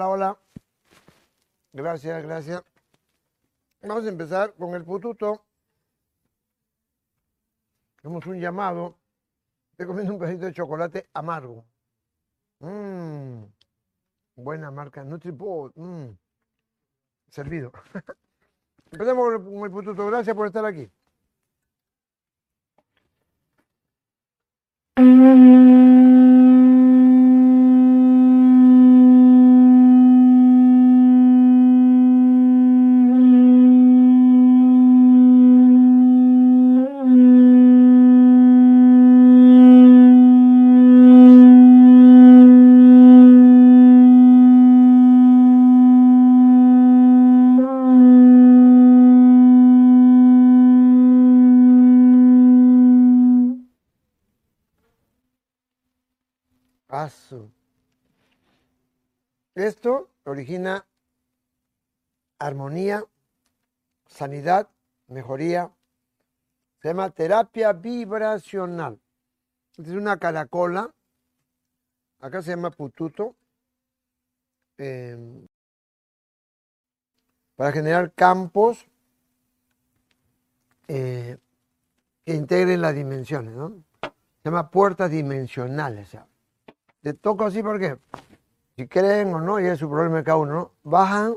[0.00, 0.38] Hola, hola.
[1.74, 2.64] Gracias, gracias.
[3.82, 5.44] Vamos a empezar con el pututo.
[7.98, 8.96] Hacemos un llamado.
[9.72, 11.66] Estoy comiendo un pedacito de chocolate amargo.
[12.60, 13.44] Mmm.
[14.36, 15.04] Buena marca.
[15.04, 15.72] NutriPod.
[15.74, 16.16] Mmm.
[17.28, 17.70] Servido.
[18.90, 20.06] Empezamos con el, pututo.
[20.06, 20.90] Gracias por estar aquí.
[24.94, 25.69] Paso.
[64.20, 64.68] Sanidad,
[65.08, 65.70] mejoría.
[66.82, 69.00] Se llama terapia vibracional.
[69.78, 70.94] Es una caracola.
[72.20, 73.34] Acá se llama pututo.
[74.76, 75.46] eh,
[77.56, 78.86] para generar campos
[80.88, 81.36] eh,
[82.24, 83.54] que integren las dimensiones.
[83.54, 83.82] ¿no?
[84.02, 86.16] Se llama puertas dimensionales.
[87.02, 87.98] te toco así porque,
[88.76, 90.72] si creen o no, y es su problema de cada uno, ¿no?
[90.82, 91.36] bajan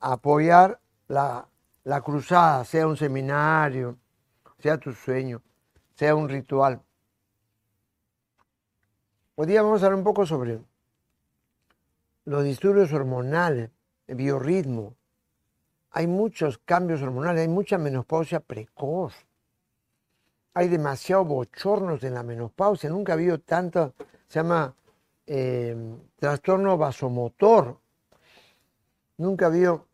[0.00, 1.48] a apoyar la,
[1.84, 3.98] la cruzada, sea un seminario,
[4.58, 5.42] sea tu sueño,
[5.94, 6.80] sea un ritual.
[9.36, 10.60] Hoy día vamos a hablar un poco sobre
[12.24, 13.70] los disturbios hormonales,
[14.06, 14.94] el biorritmo.
[15.90, 19.14] Hay muchos cambios hormonales, hay mucha menopausia precoz.
[20.54, 23.92] Hay demasiados bochornos en la menopausia, nunca ha habido tanto,
[24.28, 24.74] se llama
[25.26, 25.76] eh,
[26.16, 27.78] trastorno vasomotor.
[29.18, 29.86] Nunca ha habido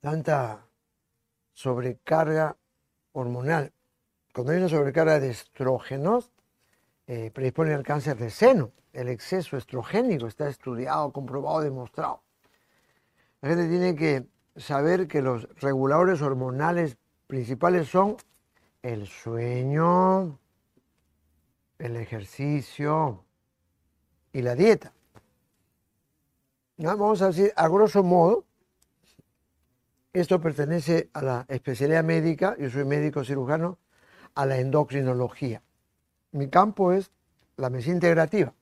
[0.00, 0.66] tanta
[1.52, 2.56] sobrecarga
[3.12, 3.72] hormonal.
[4.32, 6.32] Cuando hay una sobrecarga de estrógenos,
[7.06, 8.72] eh, predispone al cáncer de seno.
[8.92, 12.22] El exceso estrogénico está estudiado, comprobado, demostrado.
[13.40, 16.96] La gente tiene que saber que los reguladores hormonales
[17.26, 18.16] principales son
[18.82, 20.38] el sueño,
[21.78, 23.24] el ejercicio
[24.32, 24.92] y la dieta.
[26.76, 28.44] Vamos a decir, a grosso modo,
[30.18, 33.78] esto pertenece a la especialidad médica, yo soy médico cirujano,
[34.34, 35.62] a la endocrinología.
[36.32, 37.10] Mi campo es
[37.56, 38.54] la medicina integrativa.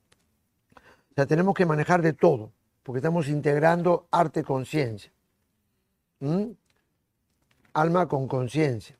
[0.75, 2.51] O sea, tenemos que manejar de todo,
[2.83, 5.11] porque estamos integrando arte-conciencia.
[6.19, 6.51] ¿Mm?
[7.73, 8.97] Alma con conciencia.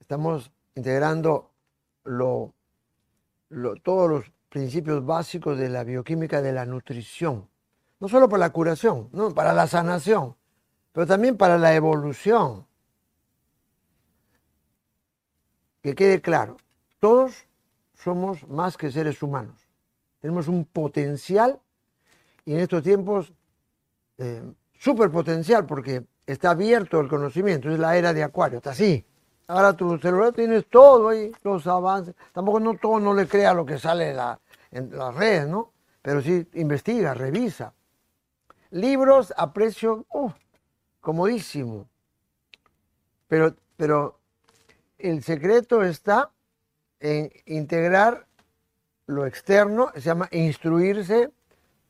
[0.00, 1.50] Estamos integrando
[3.82, 7.48] todos los principios básicos de la bioquímica de la nutrición.
[8.00, 10.36] No solo para la curación, no, para la sanación,
[10.92, 12.66] pero también para la evolución.
[15.82, 16.56] Que quede claro,
[16.98, 17.46] todos
[17.94, 19.68] somos más que seres humanos.
[20.20, 21.58] Tenemos un potencial
[22.44, 23.32] y en estos tiempos
[24.18, 24.42] eh,
[24.78, 29.04] súper potencial porque está abierto el conocimiento, es la era de Acuario, está así.
[29.48, 32.14] Ahora tu celular tienes todo ahí, los avances.
[32.32, 34.40] Tampoco no todo no le crea lo que sale en, la-
[34.70, 35.72] en las redes, ¿no?
[36.02, 37.74] Pero sí investiga, revisa.
[38.70, 40.06] Libros a precio
[41.00, 41.88] comodísimo.
[43.28, 44.18] Pero, pero
[44.98, 46.30] el secreto está
[46.98, 48.26] en integrar
[49.06, 51.30] lo externo, se llama instruirse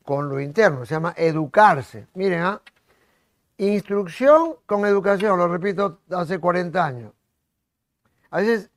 [0.05, 2.07] con lo interno, se llama educarse.
[2.15, 2.63] Miren, ¿ah?
[3.59, 7.13] instrucción con educación, lo repito hace 40 años.
[8.31, 8.71] A veces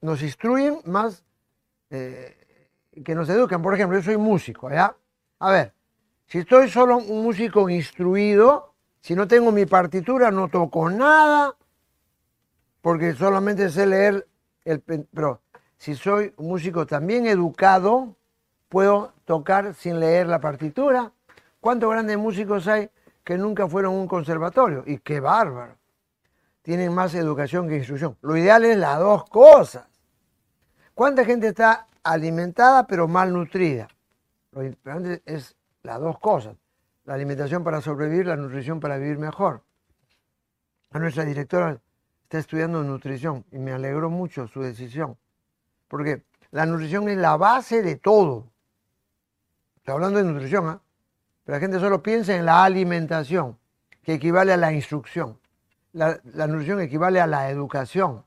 [0.00, 1.24] nos instruyen más
[1.90, 2.36] eh,
[3.04, 3.62] que nos educan.
[3.62, 4.96] Por ejemplo, yo soy músico, ¿ya?
[5.38, 5.72] A ver,
[6.26, 8.73] si estoy solo un músico instruido,
[9.04, 11.54] si no tengo mi partitura, no toco nada,
[12.80, 14.26] porque solamente sé leer
[14.64, 14.80] el...
[14.80, 15.42] Pero
[15.76, 18.16] si soy un músico también educado,
[18.70, 21.12] puedo tocar sin leer la partitura.
[21.60, 22.88] ¿Cuántos grandes músicos hay
[23.22, 24.84] que nunca fueron a un conservatorio?
[24.86, 25.76] Y qué bárbaro.
[26.62, 28.16] Tienen más educación que instrucción.
[28.22, 29.86] Lo ideal es las dos cosas.
[30.94, 33.86] ¿Cuánta gente está alimentada pero malnutrida?
[34.52, 36.56] Lo importante es las dos cosas.
[37.04, 39.62] La alimentación para sobrevivir, la nutrición para vivir mejor.
[40.90, 41.80] A nuestra directora
[42.22, 45.18] está estudiando nutrición y me alegró mucho su decisión.
[45.88, 48.50] Porque la nutrición es la base de todo.
[49.76, 50.80] Estoy hablando de nutrición, ¿ah?
[51.44, 53.58] Pero la gente solo piensa en la alimentación,
[54.02, 55.38] que equivale a la instrucción.
[55.92, 58.24] La, la nutrición equivale a la educación.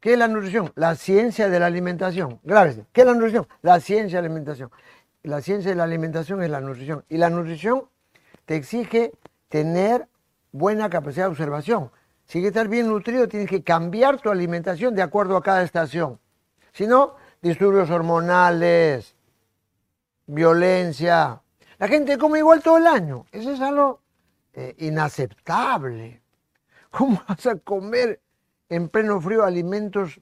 [0.00, 0.72] ¿Qué es la nutrición?
[0.76, 2.40] La ciencia de la alimentación.
[2.42, 2.86] Grábese.
[2.90, 3.46] ¿Qué es la nutrición?
[3.60, 4.70] La ciencia de la alimentación.
[5.22, 7.04] La ciencia de la alimentación es la nutrición.
[7.08, 7.84] Y la nutrición
[8.46, 9.12] te exige
[9.48, 10.08] tener
[10.52, 11.90] buena capacidad de observación.
[12.24, 16.18] Si quieres estar bien nutrido, tienes que cambiar tu alimentación de acuerdo a cada estación.
[16.72, 19.14] Si no, disturbios hormonales,
[20.26, 21.42] violencia.
[21.78, 23.26] La gente come igual todo el año.
[23.32, 24.00] Eso es algo
[24.54, 26.22] eh, inaceptable.
[26.90, 28.20] ¿Cómo vas a comer
[28.68, 30.20] en pleno frío alimentos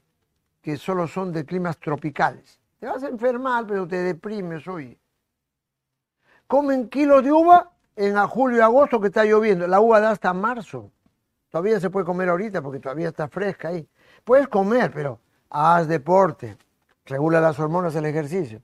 [0.63, 2.59] que solo son de climas tropicales?
[2.79, 4.97] Te vas a enfermar, pero te deprimes hoy.
[6.47, 9.67] Comen kilos de uva en julio y agosto que está lloviendo.
[9.67, 10.91] La uva da hasta marzo.
[11.51, 13.89] Todavía se puede comer ahorita porque todavía está fresca ahí.
[14.25, 15.19] Puedes comer, pero
[15.51, 16.57] haz deporte,
[17.05, 18.63] regula las hormonas el ejercicio.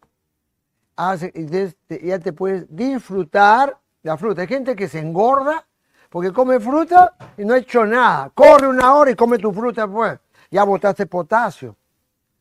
[0.96, 4.42] Haz, y ya te puedes disfrutar la fruta.
[4.42, 5.66] Hay gente que se engorda
[6.08, 8.30] porque come fruta y no ha hecho nada.
[8.32, 10.20] Corre una hora y come tu fruta, pues.
[10.50, 11.74] Ya botaste potasio.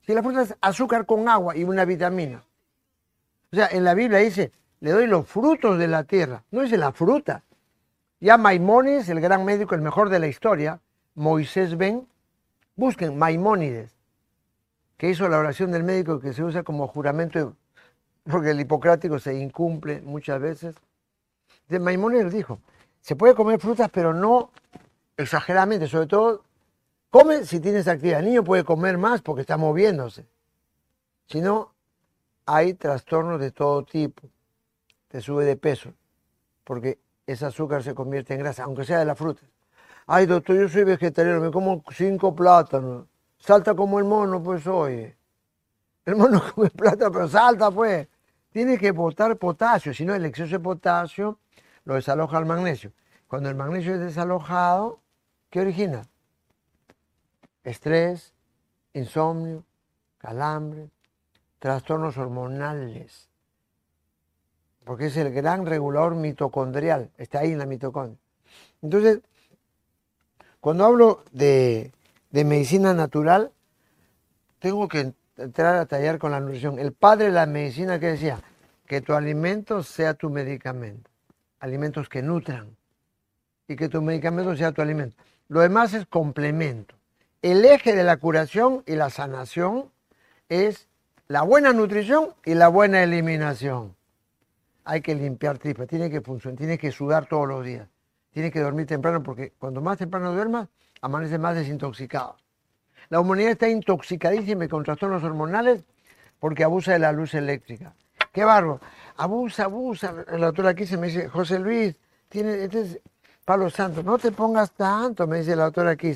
[0.06, 2.44] Si la fruta es azúcar con agua y una vitamina.
[3.52, 6.44] O sea, en la Biblia dice, le doy los frutos de la tierra.
[6.52, 7.44] No dice la fruta.
[8.20, 10.80] Ya Maimónides, el gran médico, el mejor de la historia,
[11.16, 12.08] Moisés Ben,
[12.76, 13.92] busquen Maimónides,
[14.98, 17.56] que hizo la oración del médico que se usa como juramento,
[18.24, 20.76] porque el hipocrático se incumple muchas veces.
[21.68, 22.60] De Maimónides dijo,
[23.02, 24.52] se puede comer frutas, pero no
[25.18, 26.44] exageradamente, sobre todo,
[27.14, 28.20] come si tienes actividad.
[28.20, 30.26] El niño puede comer más porque está moviéndose.
[31.28, 31.74] Si no,
[32.48, 34.28] hay trastornos de todo tipo
[35.14, 35.94] te sube de peso,
[36.64, 39.44] porque ese azúcar se convierte en grasa, aunque sea de la fruta.
[40.08, 43.06] Ay, doctor, yo soy vegetariano, me como cinco plátanos.
[43.38, 45.16] Salta como el mono, pues, oye.
[46.04, 48.08] El mono come plátano, pero salta, pues.
[48.50, 51.38] Tiene que botar potasio, si no, el exceso de potasio
[51.86, 52.92] lo desaloja el magnesio.
[53.28, 55.00] Cuando el magnesio es desalojado,
[55.52, 56.02] ¿qué origina?
[57.64, 58.34] Estrés,
[58.94, 59.64] insomnio,
[60.18, 60.90] calambre,
[61.60, 63.30] trastornos hormonales
[64.84, 68.20] porque es el gran regulador mitocondrial, está ahí en la mitocondria.
[68.82, 69.22] Entonces,
[70.60, 71.92] cuando hablo de,
[72.32, 73.52] medicina natural,
[74.60, 76.80] tengo que entrar a tallar con la nutrición.
[76.80, 78.40] El padre de la medicina que decía,
[78.86, 81.10] que tu alimento sea tu medicamento,
[81.60, 82.76] alimentos que nutran,
[83.68, 85.16] y que tu medicamento sea tu alimento.
[85.48, 86.96] Lo demás es complemento.
[87.44, 89.92] El eje de la curación y la sanación
[90.48, 90.88] es
[91.28, 93.98] la buena nutrición y la buena eliminación
[94.86, 97.86] hay que limpiar tripas, tiene que funcionar, tiene que sudar todos los días,
[98.32, 100.70] tiene que dormir temprano porque cuando más temprano duermas,
[101.02, 102.38] amanece más desintoxicado.
[103.10, 105.84] La humanidad está intoxicadísima con trastornos hormonales
[106.40, 107.94] porque abusa de la luz eléctrica.
[108.32, 108.80] ¡Qué barro!
[109.18, 110.14] Abusa, abusa.
[110.32, 111.94] La doctora aquí se me dice, José Luis,
[112.30, 113.00] tiene, este es
[113.44, 116.14] Palo Santo, no te pongas tanto, me dice la doctora aquí.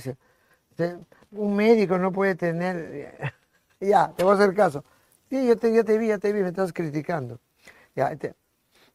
[1.32, 3.34] Un médico no puede tener...
[3.80, 4.84] ya, te voy a hacer caso.
[5.30, 7.40] Sí, yo te, ya te vi, ya te vi, me estás criticando.
[7.96, 8.36] Ya, este,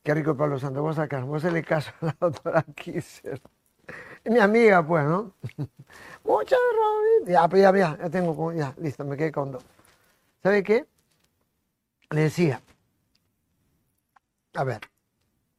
[0.03, 3.41] Qué rico Pablo Santo, vos acá, vos le caso a la doctora Kisser.
[4.25, 5.33] Mi amiga, pues, ¿no?
[6.25, 7.33] Muchas gracias.
[7.33, 9.65] Ya, pues ya, ya, ya tengo, ya, listo, me quedé con dos.
[10.43, 10.87] ¿Sabe qué?
[12.11, 12.61] Le decía,
[14.55, 14.81] a ver,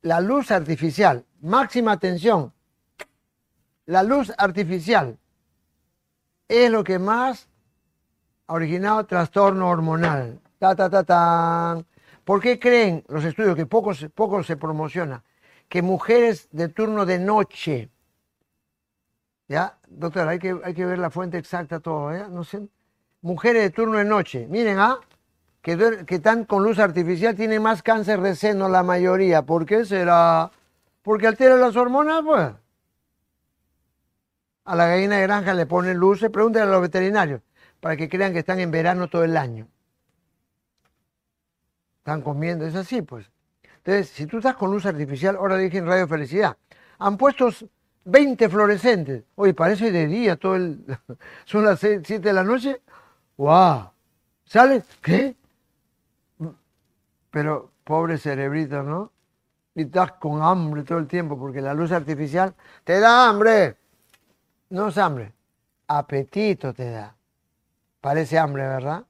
[0.02, 2.54] la luz artificial, máxima atención,
[3.86, 5.18] la luz artificial
[6.48, 7.48] es lo que más
[8.48, 10.40] ha originado trastorno hormonal.
[10.60, 11.84] Ta, ta, ta, ta.
[12.24, 15.24] ¿Por qué creen los estudios que poco, poco se promociona
[15.68, 17.90] que mujeres de turno de noche,
[19.48, 22.26] ya, doctora, hay que, hay que ver la fuente exacta todo, ¿eh?
[22.30, 22.68] No sé,
[23.22, 25.00] mujeres de turno de noche, miren, ¿ah?
[25.62, 29.44] Que, que están con luz artificial tienen más cáncer de seno la mayoría.
[29.44, 30.52] ¿Por qué será?
[31.02, 32.52] Porque altera las hormonas, pues.
[34.66, 37.42] A la gallina de granja le ponen luces, pregúntenle a los veterinarios,
[37.80, 39.68] para que crean que están en verano todo el año
[42.04, 43.32] están comiendo, es así, pues.
[43.78, 46.58] Entonces, si tú estás con luz artificial, ahora dije en Radio Felicidad,
[47.00, 47.48] han puesto
[48.04, 49.24] 20 fluorescentes.
[49.36, 50.84] Oye, parece de día, todo el...
[51.46, 52.82] son las 7 de la noche.
[53.38, 53.92] ¡Wow!
[54.44, 54.84] ¿Sales?
[55.02, 55.38] ¿Qué?
[57.32, 59.14] Pero, pobre cerebrito, ¿no?
[59.74, 62.54] Y estás con hambre todo el tiempo porque la luz artificial
[62.84, 63.78] te da hambre.
[64.74, 65.32] No es hambre,
[65.88, 67.16] apetito te da.
[68.02, 69.06] Parece hambre, ¿verdad?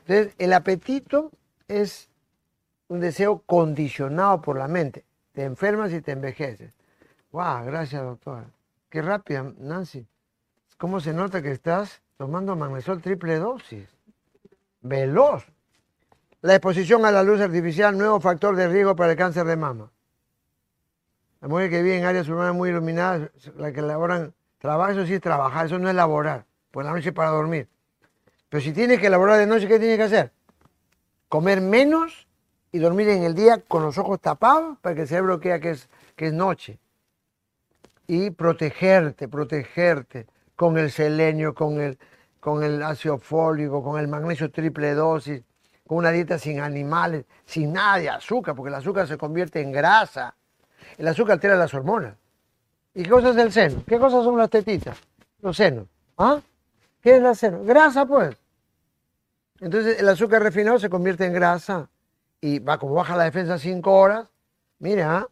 [0.00, 1.30] Entonces, el apetito
[1.68, 2.08] es
[2.88, 5.04] un deseo condicionado por la mente.
[5.30, 6.76] Te enfermas y te envejeces.
[7.30, 7.66] ¡Wow!
[7.66, 8.50] Gracias, doctora.
[8.90, 10.04] Qué rápida, Nancy.
[10.76, 13.88] ¿Cómo se nota que estás tomando magnesol triple dosis?
[14.80, 15.46] Veloz.
[16.40, 19.92] La exposición a la luz artificial, nuevo factor de riesgo para el cáncer de mama.
[21.40, 25.14] La mujer que vive en áreas urbanas muy iluminadas, la que elaboran trabajo, eso sí
[25.14, 27.68] es trabajar, eso no es laborar, pues la noche para dormir.
[28.48, 30.32] Pero si tienes que elaborar de noche, ¿qué tienes que hacer?
[31.28, 32.26] comer menos
[32.72, 35.70] y dormir en el día con los ojos tapados para que el cerebro crea que
[35.70, 36.78] es, que es noche.
[38.06, 41.98] Y protegerte, protegerte con el selenio, con el,
[42.40, 45.42] con el ácido fólico, con el magnesio triple dosis,
[45.86, 49.72] con una dieta sin animales, sin nada de azúcar, porque el azúcar se convierte en
[49.72, 50.34] grasa.
[50.96, 52.14] El azúcar altera las hormonas.
[52.94, 53.84] ¿Y qué cosas es el seno?
[53.86, 54.98] ¿Qué cosas son las tetitas?
[55.40, 55.86] Los senos.
[56.16, 56.40] ¿Ah?
[57.00, 57.62] ¿Qué es la seno?
[57.64, 58.36] Grasa, pues.
[59.60, 61.88] Entonces el azúcar refinado se convierte en grasa
[62.40, 64.28] y va como baja la defensa cinco horas.
[64.78, 65.28] Mira,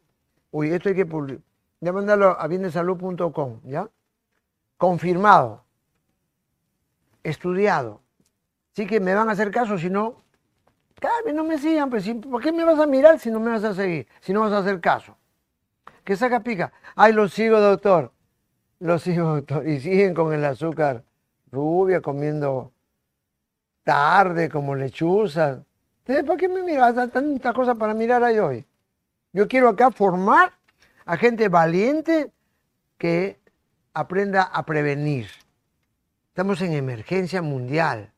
[0.50, 1.42] uy, esto hay que publicar.
[1.80, 3.88] Ya mandarlo a biendesalud.com, ¿ya?
[4.76, 5.64] Confirmado,
[7.22, 8.00] estudiado.
[8.72, 10.22] Así que me van a hacer caso, si no,
[10.94, 13.64] claro, no me sigan, pues, ¿por qué me vas a mirar si no me vas
[13.64, 15.16] a seguir, si no vas a hacer caso?
[16.06, 16.72] ¿Qué saca pica?
[16.94, 18.12] Ay, lo sigo, doctor.
[18.78, 19.66] Lo sigo, doctor.
[19.66, 21.02] Y siguen con el azúcar
[21.50, 22.72] rubia, comiendo
[23.82, 25.64] tarde, como lechuza.
[26.04, 26.94] ¿Para qué me miras?
[27.10, 28.64] Tantas cosas para mirar ahí hoy.
[29.32, 30.52] Yo quiero acá formar
[31.06, 32.30] a gente valiente
[32.98, 33.40] que
[33.92, 35.26] aprenda a prevenir.
[36.28, 38.12] Estamos en emergencia mundial.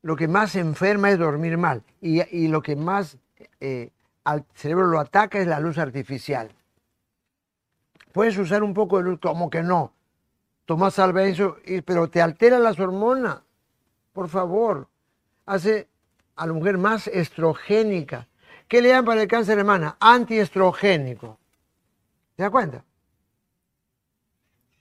[0.00, 3.18] Lo que más enferma es dormir mal y, lo que más
[3.60, 3.90] eh,
[4.24, 6.50] al cerebro lo ataca es la luz artificial.
[8.12, 9.92] Puedes usar un poco de luz, como que no.
[10.64, 13.40] Tomás eso, pero te altera las hormonas.
[14.12, 14.88] Por favor,
[15.46, 15.88] hace
[16.36, 18.28] a la mujer más estrogénica.
[18.68, 19.96] ¿Qué le dan para el cáncer, hermana?
[19.98, 21.38] Antiestrogénico.
[22.36, 22.84] ¿Se da cuenta?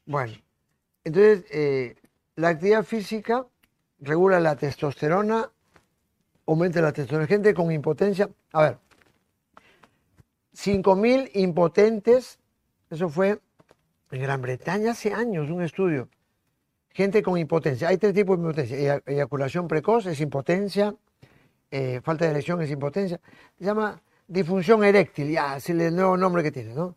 [0.05, 0.33] Bueno,
[1.03, 1.95] entonces eh,
[2.35, 3.45] la actividad física
[3.99, 5.49] regula la testosterona,
[6.47, 7.27] aumenta la testosterona.
[7.27, 8.77] Gente con impotencia, a ver,
[10.55, 12.39] 5.000 impotentes,
[12.89, 13.39] eso fue
[14.11, 16.09] en Gran Bretaña hace años, un estudio.
[16.89, 17.87] Gente con impotencia.
[17.87, 19.01] Hay tres tipos de impotencia.
[19.05, 20.93] Eyaculación precoz es impotencia,
[21.71, 23.19] eh, falta de erección es impotencia.
[23.57, 26.95] Se llama disfunción eréctil, ya, es el nuevo nombre que tiene, ¿no?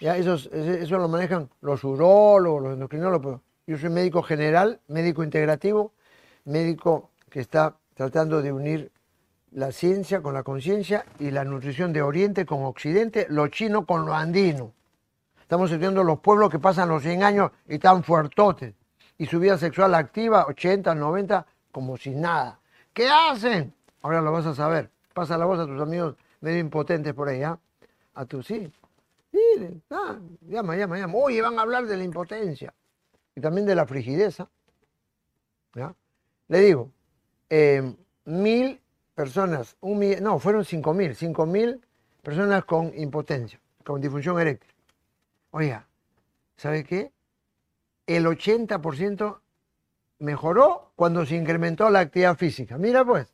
[0.00, 3.40] Ya, eso, eso lo manejan los urólogos, los endocrinólogos.
[3.66, 5.92] Yo soy médico general, médico integrativo,
[6.44, 8.90] médico que está tratando de unir
[9.52, 14.06] la ciencia con la conciencia y la nutrición de Oriente con Occidente, lo chino con
[14.06, 14.72] lo andino.
[15.40, 18.74] Estamos estudiando los pueblos que pasan los 100 años y están fuertotes.
[19.18, 22.60] Y su vida sexual activa, 80, 90, como si nada.
[22.92, 23.74] ¿Qué hacen?
[24.02, 24.90] Ahora lo vas a saber.
[25.12, 27.58] Pasa la voz a tus amigos medio impotentes por ahí, ¿ah?
[28.14, 28.72] A tus sí.
[29.32, 31.14] Miren, ah, llama, llama, llama.
[31.18, 32.72] Oye, van a hablar de la impotencia.
[33.34, 34.48] Y también de la frigideza.
[35.74, 35.94] ¿Ya?
[36.48, 36.90] Le digo,
[37.48, 38.80] eh, mil
[39.20, 41.78] personas, un no, fueron cinco mil, cinco mil
[42.22, 44.72] personas con impotencia, con disfunción eréctil.
[45.50, 45.86] Oiga,
[46.56, 47.12] ¿sabe qué?
[48.06, 49.40] El 80%
[50.20, 52.78] mejoró cuando se incrementó la actividad física.
[52.78, 53.28] Mira pues.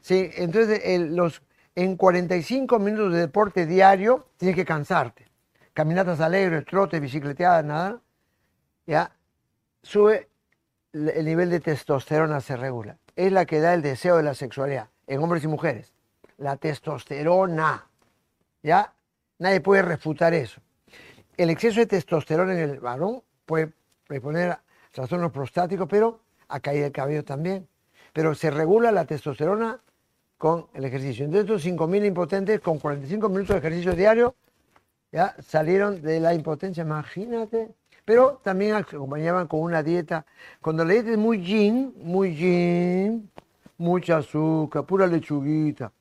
[0.00, 0.80] Sí, entonces
[1.10, 1.42] los,
[1.74, 5.26] en 45 minutos de deporte diario tienes que cansarte.
[5.72, 8.00] Caminatas alegres, trote, bicicleteadas, nada.
[8.86, 9.10] Ya
[9.82, 10.28] sube
[10.92, 12.96] el nivel de testosterona se regula.
[13.16, 15.92] Es la que da el deseo de la sexualidad en hombres y mujeres.
[16.38, 17.86] La testosterona.
[18.62, 18.92] ¿Ya?
[19.38, 20.60] Nadie puede refutar eso.
[21.36, 23.72] El exceso de testosterona en el varón puede
[24.06, 24.58] predisponer
[24.92, 27.68] trastornos prostáticos, pero a caída del cabello también.
[28.12, 29.78] Pero se regula la testosterona
[30.38, 31.24] con el ejercicio.
[31.24, 34.34] Entonces, estos 5.000 impotentes con 45 minutos de ejercicio diario
[35.12, 37.70] ya salieron de la impotencia, imagínate.
[38.04, 40.24] Pero también acompañaban con una dieta.
[40.60, 43.30] Cuando la dieta es muy yin, muy yin,
[43.78, 45.92] mucha azúcar, pura lechuguita.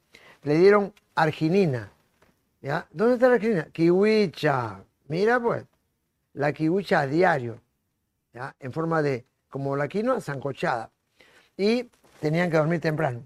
[0.43, 1.91] Le dieron arginina.
[2.61, 2.87] ¿Ya?
[2.91, 3.65] ¿Dónde está la arginina?
[3.71, 4.83] Kiwicha.
[5.07, 5.65] Mira pues,
[6.33, 7.59] la kiwicha a diario.
[8.33, 8.55] ¿ya?
[8.59, 10.89] En forma de, como la quinoa, zancochada.
[11.57, 11.89] Y
[12.19, 13.23] tenían que dormir temprano.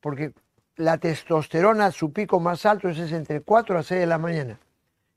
[0.00, 0.32] Porque
[0.76, 4.58] la testosterona, su pico más alto es entre 4 a 6 de la mañana.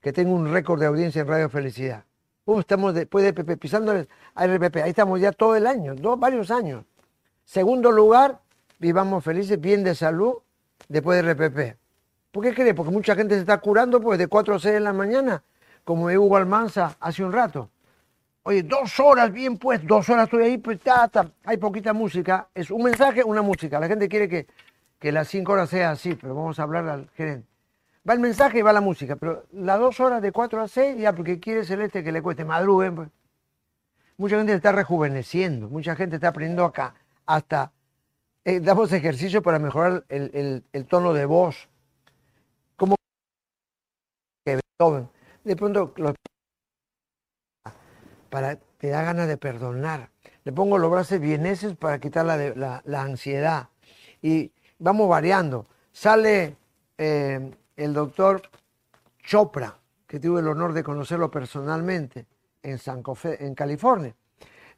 [0.00, 2.04] Que tengo un récord de audiencia en Radio Felicidad.
[2.46, 4.76] Estamos después de PP, pisándoles a RPP.
[4.76, 6.84] Ahí estamos ya todo el año, dos, varios años.
[7.44, 8.40] Segundo lugar,
[8.78, 10.34] vivamos felices, bien de salud,
[10.88, 11.78] después de RPP.
[12.30, 12.74] ¿Por qué cree?
[12.74, 15.42] Porque mucha gente se está curando pues de 4 a 6 de la mañana,
[15.84, 17.70] como Hugo Almanza hace un rato.
[18.42, 21.10] Oye, dos horas bien pues, dos horas estoy ahí, pues ta,
[21.44, 22.48] hay poquita música.
[22.54, 23.80] Es un mensaje, una música.
[23.80, 24.46] La gente quiere que,
[25.00, 27.48] que las cinco horas sea así, pero vamos a hablar al gerente.
[28.08, 30.96] Va el mensaje y va la música, pero las dos horas de 4 a 6,
[30.96, 32.94] ya porque quiere Celeste que le cueste, madruguen.
[32.94, 33.08] Pues.
[34.16, 36.94] Mucha gente está rejuveneciendo, mucha gente está aprendiendo acá
[37.26, 37.72] hasta
[38.46, 41.68] eh, damos ejercicio para mejorar el, tono de voz.
[42.76, 42.94] Como
[44.44, 44.60] que
[45.42, 45.92] de pronto
[48.30, 50.10] para te da ganas de perdonar.
[50.44, 53.68] Le pongo los brazos vieneses para quitar la, la, ansiedad.
[54.22, 55.66] Y vamos variando.
[55.90, 56.56] sale
[56.98, 58.42] eh, el doctor
[59.24, 62.26] Chopra, que tuve el honor de conocerlo personalmente
[62.62, 64.14] en San José, en California.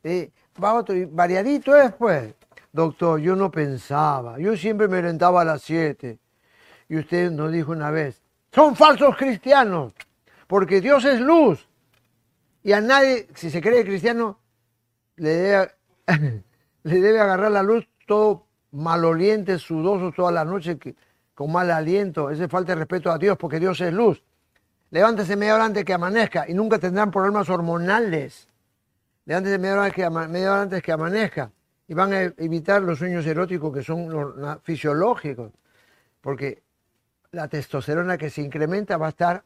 [0.03, 0.31] Eh,
[0.63, 2.35] va otro, y variadito después.
[2.73, 6.19] Doctor, yo no pensaba, yo siempre me levantaba a las 7.
[6.89, 9.93] Y usted nos dijo una vez, son falsos cristianos,
[10.47, 11.67] porque Dios es luz.
[12.63, 14.39] Y a nadie, si se cree cristiano,
[15.17, 15.71] le debe,
[16.83, 20.79] le debe agarrar la luz todo maloliente, sudoso toda la noche,
[21.35, 22.31] con mal aliento.
[22.31, 24.23] Ese falta de respeto a Dios, porque Dios es luz.
[24.91, 28.49] Levántese media hora antes que amanezca y nunca tendrán problemas hormonales.
[29.25, 31.51] Levántese media hora, que, media hora antes que amanezca
[31.89, 35.53] y van a evitar los sueños eróticos que son fisiológicos,
[36.21, 36.63] porque
[37.33, 39.45] la testosterona que se incrementa va a estar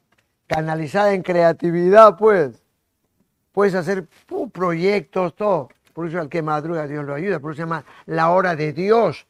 [0.48, 2.62] canalizada en creatividad, pues.
[3.52, 5.68] Puedes hacer uh, proyectos, todo.
[5.92, 8.72] Por eso al que madruga Dios lo ayuda, por eso se llama la hora de
[8.72, 9.26] Dios,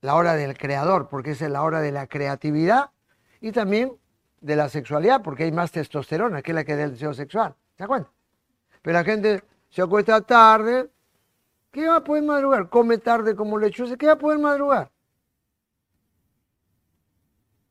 [0.00, 2.90] la hora del creador, porque es la hora de la creatividad
[3.40, 3.92] y también
[4.40, 7.54] de la sexualidad, porque hay más testosterona que la que del deseo sexual.
[7.76, 8.10] ¿Se da cuenta?
[8.80, 10.88] Pero la gente se acuesta tarde,
[11.74, 12.68] ¿qué va a poder madrugar?
[12.70, 14.92] Come tarde como lechuza, ¿qué va a poder madrugar?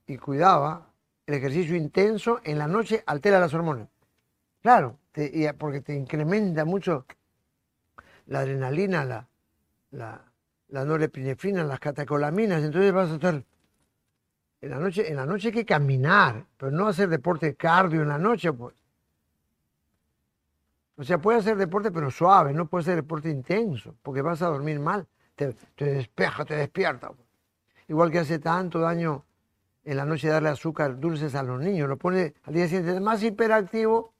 [0.06, 0.92] Y cuidaba,
[1.26, 3.88] el ejercicio intenso en la noche altera las hormonas.
[4.62, 5.00] Claro,
[5.58, 7.06] porque te incrementa mucho
[8.26, 9.28] la adrenalina, la,
[9.92, 10.26] la,
[10.68, 13.44] las catecolaminas, entonces vas a estar
[14.62, 18.10] en la noche, en la noche hay que caminar, pero no hacer deporte cardio en
[18.10, 18.83] la noche, pues.
[20.96, 24.48] O sea, puede hacer deporte, pero suave, no puede ser deporte intenso, porque vas a
[24.48, 27.12] dormir mal, te, despeja, te despierta.
[27.88, 29.26] Igual que hace tanto daño
[29.84, 33.24] en la noche darle azúcar dulces a los niños, lo pone al día siguiente más
[33.24, 34.14] hiperactivo,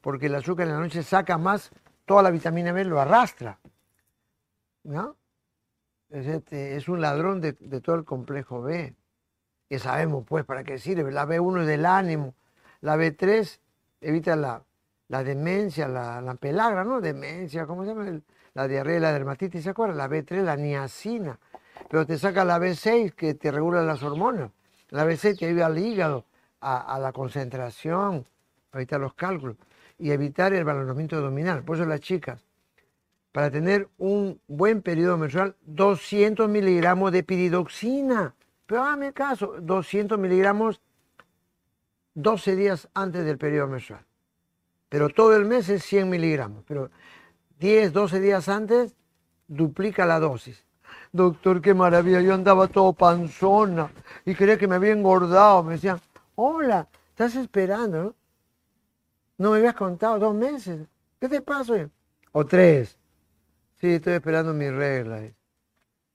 [0.00, 1.70] porque el azúcar en la noche saca más,
[2.06, 3.58] toda la vitamina B lo arrastra.
[4.84, 5.16] ¿No?
[6.08, 8.94] Es, este, es un ladrón de todo el complejo B
[9.68, 11.10] que sabemos pues para qué sirve.
[11.10, 12.34] La B1 es del ánimo,
[12.80, 13.58] la B3
[14.00, 14.62] evita la,
[15.08, 17.00] demencia, la, pelagra, ¿no?
[17.00, 18.20] Demencia, ¿cómo se llama?
[18.54, 19.98] La diarrea, la dermatitis, ¿se acuerdan?
[19.98, 21.38] La B3, la niacina.
[21.88, 24.50] Pero te saca la B6 que te regula las hormonas.
[24.90, 26.24] La B6 te ayuda al hígado,
[26.60, 28.26] a, la concentración,
[28.72, 29.56] a evitar los cálculos
[29.98, 31.62] y evitar el balonamiento abdominal.
[31.62, 32.42] Por eso las chicas,
[33.30, 38.34] para tener un buen periodo menstrual, 200 miligramos de piridoxina.
[38.66, 40.80] Pero hágame caso, 200 miligramos
[42.14, 44.04] 12 días antes del periodo menstrual.
[44.88, 46.64] Pero todo el mes es 100 miligramos.
[46.66, 46.90] Pero
[47.58, 48.96] 10, 12 días antes
[49.48, 50.64] duplica la dosis.
[51.12, 53.90] Doctor, qué maravilla, yo andaba todo panzona
[54.24, 55.62] y creía que me había engordado.
[55.62, 56.00] Me decían,
[56.34, 58.14] hola, estás esperando, ¿no?
[59.38, 60.86] No me habías contado dos meses.
[61.20, 61.88] ¿Qué te pasa?
[62.32, 62.98] O tres.
[63.76, 65.22] Sí, estoy esperando mi regla.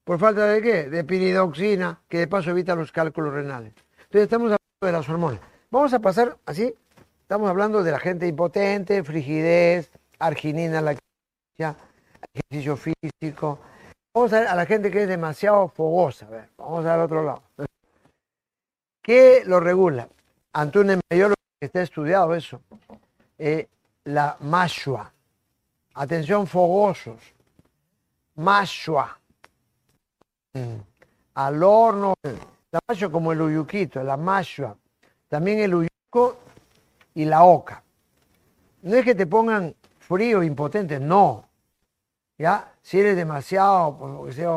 [0.04, 0.90] ¿Por falta de qué?
[0.90, 3.74] De piridoxina, que de paso evita los cálculos renales.
[3.98, 5.40] Entonces estamos hablando de las hormonas.
[5.70, 6.74] Vamos a pasar así.
[7.32, 9.90] Estamos hablando de la gente impotente, frigidez,
[10.20, 10.98] arginina, la
[12.34, 13.58] ejercicio físico.
[14.14, 16.26] Vamos a ver a la gente que es demasiado fogosa.
[16.26, 17.42] A ver, vamos al otro lado.
[19.02, 20.10] ¿Qué lo regula?
[20.54, 20.72] Un
[21.08, 22.60] que está estudiado eso.
[23.38, 23.66] Eh,
[24.04, 25.14] la mashua.
[25.94, 27.22] Atención, fogosos.
[28.36, 29.18] Mashua
[31.36, 34.76] al horno, la macho como el uyuquito, la mashua,
[35.30, 36.51] también el uyuco
[37.14, 37.84] y la oca.
[38.82, 41.48] No es que te pongan frío, impotente, no.
[42.38, 42.74] ¿Ya?
[42.82, 44.50] Si eres demasiado, pues, sea,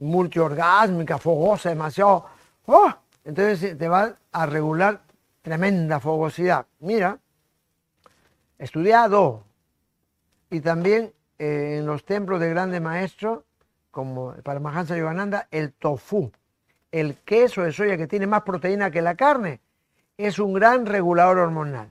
[0.00, 2.26] multiorgásmica, fogosa, demasiado,
[2.66, 2.92] ¡oh!
[3.24, 5.02] entonces te va a regular
[5.42, 6.66] tremenda fogosidad.
[6.80, 7.18] Mira,
[8.58, 9.44] estudiado
[10.50, 13.44] y también eh, en los templos de grandes maestros
[13.90, 16.30] como para Mahansa Yogananda, el tofu,
[16.92, 19.60] el queso de soya que tiene más proteína que la carne,
[20.16, 21.90] es un gran regulador hormonal.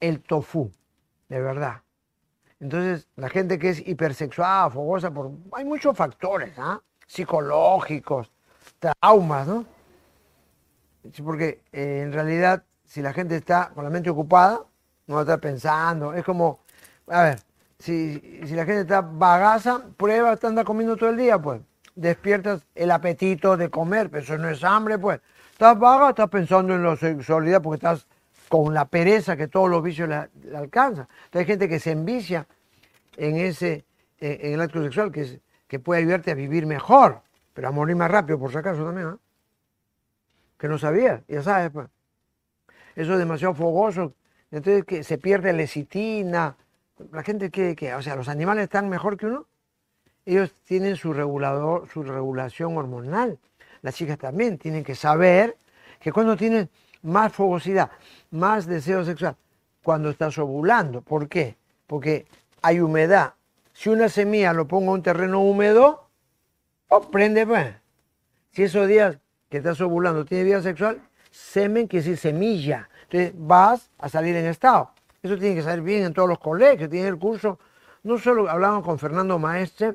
[0.00, 0.70] El tofu,
[1.28, 1.82] de verdad.
[2.60, 6.80] Entonces, la gente que es hipersexual, fogosa, por, hay muchos factores ¿ah?
[7.06, 8.30] psicológicos,
[8.78, 9.64] traumas, ¿no?
[11.22, 14.62] Porque eh, en realidad, si la gente está con la mente ocupada,
[15.06, 16.14] no va a estar pensando.
[16.14, 16.60] Es como,
[17.08, 17.38] a ver,
[17.78, 21.60] si, la gente está bagaza, prueba, anda comiendo todo el día, pues.
[21.94, 25.20] Despiertas el apetito de comer, pero eso no es hambre, pues.
[25.52, 28.06] Estás vaga, estás pensando en la sexualidad porque estás
[28.48, 31.08] con la pereza que todos los vicios le, alcanzan.
[31.24, 32.46] Entonces hay gente que se envicia
[33.16, 33.84] en ese,
[34.18, 38.10] en el acto sexual que, que puede ayudarte a vivir mejor, pero a morir más
[38.10, 39.16] rápido, por si acaso también, ¿eh?
[40.58, 41.88] Que no sabía, ya sabes, pues.
[42.94, 44.14] Eso es demasiado fogoso,
[44.50, 46.56] entonces que se pierde lecitina,
[47.12, 49.46] la gente que, o sea, los animales están mejor que uno.
[50.24, 53.38] Ellos tienen su regulador, su regulación hormonal.
[53.82, 55.56] las chicas también tienen que saber
[56.00, 56.68] que cuando tienen
[57.02, 57.90] más fogosidad,
[58.30, 59.36] más deseo sexual,
[59.82, 61.02] cuando estás ovulando.
[61.02, 61.56] ¿Por qué?
[61.86, 62.26] Porque
[62.62, 63.34] hay humedad.
[63.72, 66.08] Si una semilla lo pongo en un terreno húmedo,
[66.88, 67.74] oh, prende pues.
[68.52, 72.88] Si esos días que estás ovulando tiene vida sexual, semen quiere decir semilla.
[73.04, 74.90] Entonces vas a salir en estado.
[75.22, 77.58] Eso tiene que salir bien en todos los colegios, tiene el curso.
[78.02, 79.94] No solo hablamos con Fernando Maestre,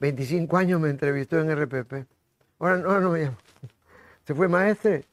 [0.00, 2.06] 25 años me entrevistó en RPP.
[2.58, 3.36] Ahora, no me llamo.
[4.24, 5.04] Se fue Maestre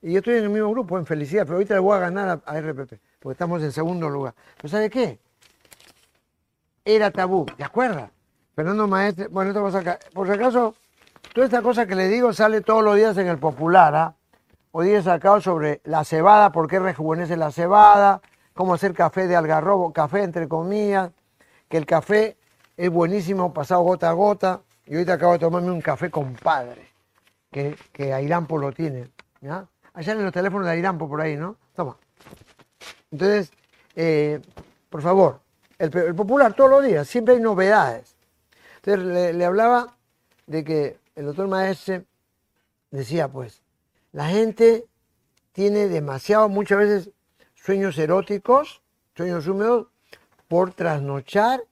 [0.00, 2.40] y yo estoy en el mismo grupo, en felicidad, pero ahorita le voy a ganar
[2.44, 4.34] a, RPP, porque estamos en segundo lugar.
[4.56, 5.18] ¿Pero sabe qué?
[6.84, 8.10] Era tabú, ¿te acuerdas?
[8.54, 9.98] Fernando Maestre, bueno, esto va a sacar.
[10.12, 10.74] Por si acaso,
[11.34, 14.14] toda esta cosa que le digo sale todos los días en el Popular, ¿ah?
[14.70, 18.20] Hoy día he sacado sobre la cebada, por qué rejuvenece la cebada,
[18.54, 21.10] cómo hacer café de algarrobo, café entre comillas,
[21.68, 22.36] que el café
[22.76, 24.60] es buenísimo pasado gota a gota.
[24.86, 26.92] Y ahorita acabo de tomarme un café compadre,
[27.50, 29.10] que, que Airampo lo tiene.
[29.40, 29.66] ¿ya?
[29.98, 31.56] Allá en los teléfonos de Airampo por ahí, ¿no?
[31.74, 31.96] Toma.
[33.10, 33.50] Entonces,
[33.96, 34.40] eh,
[34.88, 35.40] por favor,
[35.76, 38.14] el, popular todos los días, siempre hay novedades.
[38.76, 39.96] Entonces le, le hablaba
[40.46, 42.04] de que el doctor Maestre
[42.92, 43.64] decía, pues,
[44.12, 44.86] la gente
[45.50, 47.10] tiene demasiado, muchas veces,
[47.56, 48.80] sueños eróticos,
[49.16, 49.88] sueños húmedos,
[50.46, 51.64] por trasnochar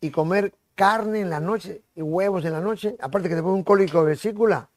[0.00, 3.54] y comer carne en la noche y huevos en la noche, aparte que te pone
[3.54, 4.68] un cólico de vesícula,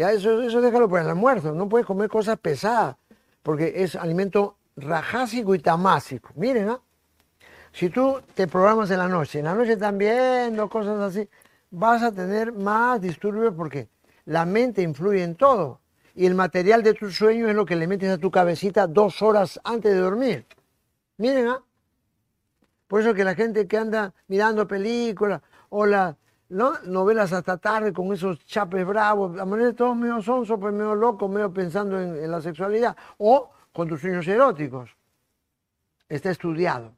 [0.00, 2.96] ya eso, eso déjalo para el almuerzo, no puedes comer cosas pesadas,
[3.42, 6.30] porque es alimento rajásico y tamásico.
[6.36, 6.80] Miren, ¿ah?
[7.70, 11.28] si tú te programas en la noche, en la noche también, viendo cosas así,
[11.70, 13.90] vas a tener más disturbios porque
[14.24, 15.80] la mente influye en todo
[16.14, 19.20] y el material de tu sueño es lo que le metes a tu cabecita dos
[19.20, 20.46] horas antes de dormir.
[21.18, 21.62] Miren, ¿ah?
[22.88, 25.84] Por eso que la gente que anda mirando películas o
[26.50, 30.74] las novelas hasta tarde con esos chapes bravos, a manera de todos medio sonso, pues
[30.74, 34.90] medio loco, medio pensando en, la sexualidad, o con tus sueños eróticos.
[36.08, 36.92] Está estudiado.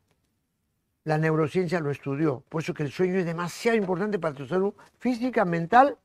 [1.04, 2.42] La neurociencia lo estudió.
[2.48, 5.98] Por eso que el sueño es demasiado importante para tu salud física, mental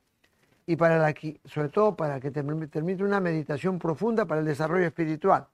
[0.66, 1.14] y para la,
[1.46, 5.48] sobre todo para que te permita una meditación profunda para el desarrollo espiritual.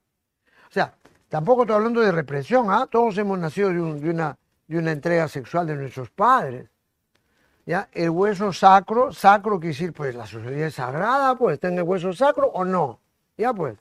[0.67, 0.95] O sea,
[1.29, 2.87] tampoco estoy hablando de represión, ¿ah?
[2.89, 4.09] todos hemos nacido de
[4.79, 6.72] una entrega sexual de nuestros padres.
[7.65, 7.89] ¿Ya?
[7.91, 12.13] El hueso sacro, sacro quiere decir, pues la sociedad es sagrada, pues en el hueso
[12.13, 12.99] sacro o no.
[13.37, 13.77] Ya pues.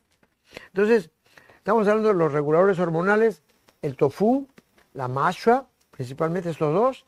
[0.66, 1.10] Entonces,
[1.56, 3.42] estamos hablando de los reguladores hormonales,
[3.80, 4.46] el tofu,
[4.94, 7.06] la masha, principalmente estos dos,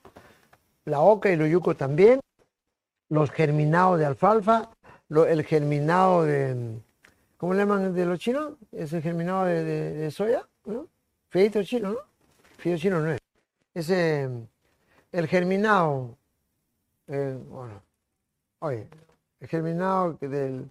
[0.84, 2.20] la oca y lo yuco también,
[3.08, 4.70] los germinados de alfalfa,
[5.08, 6.80] el germinado de,
[7.36, 8.54] ¿cómo le llaman de los chinos?
[8.72, 10.88] Es el germinado de, soya, ¿no?
[11.28, 11.98] Feito chino, ¿no?
[12.58, 13.20] Feito chino no es.
[13.74, 14.28] Ese,
[15.12, 16.16] el germinado,
[17.06, 17.82] bueno,
[18.60, 18.88] oye,
[19.40, 20.70] el germinado del,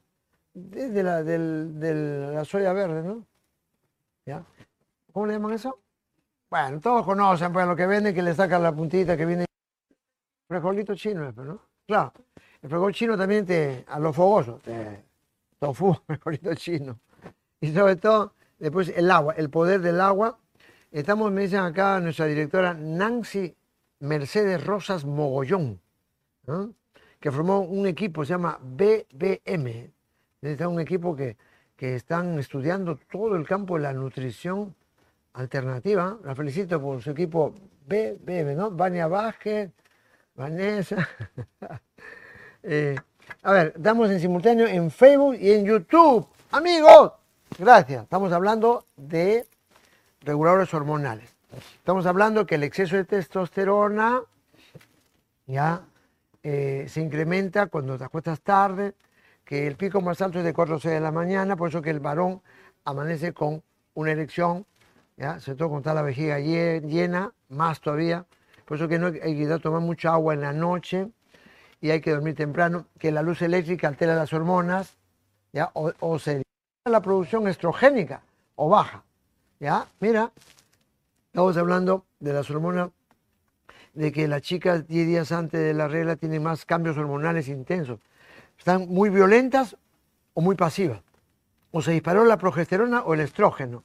[0.53, 3.25] de, la, de la soya verde, ¿no?
[4.25, 4.43] ¿Ya?
[5.11, 5.79] ¿Cómo le llaman eso?
[6.49, 9.45] Bueno, todos conocen, pues lo que venden que le sacan la puntita que viene.
[10.47, 11.59] Frijolito chino, ¿no?
[11.87, 12.13] Claro,
[12.61, 15.03] el frijol chino también te, a lo fogoso, te,
[15.59, 16.99] tofu, frijolito chino.
[17.59, 20.37] Y sobre todo, después el agua, el poder del agua.
[20.91, 23.55] Estamos, me dicen acá nuestra directora Nancy
[23.99, 25.81] Mercedes Rosas Mogollón,
[27.19, 29.91] que formó un equipo, se llama BBM.
[30.41, 31.37] Es un equipo que,
[31.75, 34.75] que están estudiando todo el campo de la nutrición
[35.33, 36.17] alternativa.
[36.23, 37.53] La felicito por su equipo
[37.87, 38.71] BBM, ¿no?
[38.71, 39.71] Vania Vázquez,
[40.35, 41.07] Vanessa.
[42.65, 42.95] Eh,
[43.41, 46.25] a ver, damos en simultáneo en Facebook y en YouTube.
[46.51, 47.11] Amigos,
[47.59, 48.03] gracias.
[48.03, 49.45] Estamos hablando de
[50.21, 51.29] reguladores hormonales.
[51.75, 54.21] Estamos hablando que el exceso de testosterona
[55.45, 55.81] ya
[56.43, 58.93] eh, se incrementa cuando te acuestas tarde,
[59.45, 61.81] que el pico más alto es de 4 o 6 de la mañana, por eso
[61.81, 62.41] que el varón
[62.85, 64.65] amanece con una erección,
[65.17, 65.39] ¿ya?
[65.39, 68.25] sobre todo cuando está la vejiga llena, más todavía,
[68.65, 71.09] por eso que no hay que tomar mucha agua en la noche
[71.81, 74.97] y hay que dormir temprano, que la luz eléctrica altera las hormonas,
[75.51, 75.69] ¿ya?
[75.73, 76.43] O, se
[76.85, 78.21] la producción estrogénica
[78.55, 79.03] o baja.
[79.59, 79.87] ¿ya?
[79.99, 80.31] Mira,
[81.27, 82.89] estamos hablando de las hormonas,
[83.93, 87.99] de que las chicas 10 días antes de la regla tienen más cambios hormonales intensos.
[88.57, 89.77] Están muy violentas
[90.33, 91.01] o muy pasivas.
[91.71, 93.83] O se disparó la progesterona o el estrógeno.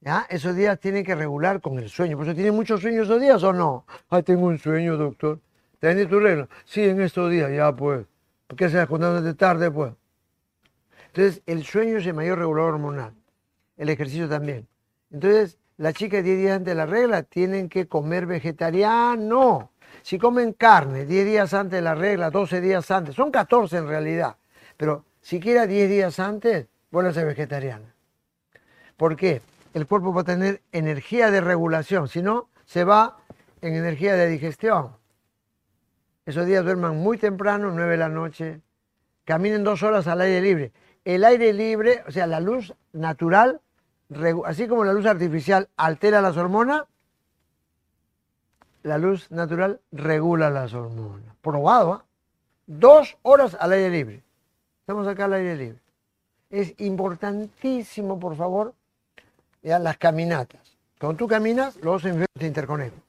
[0.00, 0.26] ¿Ya?
[0.28, 2.16] Esos días tienen que regular con el sueño.
[2.16, 3.86] ¿Por eso tienen muchos sueños esos días o no?
[4.08, 5.40] Ay, tengo un sueño, doctor.
[5.78, 6.48] ¿Tenés tu regla?
[6.64, 8.06] Sí, en estos días, ya pues.
[8.46, 9.92] ¿Por qué se de tarde, pues?
[11.08, 13.14] Entonces, el sueño es el mayor regulador hormonal.
[13.76, 14.68] El ejercicio también.
[15.10, 19.70] Entonces, las chicas 10 días antes de la regla tienen que comer vegetariano.
[20.02, 23.88] Si comen carne 10 días antes de la regla, 12 días antes, son 14 en
[23.88, 24.36] realidad,
[24.76, 27.94] Pero siquiera 10 días antes, vuelve a ser vegetariana.
[28.96, 29.42] ¿Por qué?
[29.74, 33.18] El cuerpo va a tener energía de regulación, si no, se va
[33.60, 34.92] en energía de digestión.
[36.24, 38.60] Esos días duerman muy temprano, 9 de la noche,
[39.24, 40.72] caminen dos horas al aire libre.
[41.04, 43.60] El aire libre, o sea, la luz natural,
[44.44, 46.84] así como la luz artificial altera las hormonas,
[48.82, 51.34] la luz natural regula las hormonas.
[51.42, 52.04] Probado, ¿ah?
[52.66, 54.22] Dos horas al aire libre.
[54.80, 55.78] Estamos acá al aire libre.
[56.50, 58.74] Es importantísimo, por favor,
[59.62, 60.60] las caminatas.
[60.98, 63.02] Cuando tú caminas, los dos te interconectan.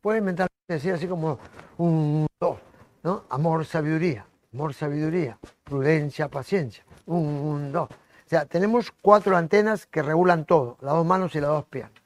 [0.00, 1.38] Puedes mentalmente decir así como
[1.78, 2.58] un, dos,
[3.02, 3.24] ¿no?
[3.28, 7.88] Amor, sabiduría, amor, sabiduría, prudencia, paciencia, un, dos.
[8.30, 12.00] Sea, tenemos cuatro antenas que regulan todo, las dos manos y las dos piernas.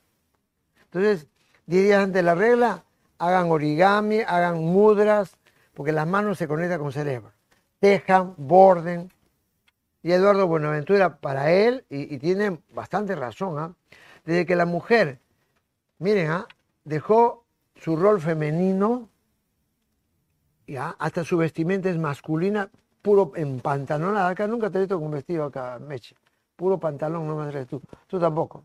[0.85, 1.27] Entonces,
[1.67, 2.83] diez días antes de la regla,
[3.19, 5.37] hagan origami, hagan mudras,
[5.75, 7.31] porque las manos se conectan con cerebro.
[7.79, 9.13] Tejan, borden.
[10.03, 13.75] Y Eduardo Buenaventura, para él, y, tiene bastante razón, ¿ah?
[14.25, 15.21] desde que la mujer,
[15.99, 16.49] miren, ¿ah?
[16.85, 17.45] dejó
[17.77, 19.11] su rol femenino,
[20.67, 20.97] ¿ya?
[20.99, 22.71] hasta su vestimenta es masculina,
[23.05, 24.31] puro en pantalonada.
[24.31, 26.17] Acá nunca te he visto con vestido acá, Meche.
[26.57, 27.83] Puro pantalón, no me traes tú.
[28.07, 28.65] Tú tampoco,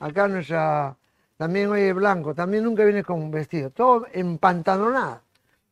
[0.00, 0.96] Acá nuestra
[1.36, 5.22] también hoy es blanco, también nunca viene con vestido, todo empantalonada.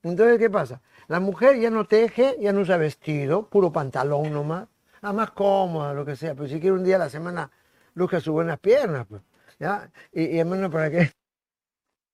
[0.02, 0.80] Entonces, ¿qué pasa?
[1.08, 4.68] La mujer ya no teje, ya no usa vestido, puro pantalón nomás,
[5.02, 7.50] nada más cómoda, lo que sea, pero si quiere un día a la semana
[7.94, 9.22] luzca sus buenas piernas, pues,
[9.58, 9.90] ¿ya?
[10.12, 11.12] Y, y menos para qué.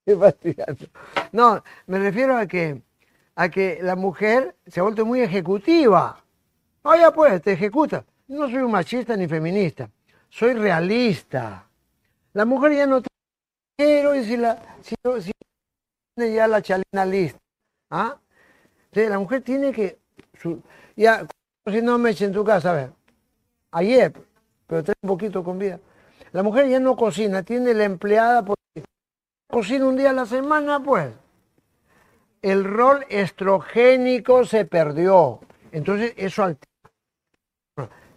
[1.32, 2.82] no, me refiero a que,
[3.36, 6.24] a que la mujer se ha vuelto muy ejecutiva.
[6.82, 8.04] Oye, pues, te ejecuta.
[8.28, 9.88] No soy un machista ni feminista,
[10.28, 11.68] soy realista.
[12.32, 13.00] La mujer ya no
[13.76, 15.32] pero y si la si, si
[16.14, 17.38] tiene ya la chalina lista,
[17.90, 18.16] ¿ah?
[18.86, 19.98] Entonces la mujer tiene que
[20.96, 21.26] ya
[21.66, 22.92] si no me eche en tu casa, a ver,
[23.72, 24.12] ayer,
[24.66, 25.78] pero trae un poquito con vida.
[26.32, 28.84] La mujer ya no cocina, tiene la empleada porque
[29.48, 31.12] cocina un día a la semana, pues.
[32.46, 35.40] El rol estrogénico se perdió.
[35.72, 36.70] Entonces eso altera.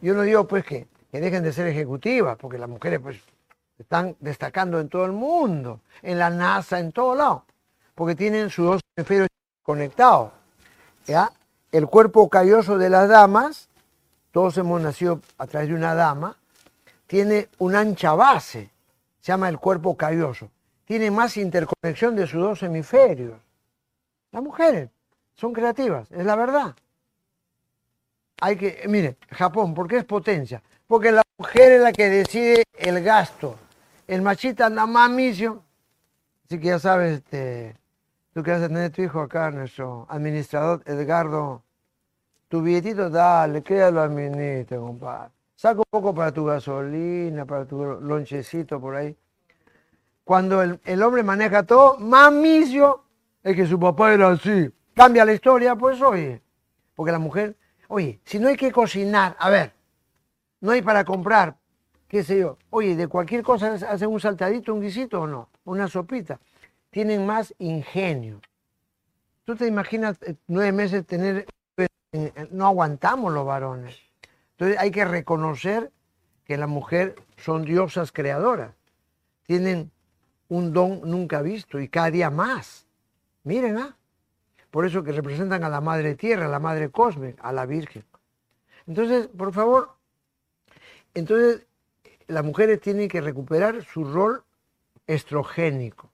[0.03, 3.19] Yo no digo pues que, que dejen de ser ejecutivas, porque las mujeres pues
[3.79, 7.45] están destacando en todo el mundo, en la NASA, en todo lado,
[7.95, 9.29] porque tienen sus dos hemisferios
[9.63, 10.31] conectados.
[11.07, 11.31] ¿ya?
[11.71, 13.67] El cuerpo calloso de las damas,
[14.31, 16.37] todos hemos nacido a través de una dama,
[17.07, 18.69] tiene una ancha base,
[19.21, 20.51] se llama el cuerpo calloso.
[20.85, 23.48] Tiene más interconexión de sus dos hemisferios.
[24.31, 24.89] Las mujeres
[25.33, 26.75] son creativas, es la verdad.
[28.41, 30.61] Hay que, mire, Japón, ¿por qué es potencia?
[30.87, 33.57] Porque la mujer es la que decide el gasto,
[34.07, 35.63] el machita anda más misio.
[36.45, 37.75] Así que ya sabes, este,
[38.33, 41.63] tú que vas a tener tu hijo acá, nuestro administrador Edgardo,
[42.47, 45.31] tu billetito, dale, créalo administra, compadre.
[45.55, 49.15] Saca un poco para tu gasolina, para tu lonchecito por ahí.
[50.23, 53.03] Cuando el, hombre maneja todo, más misio
[53.43, 54.69] es que su papá era así.
[54.93, 56.41] Cambia la historia, pues oye.
[56.95, 57.55] Porque la mujer,
[57.87, 59.73] oye, si no hay que cocinar, a ver,
[60.59, 61.57] no hay para comprar,
[62.07, 65.87] qué sé yo, oye, de cualquier cosa hacen un saltadito, un guisito o no, una
[65.87, 66.39] sopita.
[66.89, 68.41] Tienen más ingenio.
[69.45, 71.45] Tú te imaginas eh, nueve meses tener,
[71.77, 73.97] eh, no aguantamos los varones.
[74.51, 75.91] Entonces hay que reconocer
[76.43, 78.75] que las mujeres son diosas creadoras.
[79.45, 79.91] Tienen
[80.49, 82.88] un don nunca visto y cada día más.
[83.49, 83.97] Miren, ¿ah?
[84.69, 88.05] Por eso que representan a la Madre Tierra, a la Madre Cosme, a la Virgen.
[88.85, 89.95] Entonces, por favor,
[91.15, 91.65] entonces
[92.27, 94.43] las mujeres tienen que recuperar su rol
[95.07, 96.11] estrogénico.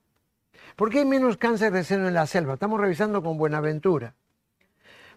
[0.76, 2.54] ¿Por qué hay menos cáncer de seno en la selva?
[2.54, 4.14] Estamos revisando con Buenaventura.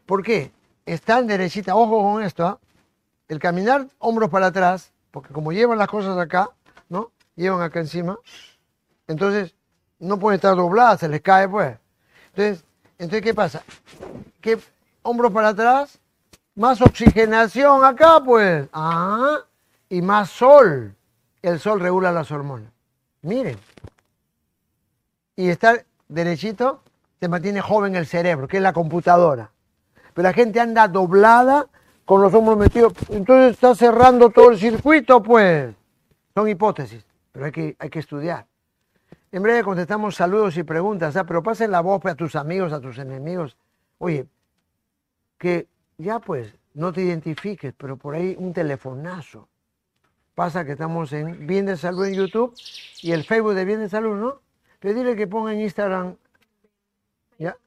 [0.05, 0.51] ¿Por qué?
[0.85, 2.59] Están derechita, ojo con esto, ¿ah?
[3.29, 6.49] el caminar hombros para atrás, porque como llevan las cosas acá,
[6.89, 7.13] ¿no?
[7.37, 8.19] Llevan acá encima,
[9.07, 9.55] entonces
[9.99, 11.77] no pueden estar dobladas, se les cae pues.
[12.39, 12.65] Entonces,
[12.97, 13.63] entonces ¿qué pasa?
[14.39, 14.57] Que
[15.01, 15.99] hombros para atrás,
[16.55, 18.65] más oxigenación acá pues.
[18.71, 19.39] Ah,
[19.89, 20.95] y más sol.
[21.41, 22.71] El sol regula las hormonas.
[23.23, 23.57] Miren.
[25.35, 26.81] Y estar derechito
[27.19, 29.51] te mantiene joven el cerebro, que es la computadora.
[30.13, 31.67] Pero la gente anda doblada
[32.05, 32.93] con los hombros metidos.
[33.09, 35.75] Entonces está cerrando todo el circuito, pues.
[36.33, 38.45] Son hipótesis, pero hay que, hay que estudiar.
[39.31, 41.25] En breve contestamos saludos y preguntas, ¿ah?
[41.25, 43.57] pero pasen la voz a tus amigos, a tus enemigos.
[43.99, 44.27] Oye,
[45.37, 49.47] que ya pues no te identifiques, pero por ahí un telefonazo
[50.39, 52.55] Pasa que estamos en Bien de Salud en YouTube
[53.01, 54.39] y el Facebook de Bien de Salud, ¿no?
[54.79, 56.15] Pedirle que ponga en Instagram.
[57.37, 57.57] ¿Ya?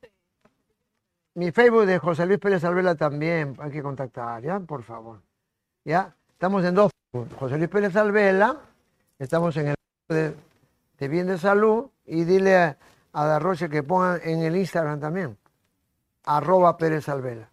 [1.34, 4.58] mi Facebook de José Luis Pérez Alvela también, hay que contactar, ¿ya?
[4.58, 5.20] Por favor.
[5.84, 6.14] ¿Ya?
[6.30, 6.90] Estamos en dos.
[7.38, 8.56] José Luis Pérez Alvela,
[9.18, 9.74] estamos en el
[10.08, 10.34] de,
[10.98, 12.78] de bien de salud y dile a,
[13.12, 15.36] a Darroche que pongan en el Instagram también,
[16.24, 17.50] arroba Pérez Alvela.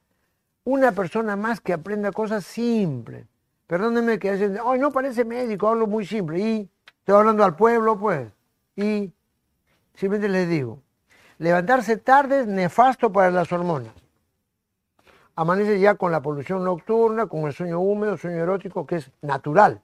[0.64, 3.26] Una persona más que aprenda cosas simples.
[3.66, 6.40] Perdónenme que dicen, ay, no parece médico, hablo muy simple.
[6.40, 8.32] Y estoy hablando al pueblo, pues.
[8.76, 9.12] Y
[9.94, 10.82] simplemente les digo,
[11.40, 13.94] Levantarse tarde es nefasto para las hormonas.
[15.38, 19.82] Amanece ya con la polución nocturna, con el sueño húmedo, sueño erótico, que es natural.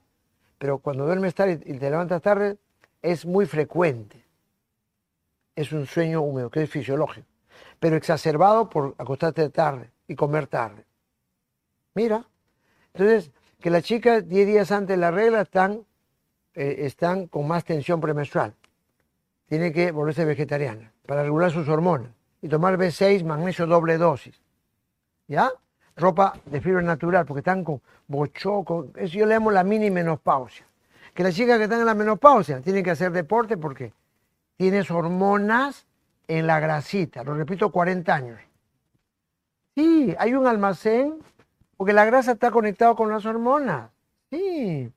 [0.58, 2.58] Pero cuando duermes tarde y te levantas tarde,
[3.06, 4.24] es muy frecuente.
[5.54, 7.26] Es un sueño húmedo, que es fisiológico.
[7.78, 10.84] Pero exacerbado por acostarte tarde y comer tarde.
[11.94, 12.26] Mira.
[12.92, 15.84] Entonces, que las chicas 10 días antes de la regla están,
[16.54, 18.54] eh, están con más tensión premenstrual.
[19.46, 22.10] Tiene que volverse vegetariana para regular sus hormonas
[22.42, 24.40] y tomar B6, magnesio doble dosis.
[25.28, 25.50] ¿Ya?
[25.94, 28.88] Ropa de fibra natural, porque están con bochoco.
[28.96, 30.66] Eso yo le llamo la mini menopausia.
[31.16, 33.94] Que las chicas que están en la menopausia tienen que hacer deporte porque
[34.58, 35.86] tienes hormonas
[36.28, 37.24] en la grasita.
[37.24, 38.38] Lo repito, 40 años.
[39.74, 41.14] Sí, hay un almacén
[41.78, 43.90] porque la grasa está conectada con las hormonas.
[44.30, 44.92] Sí.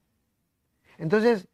[0.98, 1.48] Entonces,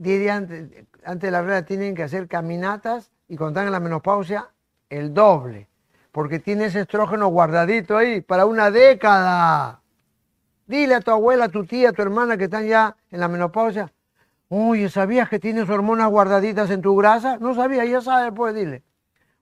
[0.00, 4.48] antes, antes de la regla tienen que hacer caminatas y cuando están en la menopausia,
[4.88, 5.68] el doble.
[6.10, 9.82] Porque tienes estrógeno guardadito ahí para una década.
[10.66, 13.28] Dile a tu abuela, a tu tía, a tu hermana que están ya en la
[13.28, 13.92] menopausia,
[14.48, 17.38] oye, ¿sabías que tienes hormonas guardaditas en tu grasa?
[17.38, 18.82] No sabía, ya sabes, pues dile.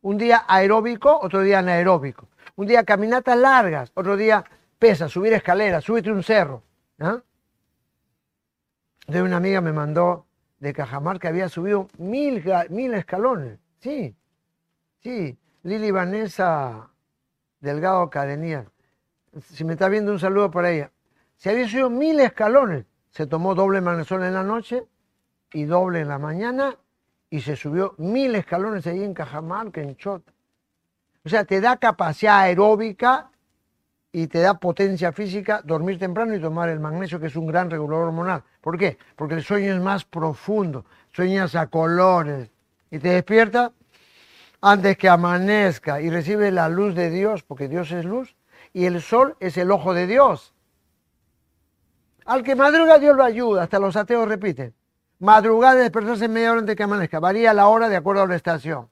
[0.00, 2.28] Un día aeróbico, otro día anaeróbico.
[2.56, 4.44] Un día caminatas largas, otro día
[4.78, 6.62] pesa, subir escaleras, súbete un cerro.
[9.06, 10.26] De una amiga me mandó
[10.58, 13.58] de Cajamar que había subido mil, mil escalones.
[13.80, 14.14] Sí,
[15.00, 16.90] sí, Lili Vanessa
[17.60, 18.66] Delgado Cadenía.
[19.52, 20.92] Si me está viendo, un saludo para ella.
[21.36, 22.84] Se había subido mil escalones.
[23.10, 24.86] Se tomó doble magnesol en la noche
[25.54, 26.76] y doble en la mañana
[27.30, 30.32] y se subió mil escalones ahí en Cajamarca, en Chota.
[31.24, 33.30] O sea, te da capacidad aeróbica
[34.12, 37.70] y te da potencia física dormir temprano y tomar el magnesio, que es un gran
[37.70, 38.44] regulador hormonal.
[38.60, 38.98] ¿Por qué?
[39.16, 42.50] Porque el sueño es más profundo, sueñas a colores,
[42.90, 43.72] y te despierta
[44.60, 48.36] antes que amanezca y recibe la luz de Dios, porque Dios es luz,
[48.72, 50.54] y el sol es el ojo de Dios.
[52.24, 54.74] Al que madruga Dios lo ayuda, hasta los ateos repiten.
[55.24, 58.36] Madrugar y despertarse media hora antes que amanezca, varía la hora de acuerdo a la
[58.36, 58.90] estación.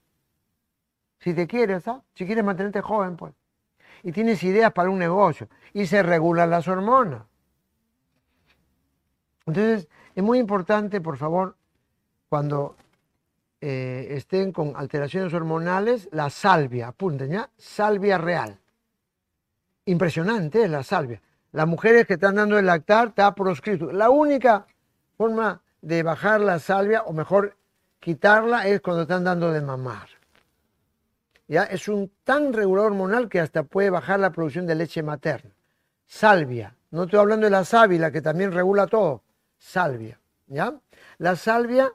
[1.18, 2.02] Si te quieres, ¿ah?
[2.14, 3.34] si quieres mantenerte joven, pues.
[4.02, 5.50] Y tienes ideas para un negocio.
[5.74, 7.24] Y se regulan las hormonas.
[9.44, 11.54] Entonces, es muy importante, por favor,
[12.30, 12.76] cuando
[13.60, 18.58] eh, estén con alteraciones hormonales, la salvia, apunten ya, salvia real.
[19.84, 21.20] Impresionante es la salvia.
[21.52, 23.92] Las mujeres que están dando el lactar está proscrito.
[23.92, 24.66] La única
[25.18, 27.56] forma de bajar la salvia, o mejor
[28.00, 30.08] quitarla, es cuando están dando de mamar.
[31.48, 31.64] ¿Ya?
[31.64, 35.50] Es un tan regulador hormonal que hasta puede bajar la producción de leche materna.
[36.06, 36.76] Salvia.
[36.90, 39.22] No estoy hablando de la sábila, que también regula todo.
[39.58, 40.18] Salvia.
[40.46, 40.74] ¿Ya?
[41.18, 41.92] La salvia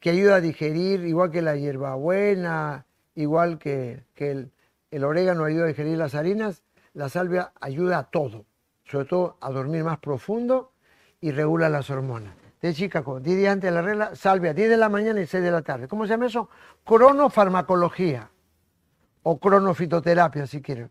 [0.00, 5.98] que ayuda a digerir, igual que la hierbabuena, igual que, el, orégano ayuda a digerir
[5.98, 6.62] las harinas,
[6.94, 8.46] la salvia ayuda a todo,
[8.84, 10.72] sobre todo a dormir más profundo
[11.20, 12.34] y regula las hormonas.
[12.60, 15.42] De Chicago, 10 días antes de la regla, salvia, 10 de la mañana y 6
[15.42, 15.86] de la tarde.
[15.86, 16.48] ¿Cómo se llama eso?
[16.84, 18.30] Cronofarmacología
[19.22, 20.90] o cronofitoterapia, si quieren.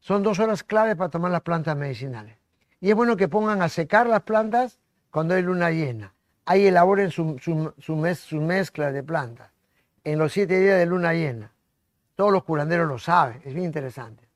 [0.00, 2.36] Son dos horas clave para tomar las plantas medicinales.
[2.80, 4.78] Y es bueno que pongan a secar las plantas
[5.10, 6.14] cuando hay luna llena
[6.50, 9.52] ahí elaboren su, su, mezcla de plantas
[10.02, 11.52] en los siete días de luna llena.
[12.16, 14.28] Todos los curanderos lo saben, es bien interesante.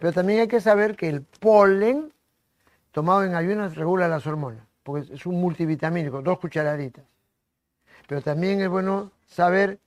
[0.00, 2.12] Pero también hay que saber que el polen
[2.90, 7.04] tomado en ayunas regula las hormonas, porque es un multivitamínico, dos cucharaditas.
[8.06, 9.78] Pero también es bueno saber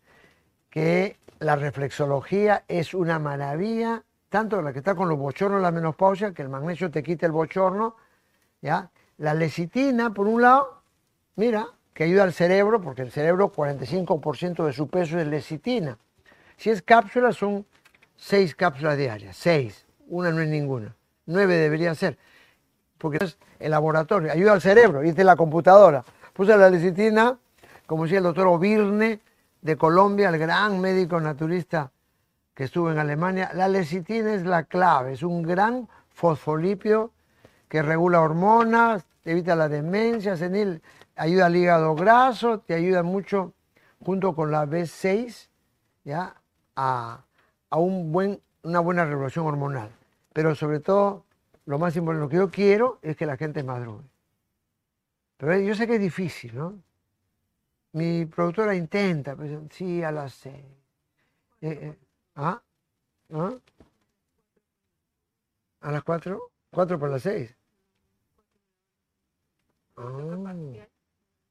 [0.69, 6.33] que la reflexología es una maravilla, tanto la que está con los bochornos, la menopausia,
[6.33, 7.95] que el magnesio te quita el bochorno,
[8.61, 8.89] ¿ya?
[9.17, 10.75] La lecitina, por un lado,
[11.35, 15.97] Mira, que ayuda al cerebro, porque el cerebro 45% de su peso es lecitina.
[16.57, 17.65] Si es cápsula, son
[18.15, 22.17] seis cápsulas diarias, seis, una no es ninguna, nueve deberían ser,
[23.05, 26.03] porque es el laboratorio, ayuda al cerebro, es la computadora.
[26.33, 27.37] Puse la lecitina,
[27.85, 29.19] como decía el doctor Ovirne
[29.61, 31.91] de Colombia, el gran médico naturista
[32.55, 37.11] que estuvo en Alemania, la lecitina es la clave, es un gran fosfolipio
[37.69, 40.81] que regula hormonas, evita la demencia senil,
[41.15, 43.53] ayuda al hígado graso, te ayuda mucho
[44.03, 45.49] junto con la B6
[46.05, 46.33] ¿ya?
[46.75, 47.19] A,
[47.69, 49.91] un buen una buena regulación hormonal.
[50.33, 51.24] Pero sobre todo,
[51.65, 54.05] lo más importante, lo que yo quiero es que la gente madrugue.
[55.37, 56.81] Pero yo sé que es difícil, ¿no?
[57.93, 60.65] Mi productora intenta, pues, sí, a las seis.
[61.61, 61.97] Eh, eh,
[62.35, 62.61] ¿Ah?
[63.33, 63.53] ¿Ah?
[65.81, 66.51] ¿A las cuatro?
[66.71, 67.55] ¿Cuatro por las seis?
[69.97, 70.53] Ah.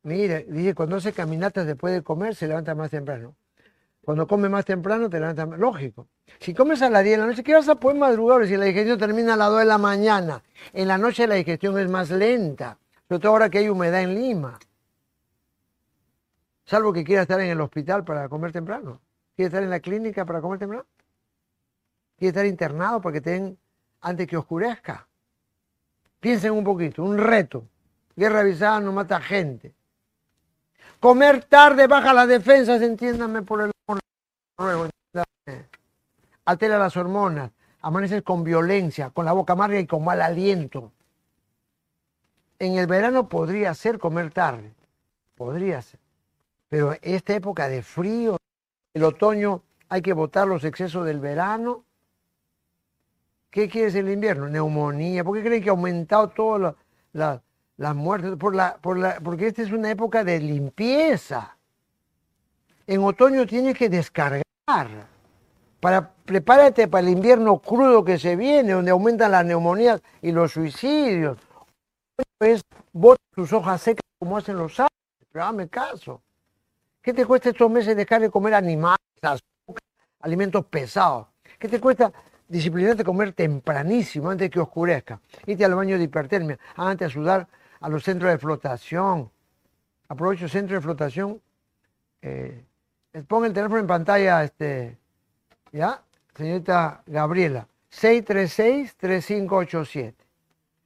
[0.03, 3.35] Mire, dije, cuando hace caminatas después de comer, se levanta más temprano.
[4.05, 5.59] Cuando come más temprano, te levantas más.
[5.59, 6.09] Lógico.
[6.39, 8.67] Si comes a las 10 de la noche, ¿qué vas a poder madrugar si la
[8.67, 10.43] digestión termina a las 2 de la mañana?
[10.73, 12.79] En la noche la digestión es más lenta,
[13.09, 14.59] sobre todo ahora que hay humedad en Lima.
[16.67, 19.01] Salvo que quiera estar en el hospital para comer temprano.
[19.37, 20.87] ¿Quiere estar en la clínica para comer temprano?
[22.19, 23.59] ¿Quiere estar internado para que den
[24.01, 25.07] antes que oscurezca?
[26.21, 27.65] Piensen un poquito, un reto.
[28.17, 29.75] Guerra avisada no mata gente.
[31.01, 33.74] Comer tarde baja las defensas, entiéndanme por el
[34.57, 34.89] ruego.
[36.47, 37.51] Las hormonas,
[37.81, 40.93] amaneces con violencia, con la boca amarga y con mal aliento.
[42.59, 44.73] En el verano podría ser comer tarde,
[45.35, 46.01] podría ser.
[46.69, 48.37] Pero esta época de frío,
[48.95, 51.85] el otoño, hay que votar los excesos del verano.
[53.51, 54.49] ¿Qué quiere decir el invierno?
[54.49, 55.23] Neumonía.
[55.25, 56.75] ¿Por qué creen que ha aumentado todas
[57.13, 58.37] las muertes?
[58.37, 61.54] Por la, por la, porque esta es una época de limpieza.
[62.87, 64.45] En otoño tienes que descargar.
[65.81, 70.53] Para, prepárate para el invierno crudo que se viene, donde aumentan las neumonías y los
[70.53, 71.39] suicidios.
[72.41, 72.63] Es
[72.93, 76.23] bota tus hojas secas como hacen los árboles, pero dame caso.
[77.03, 78.99] ¿Qué te cuesta estos meses dejar de comer animales,
[80.21, 81.27] alimentos pesados?
[81.59, 82.13] ¿Qué te cuesta
[82.49, 85.21] disciplinarte a comer tempranísimo antes de que oscurezca?
[85.47, 87.47] Irte al baño de hipertermia, antes de sudar
[87.81, 89.31] a los centros de flotación.
[90.09, 91.41] Aprovecho centro de flotación.
[92.23, 92.65] Eh,
[93.23, 94.99] pon el teléfono en pantalla, este,
[95.73, 96.03] ¿ya?
[96.35, 100.15] Señorita Gabriela, 636-3587.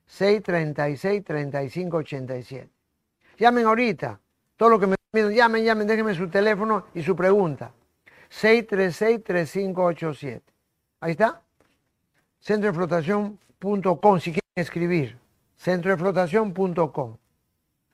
[0.08, 2.68] 636-3587.
[3.38, 4.18] Llamen ahorita.
[4.56, 7.72] Todo lo que me llamen, llamen, déjenme su teléfono y su pregunta.
[8.30, 10.40] 636-3587.
[11.00, 11.42] Ahí está.
[12.40, 15.18] Centrodeflotación.com si quieren escribir.
[15.58, 17.16] Centrodeflotación.com.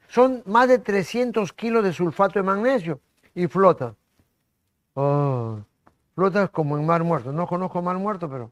[0.09, 3.01] Son más de 300 kilos de sulfato de magnesio
[3.35, 3.95] y flota.
[4.95, 5.59] Oh,
[6.15, 7.33] flota como en mar muerto.
[7.33, 8.51] No conozco mar muerto, pero.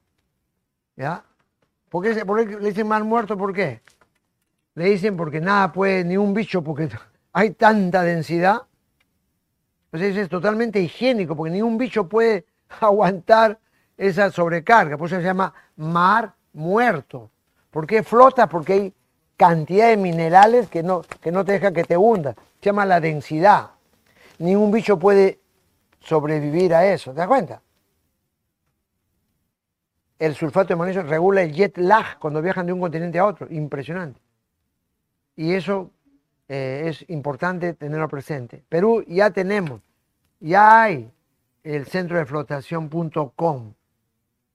[0.96, 1.24] ¿Ya?
[1.88, 2.24] ¿Por qué,
[2.60, 3.36] le dicen mar muerto?
[3.36, 3.80] ¿Por qué?
[4.74, 6.88] Le dicen porque nada puede, ni un bicho, porque
[7.32, 8.62] hay tanta densidad.
[9.92, 12.46] Entonces es totalmente higiénico, porque ningún bicho puede
[12.80, 13.58] aguantar
[13.96, 14.96] esa sobrecarga.
[14.96, 17.30] Por eso se llama mar muerto.
[17.70, 18.48] ¿Por qué flota?
[18.48, 18.94] Porque hay
[19.36, 22.34] cantidad de minerales que no, que no te deja que te hunda.
[22.60, 23.70] Se llama la densidad.
[24.38, 25.41] Ningún bicho puede
[26.02, 27.12] sobrevivir a eso.
[27.12, 27.62] ¿Te das cuenta?
[30.18, 33.46] El sulfato de magnesio regula el jet lag cuando viajan de un continente a otro.
[33.50, 34.20] Impresionante.
[35.34, 35.90] Y eso
[36.48, 38.62] eh, es importante tenerlo presente.
[38.68, 39.80] Perú ya tenemos,
[40.38, 41.10] ya hay
[41.64, 43.74] el centro de flotación.com.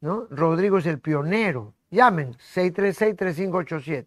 [0.02, 0.28] ¿no?
[0.30, 1.74] Rodrigo es el pionero.
[1.90, 4.06] Llamen 636-3587.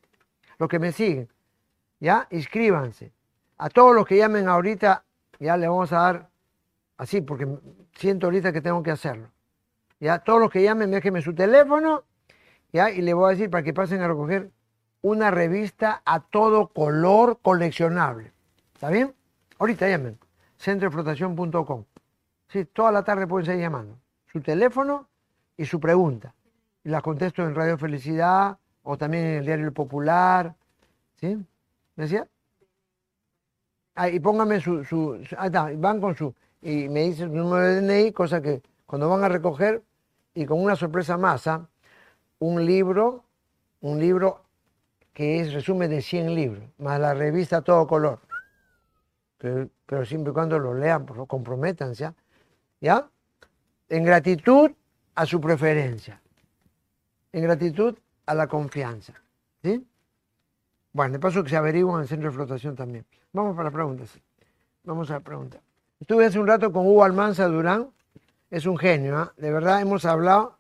[0.58, 1.28] Los que me siguen,
[1.98, 3.12] ya inscríbanse.
[3.58, 5.04] A todos los que llamen ahorita,
[5.38, 6.29] ya le vamos a dar
[7.00, 7.48] así, porque
[7.94, 9.30] siento ahorita que tengo que hacerlo.
[10.00, 12.04] Ya todos los que llamen, déjenme su teléfono,
[12.72, 14.50] ya, y le voy a decir para que pasen a recoger
[15.00, 18.32] una revista a todo color coleccionable.
[18.74, 19.14] ¿Está bien?
[19.58, 20.18] Ahorita llamen.
[20.58, 21.84] Centroflotación.com.
[22.48, 23.96] Sí, toda la tarde pueden seguir llamando.
[24.26, 25.08] Su teléfono
[25.56, 26.34] y su pregunta.
[26.84, 30.54] Y la contesto en Radio Felicidad o también en el Diario Popular.
[31.16, 31.34] ¿Sí?
[31.96, 32.28] ¿Me decía?
[33.94, 37.80] Ah, y póngame su, su, está, van con su, y me dicen su número de
[37.80, 39.82] DNI, cosa que cuando van a recoger,
[40.34, 41.68] y con una sorpresa más, ¿ah?
[42.38, 43.24] un libro,
[43.80, 44.44] un libro
[45.12, 48.20] que es resumen de 100 libros, más la revista todo color.
[49.38, 52.12] Pero, siempre y cuando lo lean, pues, comprométanse,
[52.80, 53.08] ¿ya?
[53.88, 54.70] En gratitud
[55.14, 56.20] a su preferencia.
[57.32, 57.96] En gratitud
[58.26, 59.14] a la confianza.
[59.62, 59.86] ¿Sí?
[60.92, 63.06] Bueno, de paso que se averiguan en el centro de flotación también.
[63.32, 64.18] Vamos para preguntas.
[64.84, 65.60] Vamos a la pregunta.
[66.00, 67.90] Estuve hace un rato con Hugo Almanza Durán.
[68.50, 69.32] Es un genio, ¿ah?
[69.36, 70.58] De verdad, hemos hablado.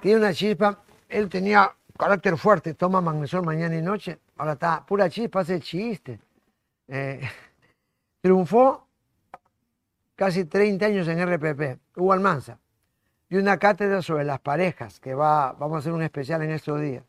[0.00, 0.82] Tiene una chispa.
[1.08, 6.18] Él tenía carácter fuerte, toma magnesol mañana y noche, ahora está pura chispa, hace chiste.
[6.88, 7.20] Eh,
[8.22, 8.86] triunfó
[10.16, 12.58] casi 30 años en RPP, Hugo Almanza,
[13.28, 16.80] y una cátedra sobre las parejas, que va, vamos a hacer un especial en estos
[16.80, 17.04] días.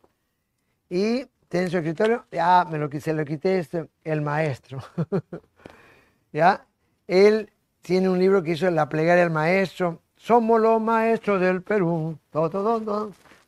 [0.90, 4.78] Y tiene su escritorio, ya me lo, se lo quité este, el maestro.
[6.32, 6.66] ya,
[7.06, 7.51] él
[7.82, 12.16] tiene un libro que hizo La plegaria del maestro, Somos los maestros del Perú.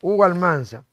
[0.02, 0.84] Hugo Almanza.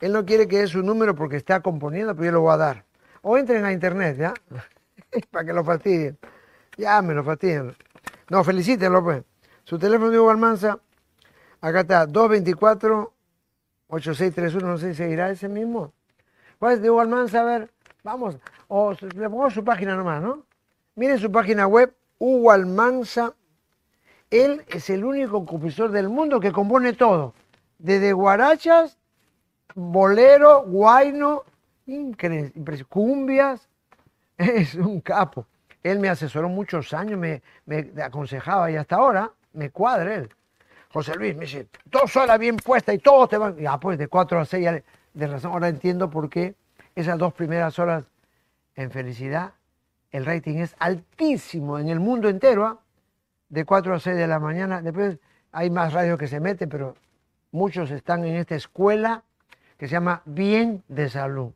[0.00, 2.56] Él no quiere que dé su número porque está componiendo, pero yo lo voy a
[2.56, 2.84] dar.
[3.22, 4.34] O entren a internet, ¿ya?
[5.30, 6.16] Para que lo fastidien.
[6.76, 7.74] Ya me lo fastidien.
[8.30, 9.24] No, felicítenlo, pues.
[9.64, 10.78] Su teléfono de Hugo Almanza,
[11.60, 15.92] acá está, 224-8631, no sé si seguirá ese mismo.
[16.60, 17.40] ¿Cuál es de Hugo Almanza?
[17.40, 17.68] A ver,
[18.04, 18.38] vamos.
[18.68, 20.46] O le pongo su página nomás, ¿no?
[20.94, 23.34] Miren su página web, Hugo Almanza.
[24.30, 27.34] Él es el único compositor del mundo que compone todo.
[27.78, 28.98] Desde guarachas,
[29.74, 31.44] bolero, guayno,
[32.88, 33.68] cumbias.
[34.38, 35.46] Es un capo.
[35.82, 37.42] Él me asesoró muchos años, me,
[38.02, 40.30] aconsejaba y hasta ahora me cuadra él.
[40.92, 43.56] José Luis me dice, dos horas bien puestas y todos te van.
[43.56, 44.68] Ya, pues de cuatro a seis,
[45.14, 45.52] de razón.
[45.52, 46.54] Ahora entiendo por qué
[46.94, 48.04] esas dos primeras horas
[48.74, 49.52] en felicidad,
[50.16, 52.80] el rating es altísimo en el mundo entero, ¿ah?
[53.50, 54.80] de 4 a 6 de la mañana.
[54.80, 55.18] Después
[55.52, 56.94] hay más radios que se meten, pero
[57.52, 59.24] muchos están en esta escuela
[59.76, 61.52] que se llama Bien de Salud.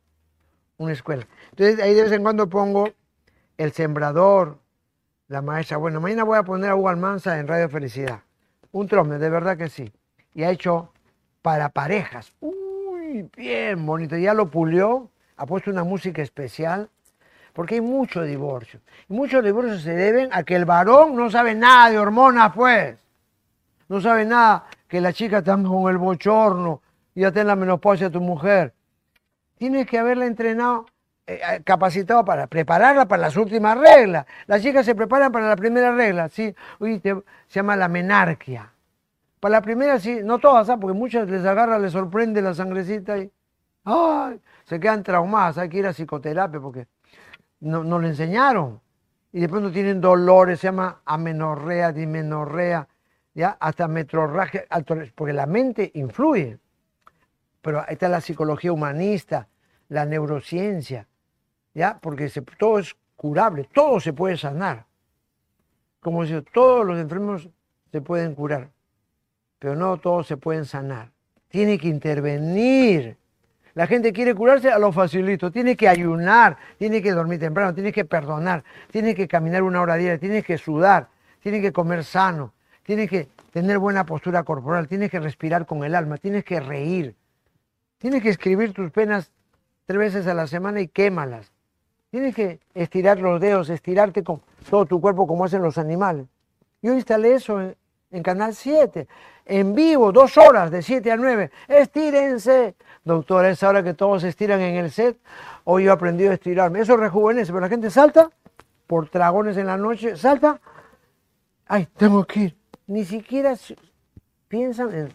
[0.76, 1.26] Una escuela.
[1.52, 2.90] Entonces ahí de vez en cuando pongo
[3.56, 4.58] El Sembrador,
[5.28, 5.78] la maestra.
[5.78, 8.20] Bueno, mañana voy a poner a Hugo Almanza en Radio Felicidad.
[8.72, 9.90] Un trome, de verdad que sí.
[10.34, 10.92] Y ha hecho
[11.40, 12.34] para parejas.
[12.40, 14.18] Uy, bien bonito.
[14.18, 15.08] Ya lo pulió,
[15.38, 16.90] ha puesto una música especial
[17.52, 18.80] porque hay mucho divorcio.
[19.08, 22.98] Y muchos divorcios se deben a que el varón no sabe nada de hormonas, pues.
[23.88, 26.82] No sabe nada que la chica está con el bochorno
[27.14, 28.72] y ya está en la menopausia tu mujer.
[29.58, 30.86] Tienes que haberla entrenado,
[31.26, 34.26] eh, eh, capacitado para prepararla para las últimas reglas.
[34.46, 36.54] Las chicas se preparan para la primera regla, ¿sí?
[36.78, 38.72] se llama la menarquia.
[39.38, 40.80] Para la primera, sí, no todas, ¿sabes?
[40.80, 43.30] porque muchas les agarra, les sorprende la sangrecita y
[43.84, 44.40] ¡ay!
[44.64, 45.58] se quedan traumadas.
[45.58, 46.86] Hay que ir a psicoterapia porque
[47.60, 48.80] no, no le enseñaron.
[49.32, 52.88] Y después no tienen dolores, se llama amenorrea, dimenorrea,
[53.34, 53.56] ¿ya?
[53.60, 54.64] hasta metrorragia,
[55.14, 56.58] porque la mente influye.
[57.62, 59.48] Pero ahí está la psicología humanista,
[59.88, 61.06] la neurociencia,
[61.74, 61.98] ¿ya?
[62.00, 64.86] porque todo es curable, todo se puede sanar.
[66.00, 67.48] Como si todos los enfermos
[67.92, 68.70] se pueden curar,
[69.58, 71.12] pero no todos se pueden sanar.
[71.48, 73.19] Tiene que intervenir
[73.74, 75.50] la gente quiere curarse a lo facilito.
[75.50, 79.96] Tiene que ayunar, tiene que dormir temprano, tiene que perdonar, tiene que caminar una hora
[79.96, 81.08] diaria, tiene que sudar,
[81.42, 82.52] tiene que comer sano,
[82.82, 87.14] tiene que tener buena postura corporal, tiene que respirar con el alma, tienes que reír,
[87.98, 89.30] tienes que escribir tus penas
[89.86, 91.52] tres veces a la semana y quémalas.
[92.10, 96.26] Tienes que estirar los dedos, estirarte con todo tu cuerpo como hacen los animales.
[96.82, 99.06] Yo instalé eso en Canal 7,
[99.50, 101.50] en vivo, dos horas, de 7 a 9.
[101.66, 105.18] Estírense, doctora, es ahora que todos se estiran en el set,
[105.64, 106.80] hoy yo he aprendido a estirarme.
[106.80, 108.30] Eso rejuvenece, pero la gente salta
[108.86, 110.60] por dragones en la noche, salta,
[111.66, 112.56] ay, tengo que ir.
[112.86, 113.56] Ni siquiera
[114.46, 115.12] piensan en,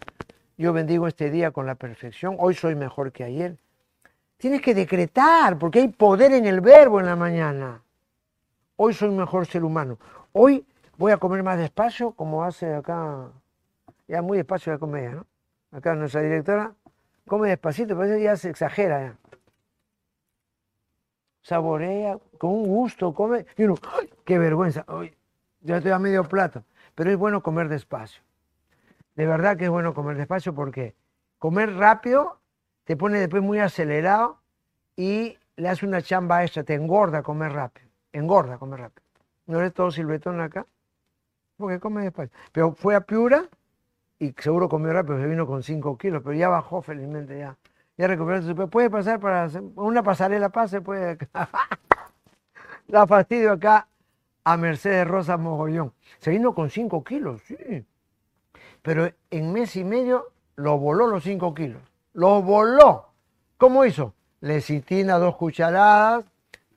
[0.57, 3.55] yo bendigo este día con la perfección, hoy soy mejor que ayer.
[4.35, 7.81] Tienes que decretar, porque hay poder en el verbo en la mañana.
[8.75, 9.97] Hoy soy mejor ser humano.
[10.33, 10.65] Hoy
[10.97, 13.29] voy a comer más despacio, como hace acá,
[14.07, 15.25] ya muy despacio la comedia, ¿no?
[15.71, 16.73] Acá nuestra directora
[17.27, 19.17] come despacito, pero ya se exagera.
[21.41, 23.45] Saborea con un gusto, come.
[23.57, 24.85] Y uno, ¡ay, qué vergüenza!
[25.61, 26.63] ya estoy a medio plato.
[26.95, 28.21] Pero es bueno comer despacio.
[29.15, 30.95] De verdad que es bueno comer despacio porque
[31.39, 32.39] comer rápido
[32.83, 34.39] te pone después muy acelerado
[34.95, 37.87] y le hace una chamba extra, te engorda comer rápido.
[38.13, 39.05] Engorda comer rápido.
[39.45, 40.65] ¿No eres todo silvetón acá?
[41.57, 42.31] Porque come despacio.
[42.51, 43.49] Pero fue a Piura
[44.19, 47.57] y seguro comió rápido, se vino con 5 kilos, pero ya bajó felizmente, ya.
[47.97, 51.17] Ya recuperó su Puede pasar para una pasarela, pase, puede.
[52.87, 53.87] La fastidio acá
[54.43, 55.93] a Mercedes Rosa Mogollón.
[56.19, 57.85] Se vino con 5 kilos, sí.
[58.81, 61.81] Pero en mes y medio lo voló los 5 kilos.
[62.13, 63.09] Lo voló.
[63.57, 64.13] ¿Cómo hizo?
[64.41, 66.25] Lecitina, dos cucharadas,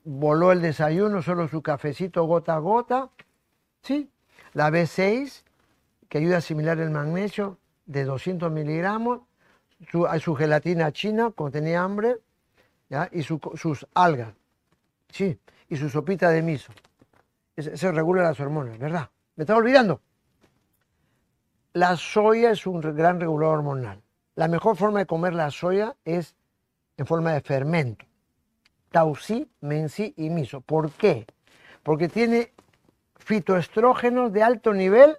[0.03, 3.09] voló el desayuno, solo su cafecito gota a gota.
[3.83, 4.09] ¿Sí?
[4.53, 5.43] La B6,
[6.09, 9.21] que ayuda a asimilar el magnesio de 200 miligramos,
[9.91, 12.17] su, su gelatina china cuando tenía hambre,
[13.11, 14.33] y sus algas,
[15.09, 16.73] sí, y su sopita de miso.
[17.55, 19.09] Eso, regula las hormonas, ¿verdad?
[19.35, 20.01] ¿Me estaba olvidando?
[21.73, 24.01] La soya es un gran regulador hormonal.
[24.35, 26.35] La mejor forma de comer la soya es
[26.97, 28.05] en forma de fermento.
[28.91, 30.61] Tausí, mensí y miso.
[30.61, 31.27] ¿Por qué?
[31.83, 32.53] Porque tiene
[33.17, 35.17] fitoestrógenos de alto nivel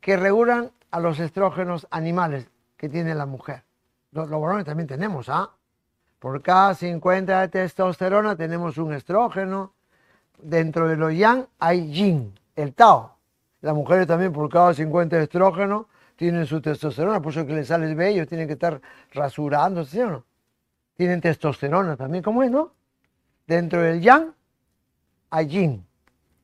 [0.00, 3.64] que regulan a los estrógenos animales que tiene la mujer.
[4.12, 5.50] Los, varones también tenemos, ¿ah?
[6.18, 9.72] Por cada 50 de testosterona tenemos un estrógeno.
[10.42, 13.16] Dentro de los yang hay yin, el Tao.
[13.60, 15.86] Las mujeres también por cada 50 de estrógeno
[16.16, 18.80] tienen su testosterona, por eso que les sale el tienen que estar
[19.12, 20.24] rasurándose, ¿sí o no?
[20.94, 22.74] Tienen testosterona también, ¿cómo es, no?
[23.46, 24.34] Dentro del yang
[25.30, 25.86] hay yin,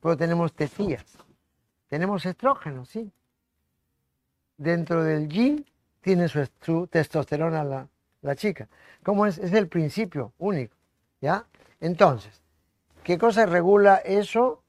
[0.01, 1.05] pero tenemos tetías,
[1.89, 3.13] tenemos estrógeno, sí.
[4.57, 5.65] Dentro del yin
[6.01, 7.87] tiene su, testosterona la,
[8.23, 8.69] la chica.
[9.03, 9.39] ¿Cómo es?
[9.39, 10.75] Es el principio único,
[11.21, 11.45] ¿ya?
[11.81, 12.41] Entonces,
[13.03, 14.63] ¿qué cosa regula eso?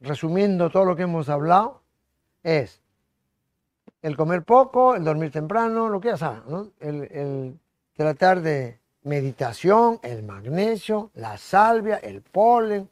[0.00, 1.82] Resumiendo todo lo que hemos hablado,
[2.42, 2.80] es
[4.02, 6.68] el comer poco, el dormir temprano, lo que ya saben, ¿no?
[6.80, 7.58] el,
[7.94, 12.88] tratar de meditación, el magnesio, la salvia, el polen,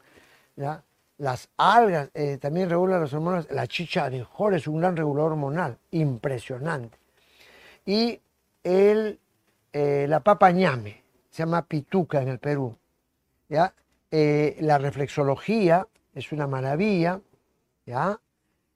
[1.18, 5.32] las algas, eh, también regula las hormonas, la chicha de jor es un gran regulador
[5.32, 6.96] hormonal, impresionante.
[7.84, 8.20] Y
[8.62, 9.18] el,
[9.72, 12.76] eh, la papa ñame, se llama pituca en el Perú.
[13.48, 13.74] ¿ya?
[14.10, 17.20] Eh, la reflexología es una maravilla,
[17.84, 18.20] ¿ya?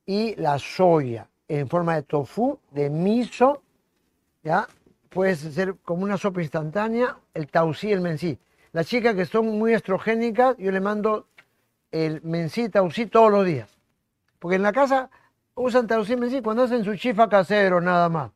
[0.05, 3.63] y la soya en forma de tofu, de miso,
[4.43, 4.67] ¿ya?
[5.11, 8.39] Puede ser como una sopa instantánea, el tausí, el mensí.
[8.73, 11.27] Las chicas que son muy estrogénicas, yo le mando
[11.93, 13.71] el mensí, tausí todos los días.
[14.39, 15.11] Porque en la casa
[15.55, 18.33] usan tausí, mensí cuando hacen su chifa casero, nada más.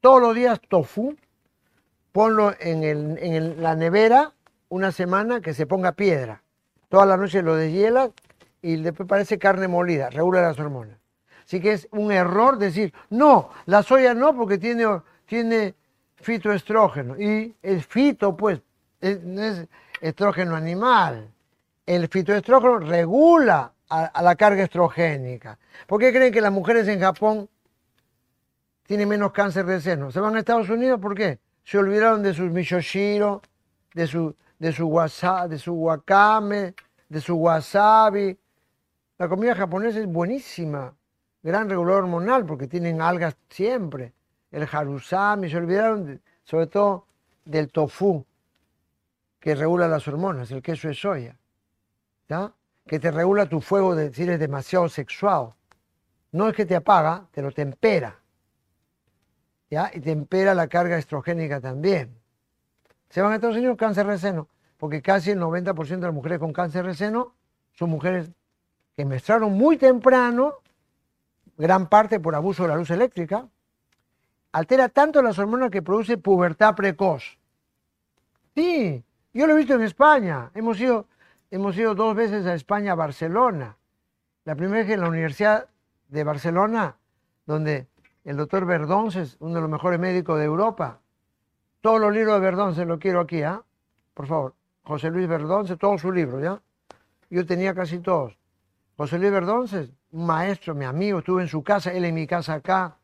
[0.00, 1.16] Todos los días tofu,
[2.12, 4.32] ponlo en, en la nevera
[4.68, 6.42] una semana que se ponga piedra.
[6.88, 8.10] Toda la noche lo deshielas
[8.62, 10.98] y después parece carne molida, regula las hormonas.
[11.44, 14.84] Así que es un error decir, no, la soya no porque tiene,
[15.26, 15.74] tiene
[16.16, 17.16] fitoestrógeno.
[17.20, 18.60] Y el fito, pues,
[19.00, 19.68] no es
[20.00, 21.28] estrógeno animal.
[21.86, 25.58] El fitoestrógeno regula a, la carga estrogénica.
[25.86, 27.48] ¿Por qué creen que las mujeres en Japón
[28.86, 30.10] tienen menos cáncer de seno?
[30.10, 31.00] ¿Se van a Estados Unidos?
[31.00, 31.38] ¿Por qué?
[31.64, 33.40] Se olvidaron de sus misoshiro,
[33.94, 34.88] de su, de su,
[35.48, 36.74] de su wakame,
[37.08, 38.36] de su wasabi.
[39.18, 40.92] La comida japonesa es buenísima
[41.46, 44.12] gran regulador hormonal porque tienen algas siempre.
[44.50, 47.06] El harusami, se olvidaron sobre todo
[47.44, 48.24] del tofu,
[49.38, 51.36] que regula las hormonas, el queso de soya,
[52.86, 55.54] que te regula tu fuego de si eres demasiado sexual.
[56.32, 58.18] No es que te apaga, te lo tempera.
[59.70, 59.90] ¿ya?
[59.94, 62.16] Y tempera la carga estrogénica también.
[63.08, 66.38] Se van a Estados Unidos cáncer de seno, porque casi el 90% de las mujeres
[66.38, 67.34] con cáncer de seno
[67.72, 68.30] son mujeres
[68.96, 70.54] que menstruaron muy temprano
[71.56, 73.48] gran parte por abuso de la luz eléctrica,
[74.52, 77.38] altera tanto las hormonas que produce pubertad precoz.
[78.54, 79.02] Sí,
[79.32, 80.50] yo lo he visto en España.
[80.54, 81.06] Hemos ido,
[81.56, 83.76] hemos ido dos veces a España, a Barcelona.
[84.44, 85.68] La primera vez en la Universidad
[86.08, 86.96] de Barcelona,
[87.46, 87.88] donde
[88.24, 91.00] el doctor Verdonces, uno de los mejores médicos de Europa,
[91.80, 93.62] todos los libros de Verdonces lo quiero aquí, ¿ah?
[94.14, 94.54] Por favor.
[94.84, 96.60] José Luis Verdonces, todos sus libros, ¿ya?
[97.30, 98.38] Yo tenía casi todos.
[98.96, 102.54] José Luis Verdonces, un maestro, mi amigo, estuve en su casa, él en mi casa
[102.54, 102.96] acá.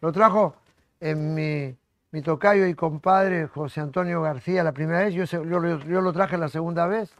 [0.00, 0.56] Lo trajo
[1.00, 1.76] en mi,
[2.12, 6.86] mi tocayo y compadre José Antonio García la primera vez, yo, lo traje la segunda
[6.86, 7.12] vez,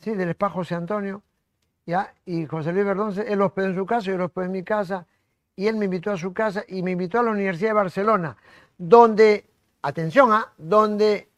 [0.00, 1.22] sí, del spa José Antonio,
[1.86, 2.14] ¿ya?
[2.24, 5.06] Y José Luis Verdonce, él hospedó en su casa, yo lo hospedé en mi casa,
[5.56, 8.36] y él me invitó a su casa y me invitó a la Universidad de Barcelona,
[8.76, 9.48] donde,
[9.82, 10.52] atención, ¿ah?
[10.58, 11.28] donde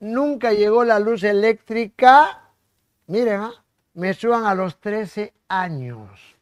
[0.00, 2.50] nunca llegó la luz eléctrica,
[3.06, 3.64] miren, ¿ah?
[3.94, 6.36] me suban a los 13 años.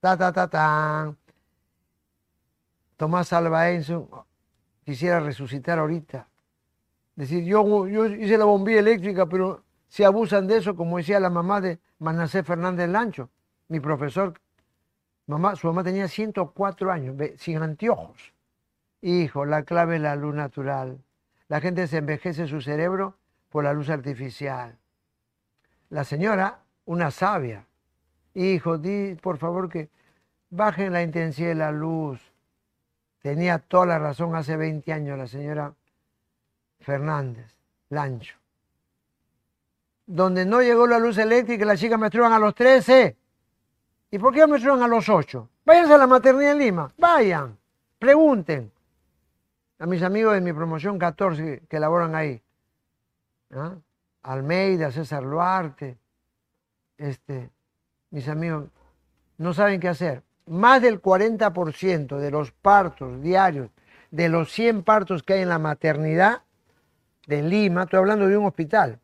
[0.00, 1.14] Ta, ta, ta, ta.
[2.96, 3.66] Tomás Alba
[4.84, 6.28] quisiera resucitar ahorita.
[7.14, 9.62] Decir, yo, yo hice la bombilla eléctrica, pero
[9.92, 13.28] se abusan de eso, como decía la mamá de Manacé Fernández Lancho,
[13.68, 14.32] mi profesor.
[15.26, 18.32] Mamá, su mamá tenía 104 años, sin anteojos.
[19.02, 20.98] Hijo, la clave es la luz natural.
[21.48, 23.18] La gente se envejece su cerebro
[23.50, 24.78] por la luz artificial.
[25.90, 27.66] La señora, una sabia,
[28.32, 29.90] hijo, di por favor que
[30.48, 32.32] bajen la intensidad de la luz.
[33.20, 35.74] Tenía toda la razón hace 20 años la señora
[36.80, 37.54] Fernández,
[37.90, 38.41] Lancho.
[40.06, 43.16] Donde no llegó la luz eléctrica, las chicas menstruan a los 13.
[44.10, 45.48] ¿Y por qué menstruan a los 8?
[45.64, 47.56] Váyanse a la maternidad en Lima, vayan,
[47.98, 48.72] pregunten
[49.78, 52.42] a mis amigos de mi promoción 14 que laboran ahí.
[53.52, 53.74] ¿ah?
[54.22, 55.98] Almeida, César Luarte,
[56.98, 57.50] este,
[58.10, 58.64] mis amigos,
[59.38, 60.22] no saben qué hacer.
[60.46, 63.70] Más del 40% de los partos diarios,
[64.10, 66.42] de los 100 partos que hay en la maternidad
[67.26, 69.00] de Lima, estoy hablando de un hospital,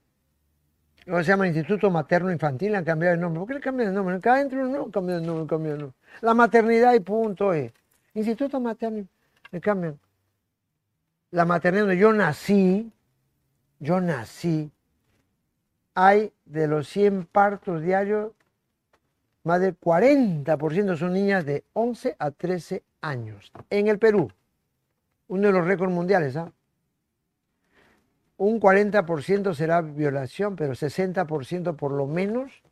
[1.08, 3.40] se llama Instituto Materno Infantil, han cambiado el nombre.
[3.40, 4.20] ¿Por qué le cambian el nombre?
[4.20, 5.96] Cada entre no cambian el nombre, cambian el nombre.
[6.20, 7.72] La maternidad y punto es.
[8.14, 9.06] Instituto Materno,
[9.50, 9.98] le cambian.
[11.30, 12.92] La maternidad donde yo nací,
[13.78, 14.70] yo nací,
[15.94, 18.32] hay de los 100 partos diarios,
[19.44, 23.50] más del 40% son niñas de 11 a 13 años.
[23.70, 24.30] En el Perú,
[25.28, 26.52] uno de los récords mundiales, ¿ah?
[28.38, 32.62] Un 40% será violación, pero 60% por lo menos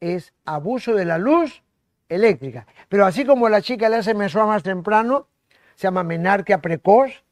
[0.00, 1.62] es abuso de la luz
[2.08, 2.66] eléctrica.
[2.88, 5.28] Pero así como la chica le hace menstruar más temprano,
[5.76, 7.22] se llama menarquia precoz,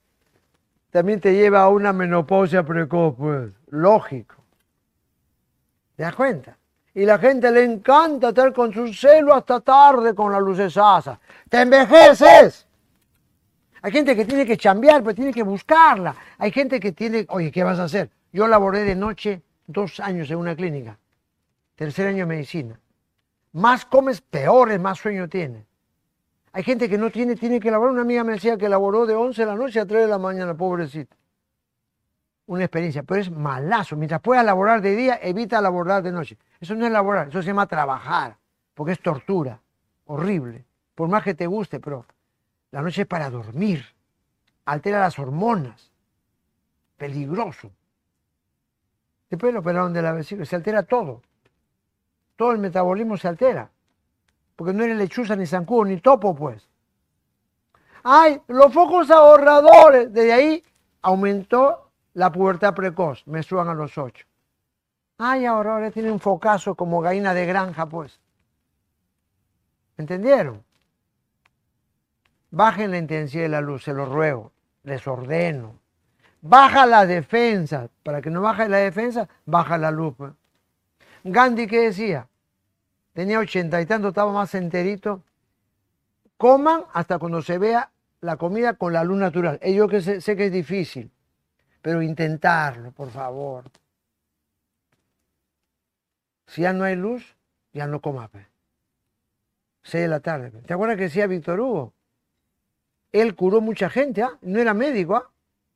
[0.91, 4.37] también te lleva a una menopausia precoz, pues, lógico.
[5.97, 6.59] ¿Te das cuenta?
[6.95, 11.19] Y la gente le encanta estar con su celo hasta tarde con la luz asa.
[11.49, 12.68] ¡Te envejeces!
[13.83, 16.15] Hay gente que tiene que chambear, pero tiene que buscarla.
[16.39, 18.11] Hay gente que tiene, oye, ¿qué vas a hacer?
[18.33, 20.99] Yo laboré de noche dos años en una clínica,
[21.77, 22.81] tercer año de medicina.
[23.53, 25.65] Más comes, peores, más sueño tienes.
[26.53, 27.93] Hay gente que no tiene, tiene que laborar.
[27.93, 30.19] Una amiga me decía que laboró de 11 de la noche a 3 de la
[30.19, 31.15] mañana, pobrecita.
[32.47, 33.97] Una experiencia, pero es malazo.
[33.97, 36.39] Mientras puedas laborar de día, evita laborar de noche.
[36.61, 38.39] Eso no es laborar, eso se llama trabajar,
[38.75, 39.61] porque es tortura,
[40.07, 40.65] horrible.
[40.95, 42.07] Por más que te guste, pero
[42.71, 43.85] la noche es para dormir,
[44.65, 45.91] altera las hormonas,
[46.97, 47.71] peligroso.
[49.31, 51.23] Después lo operaron de la vesícula, se altera todo.
[52.37, 53.71] Todo el metabolismo se altera.
[54.57, 56.69] Porque no eres lechuza, ni zancudo, ni topo, pues.
[58.03, 58.41] ¡Ay!
[58.49, 60.13] Los focos ahorradores.
[60.13, 60.65] Desde ahí
[61.03, 63.27] aumentó la pubertad precoz.
[63.27, 64.27] Me suban a los ocho.
[65.19, 65.47] ¡Ay!
[65.47, 68.21] Ahora, ahora tiene un focazo como gallina de granja, pues.
[69.97, 70.65] ¿Entendieron?
[72.51, 75.79] Bajen la intensidad de la luz, se lo ruego, les ordeno.
[76.41, 80.15] Baja la defensa, para que no baje la defensa, baja la luz.
[80.17, 80.33] Pues.
[81.25, 82.29] Gandhi, ¿qué decía?
[83.13, 85.23] Tenía ochenta y tanto, estaba más enterito.
[86.37, 87.91] Coman hasta cuando se vea
[88.21, 89.59] la comida con la luz natural.
[89.61, 91.11] Eh, yo que sé, sé que es difícil,
[91.83, 93.65] pero intentarlo, por favor.
[96.47, 97.37] Si ya no hay luz,
[97.73, 98.29] ya no coma.
[98.29, 98.47] Pues.
[99.83, 100.51] Seis de la tarde.
[100.51, 100.65] Pues.
[100.65, 101.93] ¿Te acuerdas que decía Víctor Hugo?
[103.13, 104.39] Él curó mucha gente, ¿ah?
[104.43, 105.17] no era médico.
[105.17, 105.31] ¿ah?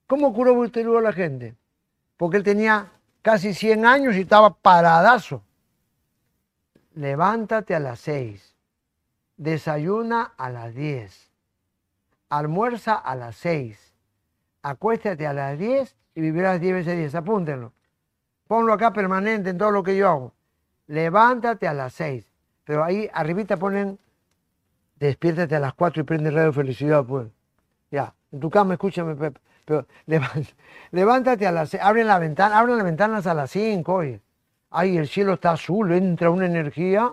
[0.07, 1.55] ¿Cómo curó usted a la gente?
[2.17, 2.91] Porque él tenía
[3.23, 5.43] casi 100 años y estaba paradazo.
[6.95, 8.55] Levántate a las 6,
[9.39, 11.31] desayuna a las 10,
[12.29, 13.95] almuerza a las 6,
[14.63, 17.15] acuéstate a las 10 y vivirás 10 veces 10.
[17.15, 17.73] Apúntenlo.
[18.47, 20.33] Ponlo acá permanente en todo lo que yo hago.
[20.87, 22.27] Levántate a las 6.
[22.65, 23.99] Pero ahí arribita ponen
[25.07, 27.29] despiértate a las 4 y prende Radio Felicidad, pues.
[27.91, 29.41] Ya, en tu cama, escúchame, Pepe.
[29.65, 29.87] Pero
[30.91, 34.21] levántate a las abren la ventana, abren las ventanas a las 5, oye.
[34.71, 37.13] Ay, el cielo está azul, entra una energía.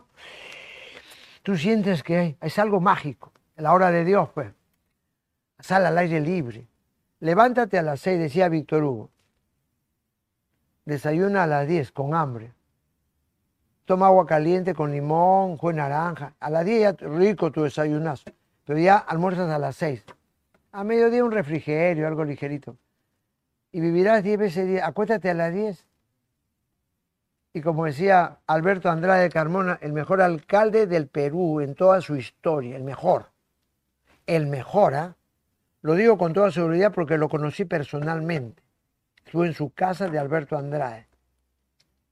[1.44, 4.52] Tú sientes que es algo mágico, la hora de Dios, pues.
[5.60, 6.68] Sal al aire libre.
[7.20, 9.10] Levántate a las 6, decía Víctor Hugo.
[10.86, 12.54] Desayuna a las 10 con hambre
[13.90, 16.36] toma agua caliente con limón, de naranja.
[16.40, 18.30] A las 10 ya rico tu desayunazo,
[18.64, 20.06] pero ya almuerzas a las 6.
[20.74, 22.78] A mediodía un refrigerio, algo ligerito.
[23.72, 24.86] Y vivirás 10 veces día.
[24.86, 25.88] Acuéstate a las 10.
[27.54, 32.76] Y como decía Alberto Andrade Carmona, el mejor alcalde del Perú en toda su historia,
[32.76, 33.32] el mejor.
[34.28, 35.16] El mejor, ¿ah?
[35.82, 38.62] Lo digo con toda seguridad porque lo conocí personalmente.
[39.26, 41.09] Estuve en su casa de Alberto Andrade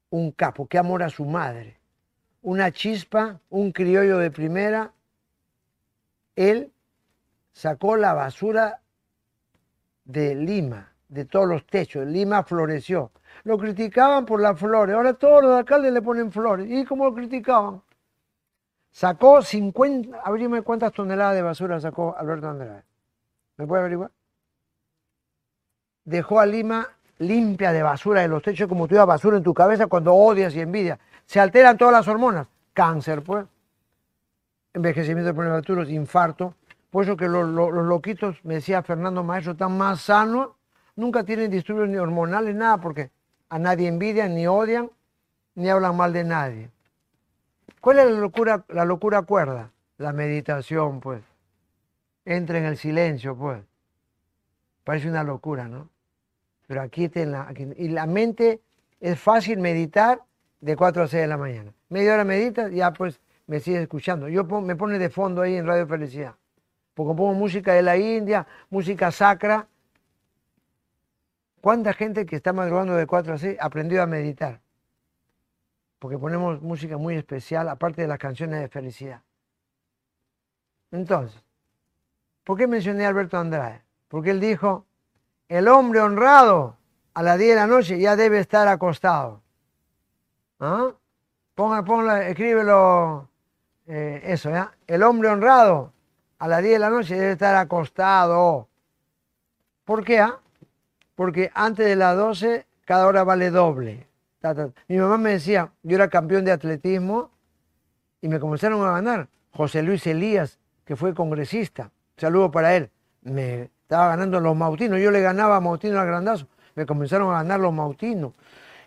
[0.10, 1.78] un capo, qué amor a su madre,
[2.42, 4.94] una chispa, un criollo de primera.
[6.36, 6.72] Él
[7.52, 8.82] sacó la basura
[10.06, 12.06] de Lima, de todos los techos.
[12.08, 13.12] Lima floreció.
[13.44, 14.96] Lo criticaban por las flores.
[14.96, 16.68] Ahora todos los alcaldes le ponen flores.
[16.70, 17.82] ¿Y cómo lo criticaban?
[18.92, 22.84] Sacó 50, abrime cuántas toneladas de basura sacó Alberto Andrade.
[23.58, 24.12] ¿Me puede averiguar?
[26.04, 29.88] Dejó a Lima limpia de basura de los techos, como tú basura en tu cabeza
[29.88, 31.00] cuando odias y envidias.
[31.26, 32.48] Se alteran todas las hormonas.
[32.74, 33.46] Cáncer, pues.
[34.74, 36.54] Envejecimiento de prematuros, infarto.
[36.90, 40.50] Por eso que los, loquitos, me decía Fernando Maestro, están más sanos,
[40.96, 43.12] nunca tienen disturbios ni hormonales, nada, porque
[43.50, 44.90] a nadie envidian, ni odian,
[45.56, 46.70] ni hablan mal de nadie.
[47.82, 49.72] ¿Cuál es la locura, la locura cuerda?
[49.98, 51.24] La meditación, pues.
[52.26, 53.62] Entra en el silencio, pues.
[54.84, 55.90] Parece una locura, ¿no?
[56.68, 58.62] Pero aquí, te la, y la mente
[59.00, 60.22] es fácil meditar
[60.60, 61.74] de 4 a 6 de la mañana.
[61.90, 64.28] Media hora medita, ya pues me sigue escuchando.
[64.28, 66.36] Yo me pone de fondo ahí en Radio Felicidad.
[66.94, 69.68] Porque pongo música de la India, música sacra.
[71.62, 74.60] ¿Cuánta gente que está madrugando de 4 a 6 aprendió a meditar?
[76.00, 79.22] Porque ponemos música muy especial, aparte de las canciones de felicidad.
[80.92, 81.44] Entonces,
[82.44, 83.84] ¿por qué mencioné a Alberto Andrade?
[84.08, 84.87] Porque él dijo,
[85.50, 86.78] el hombre honrado
[87.14, 89.42] a las 10 de la noche ya debe estar acostado.
[90.60, 90.92] ¿Ah?
[91.56, 93.30] Ponga, ponga, escríbelo,
[93.88, 94.72] eh, eso, ¿ya?
[94.86, 95.94] El hombre honrado
[96.40, 98.68] a las 10 de la noche debe estar acostado.
[99.84, 100.20] ¿Por qué?
[100.20, 100.40] ah?
[101.16, 104.08] Porque antes de las 12 cada hora vale doble.
[104.88, 107.32] Mi mamá me decía, yo era campeón de atletismo
[108.22, 109.28] y me comenzaron a ganar.
[109.52, 112.90] José Luis Elías, que fue congresista, saludo para él,
[113.22, 117.38] me estaba ganando los mautinos, yo le ganaba a Mautino al grandazo, me comenzaron a
[117.38, 118.34] ganar los mautinos.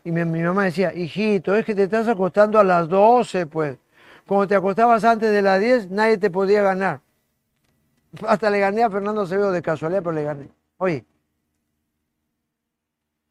[0.05, 3.79] Y mi, mamá decía, hijito, es que te estás acostando a las 12, pues.
[4.27, 7.01] Cuando te acostabas antes de las 10, nadie te podía ganar.
[8.29, 10.49] Hasta le gané a Fernando Acevedo de casualidad, pero le gané.
[10.77, 11.07] Oye,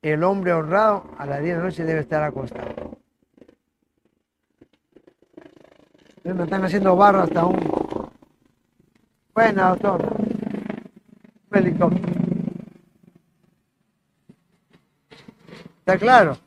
[0.02, 2.98] el hombre honrado a las 10 de la noche debe estar acostado.
[6.24, 8.10] Me están haciendo barra hasta un...
[9.36, 10.29] Buena, doctor.
[11.52, 12.20] Helicóptero.
[15.80, 16.38] ¿Está claro?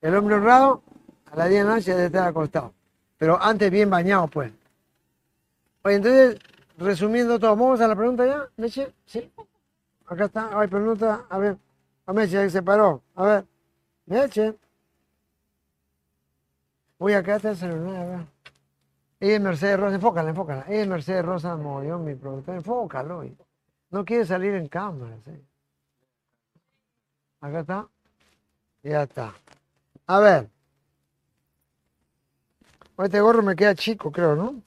[0.00, 0.82] El hombre honrado
[1.30, 2.74] a las 10 de la noche debe estar acostado.
[3.18, 4.52] Pero antes bien bañado, pues.
[5.82, 6.38] Oye, entonces,
[6.78, 8.92] resumiendo todo, ¿vamos a la pregunta ya, Meche?
[9.06, 9.30] Sí.
[10.06, 11.56] Acá está, hay pregunta, a ver,
[12.06, 13.44] a Meche, se paró, a ver,
[14.06, 14.54] Meche.
[16.98, 18.39] Uy, acá está a ver.
[19.20, 20.64] Ella es Mercedes Rosa, enfócala, enfócala.
[20.66, 23.22] Ella es Mercedes Rosa Mollón, mi productor, enfócalo.
[23.90, 25.32] No quiere salir en cámara, sí.
[27.42, 27.88] Acá está.
[28.82, 29.34] Ya está.
[30.06, 30.48] A ver.
[32.96, 34.62] Este gorro me queda chico, creo, ¿no?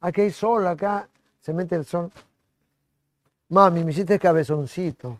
[0.00, 1.08] Aquí hay sol, acá
[1.40, 2.10] se mete el sol.
[3.48, 5.18] Mami, me hiciste cabezoncito.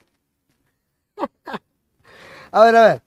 [2.53, 3.03] a ver, a ver.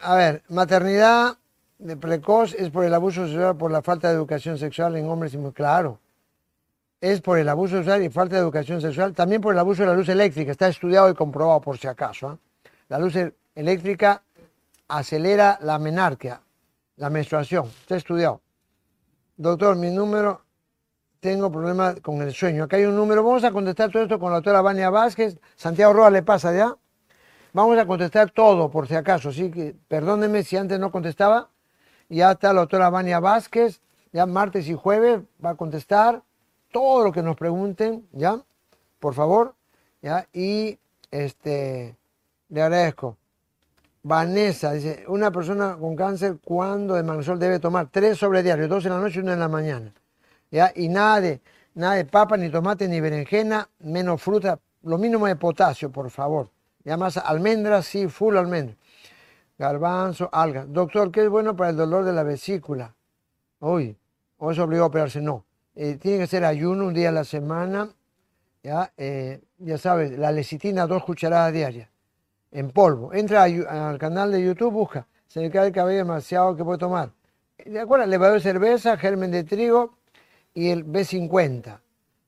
[0.00, 1.36] A ver, maternidad
[1.82, 5.34] de precoz es por el abuso sexual, por la falta de educación sexual en hombres
[5.34, 5.54] y mujeres.
[5.54, 5.98] Claro.
[7.00, 9.12] Es por el abuso sexual y falta de educación sexual.
[9.12, 10.52] También por el abuso de la luz eléctrica.
[10.52, 12.28] Está estudiado y comprobado por si acaso.
[12.28, 12.38] ¿ah?
[12.88, 14.22] La luz e- eléctrica
[14.86, 16.40] acelera la menarquia,
[16.96, 17.66] la menstruación.
[17.66, 18.40] Está estudiado.
[19.36, 20.42] Doctor, mi número,
[21.18, 22.64] tengo problemas con el sueño.
[22.64, 23.24] Acá hay un número.
[23.24, 25.36] Vamos a contestar todo esto con la doctora Vania Vázquez.
[25.56, 26.76] Santiago Roa le pasa ya.
[27.52, 29.30] Vamos a contestar todo por si acaso.
[29.30, 31.48] Así que perdónenme si antes no contestaba.
[32.12, 33.80] Ya está la doctora Vania Vázquez.
[34.12, 36.22] Ya martes y jueves va a contestar
[36.70, 38.06] todo lo que nos pregunten.
[38.12, 38.42] Ya,
[39.00, 39.54] por favor.
[40.02, 40.78] Ya, y
[41.10, 41.96] este,
[42.50, 43.16] le agradezco.
[44.02, 47.88] Vanessa dice, una persona con cáncer, ¿cuándo de magnesol debe tomar?
[47.90, 49.94] Tres sobre diario, dos en la noche y uno en la mañana.
[50.50, 50.70] ¿Ya?
[50.74, 51.40] Y nada de,
[51.74, 56.50] nada de papa, ni tomate, ni berenjena, menos fruta, lo mínimo de potasio, por favor.
[56.84, 58.76] Ya más almendras, sí, full almendras.
[59.62, 60.66] Garbanzo, algas.
[60.72, 62.96] Doctor, ¿qué es bueno para el dolor de la vesícula?
[63.60, 63.96] Uy,
[64.38, 65.44] o es obligado a operarse, no.
[65.76, 67.88] Eh, tiene que ser ayuno un día a la semana,
[68.60, 71.88] ya, eh, ya sabes, la lecitina, dos cucharadas diarias
[72.50, 73.14] en polvo.
[73.14, 75.06] Entra al canal de YouTube, busca.
[75.28, 77.12] Se le cae el cabello demasiado que puede tomar.
[77.64, 78.04] ¿De acuerdo?
[78.06, 79.94] Levadura de cerveza, germen de trigo
[80.54, 81.78] y el B50.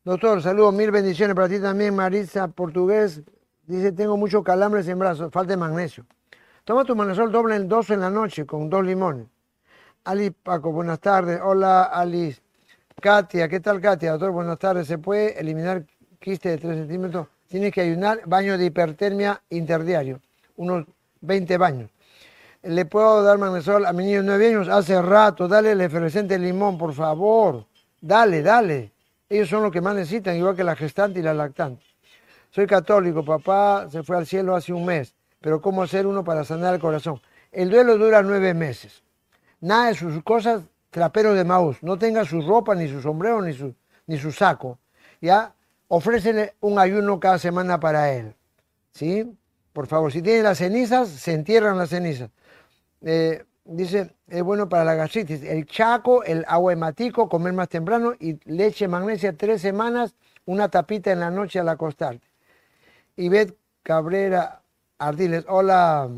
[0.05, 3.23] Doctor, saludos, mil bendiciones para ti también, Marisa Portugués.
[3.67, 6.07] Dice, tengo muchos calambres en brazos, falta de magnesio.
[6.65, 9.27] Toma tu magnesol doble en dos en la noche con dos limones.
[10.05, 11.39] Ali Paco, buenas tardes.
[11.45, 12.41] Hola, Alice.
[13.03, 14.13] Katia, ¿qué tal, Katia?
[14.13, 14.87] Doctor, buenas tardes.
[14.87, 15.85] ¿Se puede eliminar
[16.19, 17.27] quiste de 3 centímetros?
[17.49, 20.23] Tienes que ayunar, baño de hipertermia interdiario,
[20.57, 20.87] unos
[21.21, 21.91] 20 baños.
[22.63, 24.69] ¿Le puedo dar magnesol a mi niño de 9 años?
[24.71, 27.67] Hace rato, dale el efervescente limón, por favor.
[28.01, 28.91] Dale, dale.
[29.29, 31.85] Ellos son los que más necesitan, igual que la gestante y la lactante.
[32.49, 36.43] Soy católico, papá se fue al cielo hace un mes, pero ¿cómo hacer uno para
[36.43, 37.21] sanar el corazón?
[37.53, 39.03] El duelo dura nueve meses.
[39.61, 41.83] Nada de sus cosas traperos de Maús.
[41.83, 43.75] No tenga su ropa, ni su sombrero, ni su,
[44.07, 44.79] ni su saco.
[45.21, 45.55] ¿Ya?
[45.89, 48.35] Ofrécele un ayuno cada semana para él.
[48.93, 49.37] ¿Sí?
[49.75, 52.31] Por favor, si tiene las cenizas, se entierran las cenizas.
[53.03, 55.43] Eh, dice, es bueno para la gastritis.
[55.43, 60.15] El chaco, el agua hematico, comer más temprano y leche magnesia tres semanas,
[60.47, 62.27] una tapita en la noche al acostarte.
[63.17, 64.63] Ivette Cabrera
[64.99, 66.09] Ardiles, hola,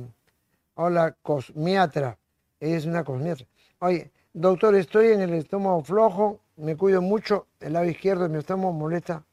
[0.75, 2.19] hola cosmiatra,
[2.61, 3.47] ella es una cosmiatra.
[3.79, 8.39] Oye, doctor, estoy en el estómago flojo, me cuido mucho, el lado izquierdo de mi
[8.39, 9.25] estómago molesta.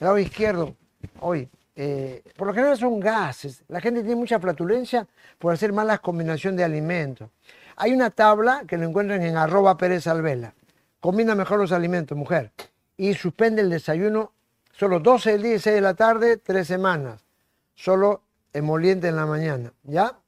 [0.00, 0.74] El lado izquierdo,
[1.20, 3.62] hoy, eh, por lo general son gases.
[3.68, 5.06] La gente tiene mucha flatulencia
[5.38, 7.28] por hacer malas combinaciones de alimentos.
[7.76, 10.54] Hay una tabla que lo encuentran en arroba Pérez Alvela.
[11.00, 12.50] Combina mejor los alimentos, mujer.
[12.96, 14.32] Y suspende el desayuno
[14.72, 17.24] solo 12 del día y 6 de la tarde, tres semanas.
[17.74, 18.22] Solo
[18.56, 19.72] emoliente en la mañana.
[19.82, 20.18] ¿Ya?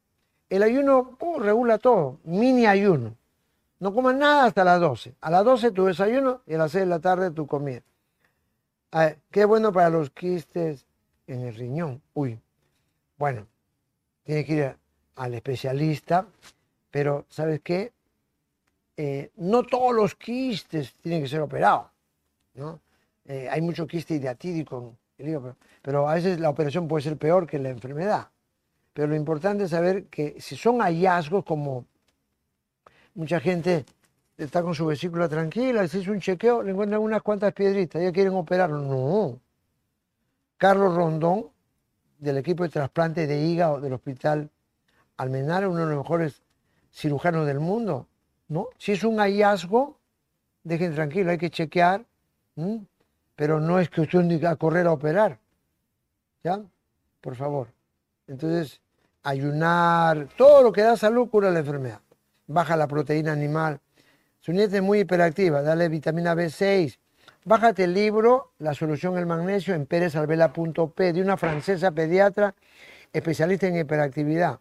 [0.49, 2.19] El ayuno regula todo.
[2.23, 3.15] Mini ayuno.
[3.79, 5.15] No comas nada hasta las 12.
[5.21, 7.81] A las 12 tu desayuno y a las 6 de la tarde tu comida.
[8.91, 10.85] A ver, qué bueno para los quistes
[11.27, 12.01] en el riñón.
[12.13, 12.39] Uy,
[13.17, 13.47] bueno,
[14.23, 14.75] tiene que ir
[15.15, 16.25] al especialista,
[16.91, 17.93] pero ¿sabes qué?
[19.01, 21.87] eh, no todos los quistes tienen que ser operados.
[22.55, 22.81] ¿no?
[23.23, 24.77] Eh, hay mucho quiste hidratídico
[25.17, 25.55] en el hígado, pero
[26.07, 28.29] a veces la operación puede ser peor que la enfermedad.
[28.93, 31.85] Pero lo importante es saber que si son hallazgos como
[33.15, 33.85] mucha gente
[34.37, 38.11] está con su vesícula tranquila, se hizo un chequeo, le encuentran unas cuantas piedritas, ya
[38.11, 38.81] quieren operarlo.
[38.81, 39.39] No.
[40.57, 41.47] Carlos Rondón,
[42.17, 44.49] del equipo de trasplante de hígado del Hospital
[45.17, 46.41] Almenar, uno de los mejores
[46.91, 48.07] cirujanos del mundo.
[48.47, 48.67] ¿no?
[48.77, 49.97] Si es un hallazgo,
[50.63, 52.05] dejen tranquilo, hay que chequear,
[53.35, 55.38] pero no es diga a correr a operar.
[56.43, 56.61] ¿Ya?
[57.21, 57.67] Por favor.
[58.27, 58.81] Entonces,
[59.23, 62.01] ayunar, todo lo que da salud cura la enfermedad.
[62.47, 63.79] Baja la proteína animal.
[64.39, 66.97] Su nieta es muy hiperactiva, dale vitamina B6.
[67.45, 72.55] Bájate el libro La solución al magnesio en perezalvela.p de una francesa pediatra
[73.11, 74.59] especialista en hiperactividad.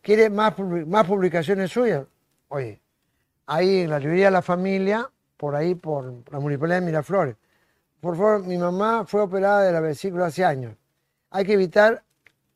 [0.00, 2.06] ¿Quiere más, más publicaciones suyas?
[2.48, 2.80] Oye,
[3.46, 7.36] ahí en la librería de la familia, por ahí, por la municipalidad de Miraflores.
[8.00, 10.76] Por favor, mi mamá fue operada de la vesícula hace años.
[11.30, 12.02] Hay que evitar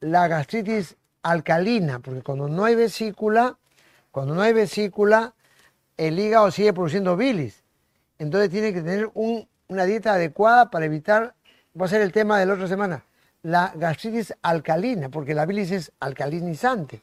[0.01, 3.59] la gastritis alcalina, porque cuando no hay vesícula,
[4.11, 5.35] cuando no hay vesícula,
[5.97, 7.63] el hígado sigue produciendo bilis.
[8.19, 11.35] Entonces tiene que tener una dieta adecuada para evitar,
[11.79, 13.05] va a ser el tema de la otra semana,
[13.43, 17.03] la gastritis alcalina, porque la bilis es alcalinizante.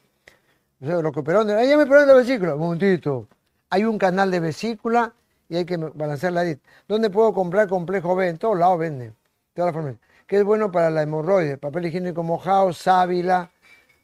[0.80, 3.28] lo que operó, ahí ya me operó la vesícula, un momentito.
[3.70, 5.12] Hay un canal de vesícula
[5.48, 6.62] y hay que balancear la dieta.
[6.86, 8.28] ¿Dónde puedo comprar complejo B?
[8.28, 9.14] En todos lados venden, de
[9.54, 9.96] todas formas.
[10.28, 13.50] Que es bueno para la hemorroides, papel higiénico mojado, sábila,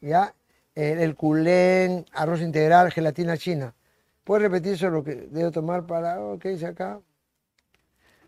[0.01, 0.33] ¿ya?
[0.73, 3.73] El, el culén, arroz integral, gelatina china.
[4.23, 6.99] ¿Puede repetir eso lo que debo tomar para, oh, ¿qué dice acá?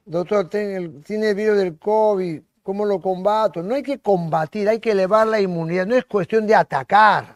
[0.06, 3.64] Doctor, tiene el virus del COVID, ¿cómo lo combato?
[3.64, 7.36] No hay que combatir, hay que elevar la inmunidad, no es cuestión de atacar.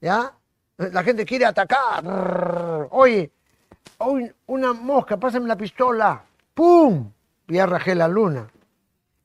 [0.00, 0.32] ¿Ya?
[0.78, 2.04] La gente quiere atacar.
[2.90, 3.32] Oye,
[4.46, 6.22] una mosca, pásame la pistola.
[6.54, 7.10] ¡Pum!
[7.48, 8.48] Ya rajé la luna.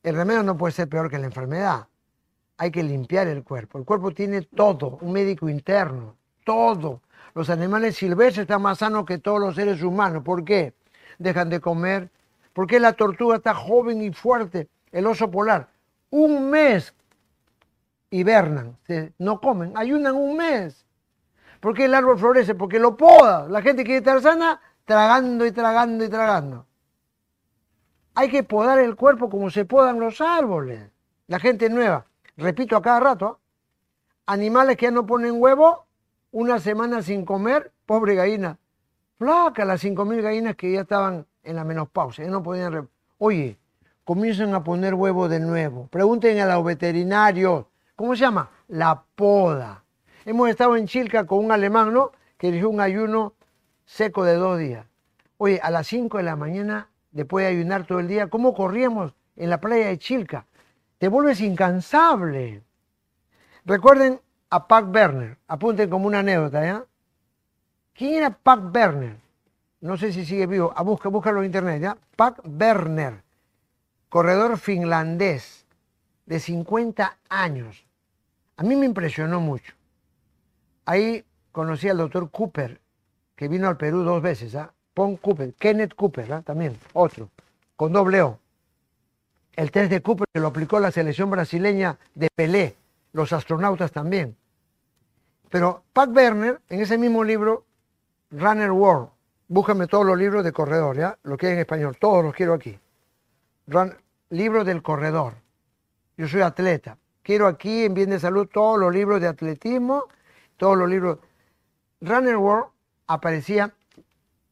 [0.06, 1.88] El remedio no puede ser peor que la enfermedad.
[2.58, 3.80] Hay que limpiar el cuerpo.
[3.80, 7.02] El cuerpo tiene todo, un médico interno, todo.
[7.34, 10.22] Los animales silvestres están más sanos que todos los seres humanos.
[10.24, 10.76] ¿Por qué?
[11.18, 12.12] Dejan de comer.
[12.54, 14.70] ¿Por qué la tortuga está joven y fuerte?
[14.92, 15.70] El oso polar.
[16.12, 16.94] Un mes
[18.12, 18.78] hibernan,
[19.18, 20.86] no comen, ayunan un mes.
[21.60, 22.54] ¿Por qué el árbol florece?
[22.54, 23.50] Porque lo poda.
[23.50, 26.68] La gente quiere estar sana tragando y tragando y tragando.
[28.18, 30.90] Hay que podar el cuerpo como se podan los árboles.
[31.28, 32.06] La gente nueva,
[32.38, 33.40] repito a cada rato,
[34.26, 35.86] animales que ya no ponen huevo,
[36.32, 38.58] una semana sin comer, pobre gallina,
[39.18, 42.90] flaca las cinco mil gallinas que ya estaban en la menopausia, ya no podían...
[43.18, 43.58] Oye,
[44.06, 45.88] comienzan a poner huevo de nuevo.
[45.88, 47.66] Pregunten a los veterinarios,
[47.98, 48.50] ¿cómo se llama?
[48.70, 49.84] La poda.
[50.26, 52.12] Hemos estado en Chilca con un alemán, ¿no?
[52.38, 53.34] Que hizo un ayuno
[53.86, 54.86] seco de dos días.
[55.38, 59.14] Oye, a las 5 de la mañana, después de ayunar todo el día, ¿cómo corríamos
[59.38, 60.46] en la playa de Chilca?
[60.98, 62.62] Te vuelves incansable.
[63.64, 65.38] Recuerden a Pac Berner.
[65.48, 66.86] Apunten como una anécdota, ¿ya?
[67.94, 69.18] ¿Quién era Pac Berner?
[69.80, 70.74] No sé si sigue vivo.
[70.76, 71.98] A busca, búscalo en internet, ¿ya?
[72.18, 73.24] Pac Berner,
[74.10, 75.66] corredor finlandés
[76.26, 77.86] de 50 años.
[78.58, 79.74] A mí me impresionó mucho.
[80.84, 82.82] Ahí conocí al doctor Cooper,
[83.38, 84.75] que vino al Perú dos veces, ¿ah?
[84.96, 86.42] Pon Cooper, Kenneth Cooper, ¿ah?
[86.42, 87.30] también, otro,
[87.76, 88.40] con doble O.
[89.54, 92.78] El test de Cooper lo aplicó la selección brasileña de Pelé,
[93.12, 94.38] los astronautas también.
[95.50, 97.66] Pero Pat Werner, en ese mismo libro,
[98.32, 99.10] Runner World,
[99.50, 101.18] búscame todos los libros de corredor, ¿ya?
[101.24, 102.80] Lo que hay en español, todos los quiero aquí.
[104.30, 105.34] libro del corredor.
[106.16, 106.98] Yo soy atleta.
[107.22, 110.06] Quiero aquí en Bien de Salud todos los libros de atletismo,
[110.56, 111.20] todos los libros.
[112.00, 112.68] Runner World
[113.08, 113.74] aparecía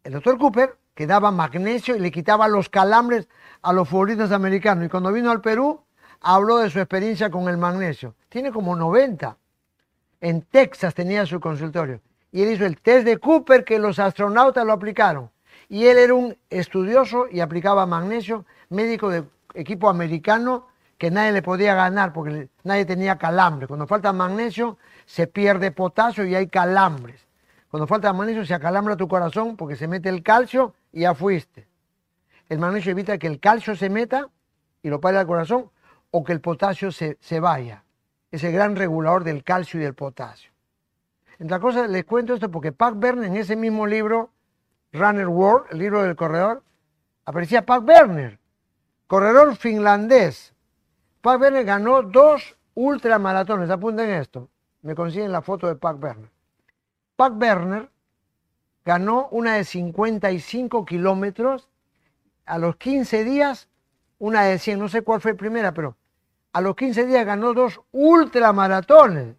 [0.03, 3.27] el doctor Cooper, que daba magnesio y le quitaba los calambres
[3.61, 4.85] a los futbolistas americanos.
[4.85, 5.81] Y cuando vino al Perú,
[6.21, 8.15] habló de su experiencia con el magnesio.
[8.29, 9.37] Tiene como 90
[10.23, 11.99] en Texas tenía su consultorio.
[12.31, 15.29] Y él hizo el test de Cooper que los astronautas lo aplicaron.
[15.67, 21.41] Y él era un estudioso y aplicaba magnesio, médico de equipo americano, que nadie le
[21.41, 23.67] podía ganar porque nadie tenía calambre.
[23.67, 27.27] Cuando falta magnesio, se pierde potasio y hay calambres.
[27.73, 31.67] Cuando falta magnesio, se acalambra tu corazón porque se mete el calcio y ya fuiste.
[32.47, 34.29] El magnesio evita que el calcio se meta
[34.83, 35.71] y lo pare al corazón
[36.11, 37.83] o que el potasio se, se vaya
[38.29, 40.51] es el gran regulador del calcio y del potasio.
[41.39, 44.29] Entre cosas, les cuento esto porque Pac Berner, en ese mismo libro,
[44.91, 46.61] Runner World, el libro del corredor,
[47.25, 48.37] aparecía Pac Berner,
[49.07, 50.53] corredor finlandés.
[51.21, 54.47] Pac Berner ganó dos ultramaratones, apunten esto,
[54.83, 56.32] me consiguen la foto de Pac Berner.
[57.15, 57.89] Pac Berner
[58.85, 61.69] ganó una de 55 kilómetros,
[62.45, 63.69] a los 15 días
[64.19, 65.97] una de 100, no sé cuál fue primera, pero
[66.53, 69.35] a los 15 días ganó dos ultramaratones.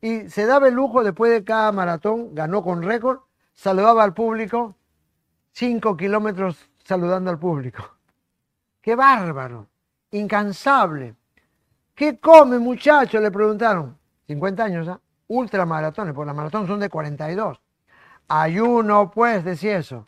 [0.00, 3.20] Y se daba el lujo después de cada maratón, ganó con récord,
[3.54, 4.76] saludaba al público,
[5.52, 7.84] 5 kilómetros saludando al público.
[8.80, 9.68] ¡Qué bárbaro!
[10.10, 11.14] Incansable.
[11.94, 13.20] ¿Qué come, muchacho?
[13.20, 13.96] Le preguntaron.
[14.26, 15.00] 50 años, ¿ah?
[15.28, 17.60] Ultramaratones, porque las maratones son de 42.
[18.28, 20.06] Ayuno, pues, decía eso.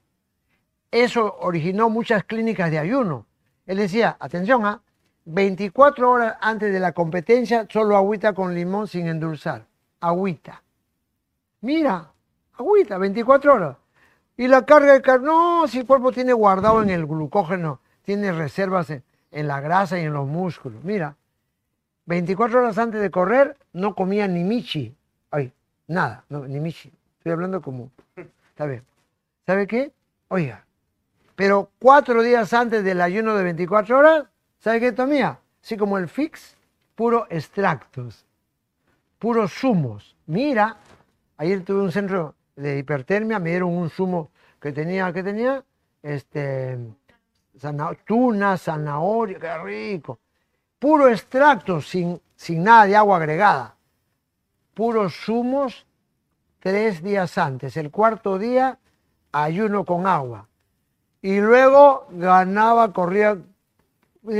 [0.90, 3.26] Eso originó muchas clínicas de ayuno.
[3.66, 4.80] Él decía, atención, ¿ah?
[5.24, 9.66] 24 horas antes de la competencia, solo agüita con limón sin endulzar.
[10.00, 10.62] Agüita.
[11.62, 12.12] Mira,
[12.58, 13.76] agüita, 24 horas.
[14.36, 18.32] Y la carga de carne, no, si el cuerpo tiene guardado en el glucógeno, tiene
[18.32, 19.02] reservas en,
[19.48, 20.82] la grasa y en los músculos.
[20.84, 21.16] Mira,
[22.06, 24.94] 24 horas antes de correr no comía ni michi.
[25.34, 25.52] Ay,
[25.88, 26.92] nada, no, ni michi.
[27.18, 27.90] Estoy hablando como.
[28.14, 28.68] Está.
[29.44, 29.90] ¿Sabe qué?
[30.28, 30.64] Oiga,
[31.34, 34.26] pero cuatro días antes del ayuno de 24 horas,
[34.60, 35.40] ¿sabe qué tomía?
[35.60, 36.56] Así como el fix,
[36.94, 38.24] puro extractos,
[39.18, 40.14] puros zumos.
[40.26, 40.76] Mira,
[41.36, 44.30] ayer tuve un centro de hipertermia, me dieron un zumo
[44.60, 45.64] que tenía, que tenía,
[46.00, 46.78] este,
[48.04, 50.20] tuna, zanahoria, qué rico.
[50.78, 53.73] Puro extracto, sin, sin nada de agua agregada.
[54.74, 55.86] Puros zumos
[56.58, 57.76] tres días antes.
[57.76, 58.78] El cuarto día,
[59.32, 60.48] ayuno con agua.
[61.22, 63.38] Y luego ganaba, corría.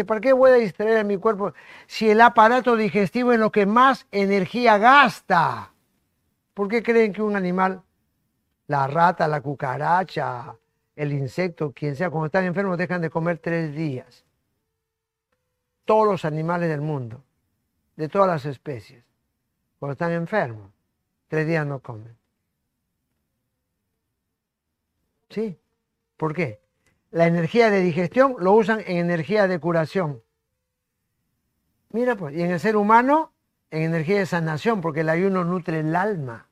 [0.07, 1.53] ¿Para qué voy a distraer a mi cuerpo
[1.87, 5.73] si el aparato digestivo es lo que más energía gasta?
[6.55, 7.83] ¿Por qué creen que un animal,
[8.67, 10.55] la rata, la cucaracha,
[10.97, 14.25] el insecto, quien sea, cuando están enfermos dejan de comer tres días.
[15.85, 17.23] Todos los animales del mundo,
[17.97, 19.05] de todas las especies,
[19.85, 20.73] cuando están enfermos,
[21.29, 22.17] tres días no comen.
[25.29, 25.59] ¿Sí?
[26.17, 26.63] ¿Por qué?
[27.11, 30.23] La energía de digestión lo usan en energía de curación.
[31.91, 33.35] Mira pues, y en el ser humano,
[33.71, 36.49] en energía de sanación, porque el ayuno nutre el alma.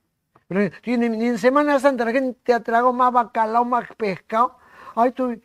[0.47, 4.59] Pero ni, en Semana Santa la gente ha tragado más bacalao, más pescado.
[4.95, 5.41] Ay, tú,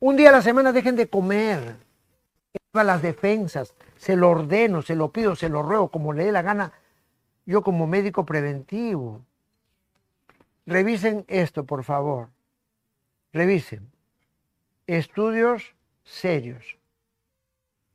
[0.00, 1.76] un día a la semana dejen de comer.
[2.72, 6.32] A las defensas, se lo ordeno, se lo pido, se lo ruego, como le dé
[6.32, 6.72] la gana,
[7.44, 9.24] yo como médico preventivo.
[10.66, 12.30] Revisen esto, por favor.
[13.32, 13.90] Revisen.
[14.86, 16.78] Estudios serios.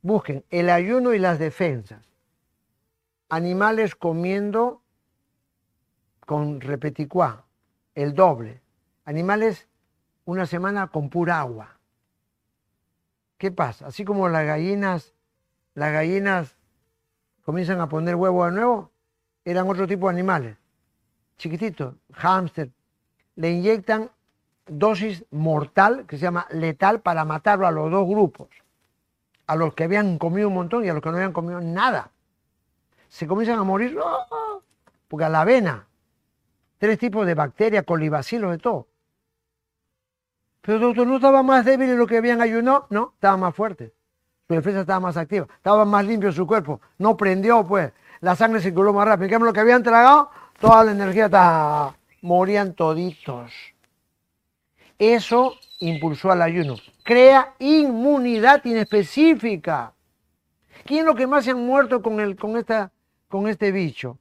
[0.00, 2.04] Busquen el ayuno y las defensas.
[3.28, 4.82] Animales comiendo
[6.26, 7.44] con repeticuá,
[7.94, 8.60] el doble.
[9.04, 9.68] Animales
[10.24, 11.78] una semana con pura agua.
[13.38, 13.88] ¿Qué pasa?
[13.88, 15.14] Así como las gallinas,
[15.74, 16.56] las gallinas
[17.44, 18.90] comienzan a poner huevo de nuevo,
[19.44, 20.56] eran otro tipo de animales,
[21.38, 22.70] chiquititos, hámster.
[23.34, 24.10] Le inyectan
[24.66, 28.48] dosis mortal, que se llama letal, para matarlo a los dos grupos.
[29.46, 32.10] A los que habían comido un montón y a los que no habían comido nada.
[33.08, 34.62] Se comienzan a morir, ¡oh!
[35.08, 35.86] porque a la avena
[36.78, 38.86] tres tipos de bacterias, colibacilos, de todo.
[40.62, 42.86] Pero doctor, ¿no estaba más débil de lo que habían ayunado?
[42.90, 43.92] No, estaba más fuerte.
[44.48, 47.92] Su defensa estaba más activa, estaba más limpio su cuerpo, no prendió, pues.
[48.20, 49.36] La sangre circuló más rápido.
[49.36, 51.96] En lo que habían tragado, toda la energía estaba...
[52.20, 53.52] morían toditos.
[54.96, 56.76] Eso impulsó al ayuno.
[57.02, 59.92] Crea inmunidad inespecífica.
[60.84, 62.92] ¿Quién es lo que más se han muerto con, el, con, esta,
[63.28, 64.18] con este bicho?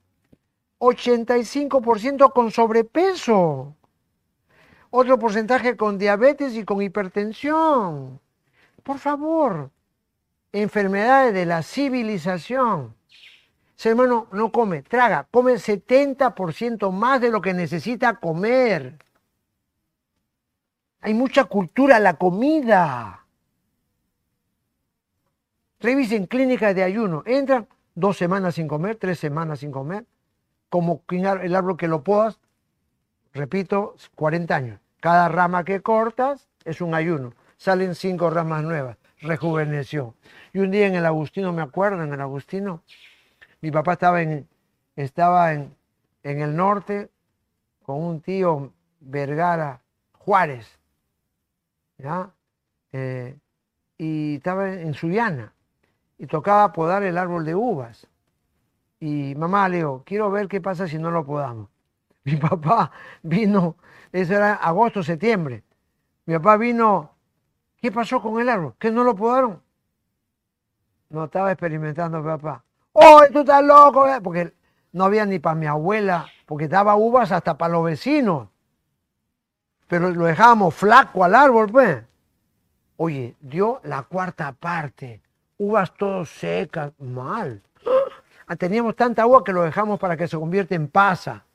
[0.79, 3.75] 85% con sobrepeso.
[4.89, 8.19] Otro porcentaje con diabetes y con hipertensión.
[8.81, 9.69] Por favor,
[10.51, 12.95] enfermedades de la civilización.
[13.77, 18.97] Ese hermano no come, traga, come 70% más de lo que necesita comer.
[21.01, 23.25] Hay mucha cultura la comida.
[25.79, 27.23] Revisen clínicas de ayuno.
[27.25, 30.05] Entran dos semanas sin comer, tres semanas sin comer
[30.71, 32.39] como el árbol que lo podas,
[33.33, 34.79] repito, 40 años.
[35.01, 37.33] Cada rama que cortas es un ayuno.
[37.57, 38.97] Salen cinco ramas nuevas.
[39.21, 40.15] Rejuveneció.
[40.53, 42.83] Y un día en el Agustino, me acuerdo, en el Agustino,
[43.61, 44.47] mi papá estaba en,
[44.95, 45.75] estaba en,
[46.23, 47.09] el norte
[47.83, 49.81] con un tío Vergara
[50.13, 50.79] Juárez.
[51.97, 52.31] ¿ya?
[52.91, 53.37] Eh,
[53.97, 55.53] y estaba en Suyana
[56.17, 58.07] y tocaba podar el árbol de uvas.
[58.99, 61.69] Y mamá, le digo, quiero ver qué pasa si no lo podamos.
[62.23, 62.91] Mi papá
[63.23, 63.75] vino,
[64.11, 65.63] eso era agosto, septiembre.
[66.25, 67.11] Mi papá vino,
[67.81, 68.75] ¿qué pasó con el árbol?
[68.77, 69.61] ¿Que no lo podaron?
[71.09, 72.63] No estaba experimentando papá.
[72.93, 74.07] ¡Oh, tú estás loco!
[74.07, 74.53] Eh", porque
[74.93, 78.47] no había ni para mi abuela, porque daba uvas hasta para los vecinos.
[79.87, 82.03] Pero lo dejábamos flaco al árbol, pues.
[82.97, 85.21] Oye, dio la cuarta parte.
[85.57, 87.61] Uvas todas secas, mal.
[88.57, 91.45] Teníamos tanta agua que lo dejamos para que se convierta en pasa.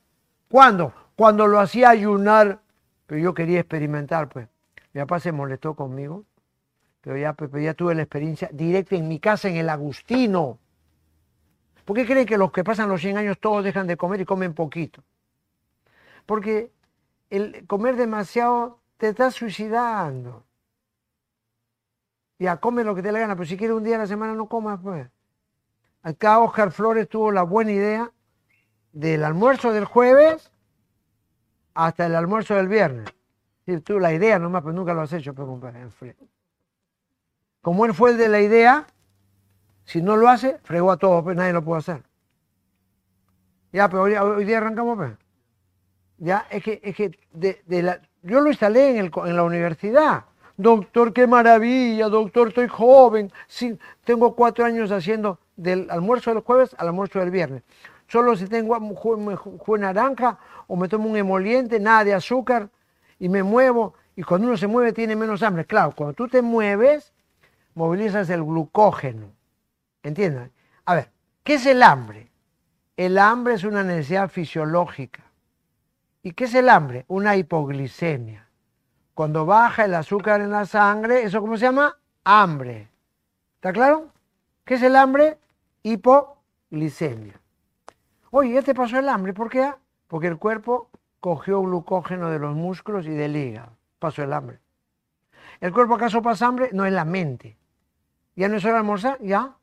[0.49, 0.93] ¿Cuándo?
[1.15, 2.59] Cuando lo hacía ayunar,
[3.05, 4.47] pero yo quería experimentar, pues.
[4.97, 6.25] Mi papá se molestó conmigo,
[7.01, 10.57] pero ya, pues, ya tuve la experiencia directa en mi casa, en el Agustino.
[11.85, 14.25] ¿Por qué creen que los que pasan los 100 años todos dejan de comer y
[14.25, 15.03] comen poquito?
[16.25, 16.71] Porque
[17.29, 20.43] el comer demasiado te está suicidando.
[22.39, 24.33] Ya, come lo que te le gana, pero si quieres un día a la semana
[24.33, 25.07] no comas, pues.
[26.01, 28.11] Acá Oscar Flores tuvo la buena idea
[28.93, 30.51] del almuerzo del jueves
[31.75, 33.13] hasta el almuerzo del viernes.
[33.67, 36.15] Sí, tú la idea nomás, pero nunca lo has hecho, pero pues, compadre.
[37.61, 38.87] Como él fue el de la idea,
[39.83, 42.01] si no lo hace, fregó a todos, pues nadie lo puede hacer.
[43.73, 45.11] Ya, pero hoy, día arrancamos, pues.
[46.17, 50.23] Ya, es que, es que de, la, yo lo instalé en, el, en la universidad.
[50.55, 53.33] Doctor, qué maravilla, doctor, estoy joven.
[53.47, 57.63] Sí, tengo cuatro años haciendo del almuerzo del jueves al almuerzo del viernes.
[58.07, 62.69] Solo si tengo jugo naranja o me tomo un emoliente, nada de azúcar
[63.19, 63.93] y me muevo.
[64.15, 65.65] Y cuando uno se mueve tiene menos hambre.
[65.65, 67.13] Claro, cuando tú te mueves,
[67.75, 69.31] movilizas el glucógeno.
[70.03, 70.51] ¿Entiendes?
[70.85, 71.11] A ver,
[71.43, 72.31] ¿qué es el hambre?
[72.95, 75.23] El hambre es una necesidad fisiológica.
[76.23, 77.05] ¿Y qué es el hambre?
[77.07, 78.49] Una hipoglicemia.
[79.13, 81.97] Cuando baja el azúcar en la sangre, ¿eso cómo se llama?
[82.23, 82.89] Hambre.
[83.55, 84.11] ¿Está claro?
[84.65, 85.37] ¿Qué es el hambre?
[85.83, 87.39] Hipoglicemia.
[88.31, 89.73] Oye, ya te pasó el hambre, ¿por qué?
[90.07, 90.89] Porque el cuerpo
[91.19, 93.71] cogió glucógeno de los músculos y del hígado.
[93.99, 94.59] Pasó el hambre.
[95.59, 96.69] ¿El cuerpo acaso pasa hambre?
[96.73, 97.57] No, es la mente.
[98.35, 99.17] ¿Ya no es hora de almorzar?
[99.21, 99.55] ¿Ya?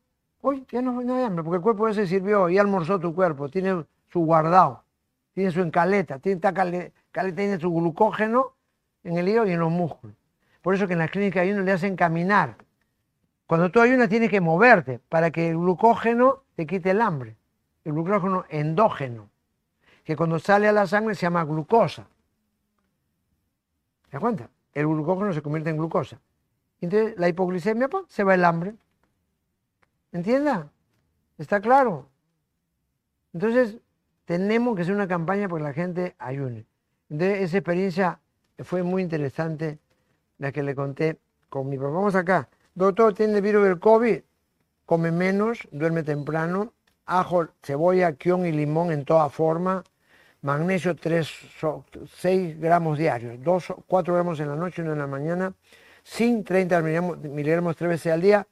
[0.43, 3.49] Uy, ya no, hay hambre, porque el cuerpo ya se sirvió, y almorzó tu cuerpo,
[3.49, 4.85] tiene su guardado,
[5.33, 8.53] tiene su encaleta, tiene, caleta, tiene su glucógeno
[9.05, 10.15] en el hígado y en los músculos.
[10.61, 12.57] Por eso que en la clínica hay uno le hacen caminar.
[13.47, 17.37] Cuando tú ayunas tienes que moverte para que el glucógeno te quite el hambre.
[17.85, 19.31] El glucógeno endógeno,
[20.05, 22.07] que cuando sale a la sangre se llama glucosa.
[24.05, 24.51] ¿Te das cuenta?
[24.73, 26.21] El glucógeno se convierte en glucosa.
[26.81, 28.75] Entonces la hipoglicemia, pues, se va el hambre.
[30.13, 30.71] ¿Entienda?
[31.39, 32.09] ¿Está claro?
[33.33, 33.79] Entonces,
[34.27, 36.67] tenemos que hacer una campaña para que la gente ayune.
[37.11, 38.21] Entonces, esa experiencia
[38.59, 39.79] fue muy interesante,
[40.39, 41.19] la que le conté
[41.49, 41.91] con mi papá.
[41.91, 42.49] Vamos acá.
[42.75, 44.21] Doctor, ¿tiene virus del COVID?
[44.87, 46.73] Come menos, duerme temprano,
[47.07, 49.83] ajo, cebolla, quión y limón en toda forma,
[50.45, 51.27] magnesio 3,
[52.21, 55.55] 6 gramos diarios, 2, 4 gramos en la noche y 1 en la mañana,
[56.03, 58.47] sin 30 miligramos tres veces al día,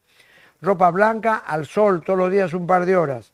[0.63, 3.33] ropa blanca al sol todos los días un par de horas.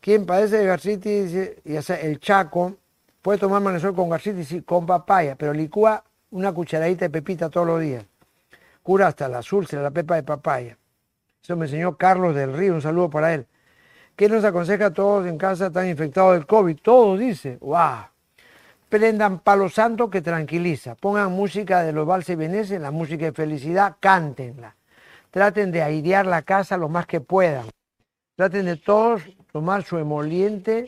[0.00, 2.76] Quien padece de gastritis, y sea el chaco,
[3.22, 6.02] puede tomar magnesol con gastritis y con papaya, pero licúa
[6.32, 8.04] una cucharadita de pepita todos los días.
[8.82, 10.76] Cura hasta la úlceras, la pepa de papaya.
[11.40, 13.46] Eso me enseñó Carlos del Río, un saludo para él.
[14.16, 16.78] ¿Qué nos aconseja a todos en casa están infectados del COVID?
[16.80, 17.58] Todos, dice.
[17.60, 18.06] ¡Wow!
[18.88, 20.94] Prendan palo santo que tranquiliza.
[20.94, 24.74] Pongan música de los valses veneses, la música de felicidad, cántenla
[25.34, 27.66] traten de airear la casa lo más que puedan.
[28.36, 29.20] Traten de todos
[29.50, 30.86] tomar su emoliente,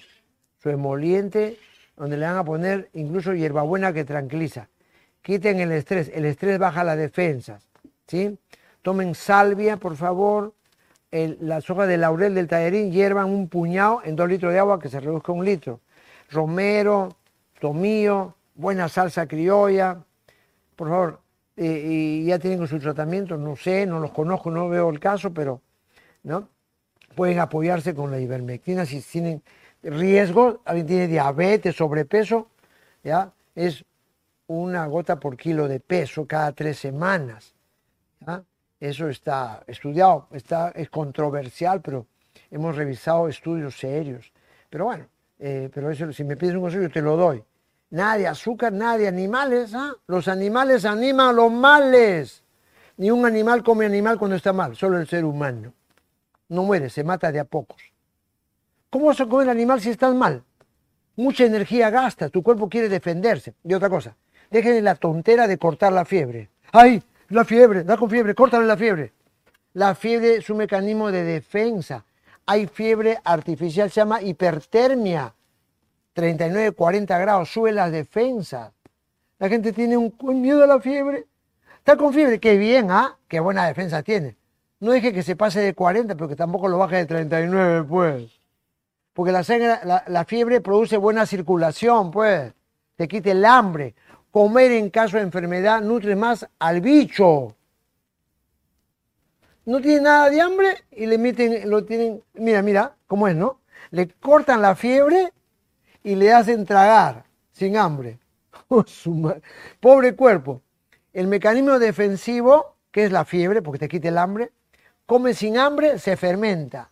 [0.62, 1.58] su emoliente,
[1.96, 4.68] donde le van a poner incluso hierbabuena que tranquiliza.
[5.20, 7.66] Quiten el estrés, el estrés baja las defensas.
[8.06, 8.38] ¿sí?
[8.82, 10.54] Tomen salvia, por favor,
[11.10, 14.88] las hojas de laurel del tallerín, hiervan un puñado en dos litros de agua que
[14.88, 15.80] se reduzca un litro.
[16.30, 17.16] Romero,
[17.60, 19.98] tomillo, buena salsa criolla.
[20.74, 21.20] Por favor,
[21.56, 25.32] eh, y ya tienen su tratamiento, no sé, no los conozco, no veo el caso,
[25.32, 25.62] pero
[26.22, 26.48] ¿no?
[27.14, 29.42] pueden apoyarse con la ivermectina si tienen
[29.82, 32.48] riesgo, alguien tiene diabetes, sobrepeso,
[33.02, 33.32] ¿ya?
[33.54, 33.84] es
[34.48, 37.54] una gota por kilo de peso cada tres semanas.
[38.86, 42.06] Eso está estudiado, está, es controversial, pero
[42.52, 44.32] hemos revisado estudios serios.
[44.70, 45.06] Pero bueno,
[45.40, 47.42] eh, pero eso, si me pides un consejo, yo te lo doy.
[47.90, 49.74] Nada de azúcar, nada de animales.
[49.74, 49.92] ¿ah?
[50.06, 52.44] Los animales animan a los males.
[52.98, 55.72] Ni un animal come animal cuando está mal, solo el ser humano.
[56.48, 57.82] No muere, se mata de a pocos.
[58.88, 60.44] ¿Cómo vas a comer animal si estás mal?
[61.16, 63.54] Mucha energía gasta, tu cuerpo quiere defenderse.
[63.64, 64.16] Y otra cosa,
[64.48, 66.50] déjenle la tontera de cortar la fiebre.
[66.70, 67.02] ¡Ay!
[67.30, 69.12] La fiebre, da con fiebre, córtale la fiebre.
[69.72, 72.04] La fiebre es un mecanismo de defensa.
[72.46, 75.34] Hay fiebre artificial, se llama hipertermia.
[76.12, 78.72] 39, 40 grados, sube las defensas.
[79.38, 81.26] La gente tiene un, miedo a la fiebre.
[81.78, 83.18] Está con fiebre, qué bien, ¿ah?
[83.28, 84.36] Qué buena defensa tiene.
[84.78, 88.40] No deje que se pase de 40, pero que tampoco lo baje de 39 después.
[89.12, 92.52] Porque la, sangre, la, la fiebre produce buena circulación, pues.
[92.94, 93.94] Te quita el hambre.
[94.36, 97.56] Comer en caso de enfermedad nutre más al bicho.
[99.64, 103.60] No tiene nada de hambre y le meten, lo tienen, mira, mira, cómo es, ¿no?
[103.92, 105.32] Le cortan la fiebre
[106.02, 108.18] y le hacen tragar sin hambre.
[108.68, 108.84] Oh,
[109.80, 110.60] Pobre cuerpo.
[111.14, 114.52] El mecanismo defensivo, que es la fiebre, porque te quita el hambre,
[115.06, 116.90] come sin hambre, se fermenta.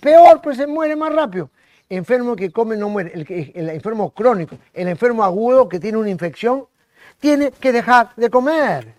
[0.00, 1.50] Peor, pues se muere más rápido.
[1.94, 3.12] Enfermo que come no muere.
[3.12, 6.64] El, el enfermo crónico, el enfermo agudo que tiene una infección,
[7.18, 8.94] tiene que dejar de comer.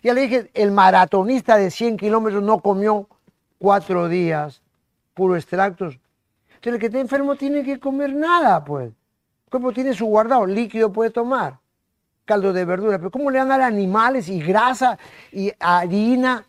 [0.00, 3.08] Ya le dije, el maratonista de 100 kilómetros no comió
[3.58, 4.62] cuatro días,
[5.12, 5.98] puro extractos.
[6.50, 8.86] Entonces el que está enfermo tiene que comer nada, pues.
[8.86, 11.58] El cuerpo tiene su guardado, líquido puede tomar,
[12.24, 15.00] caldo de verdura, pero ¿cómo le van a dar animales y grasa
[15.32, 16.46] y harina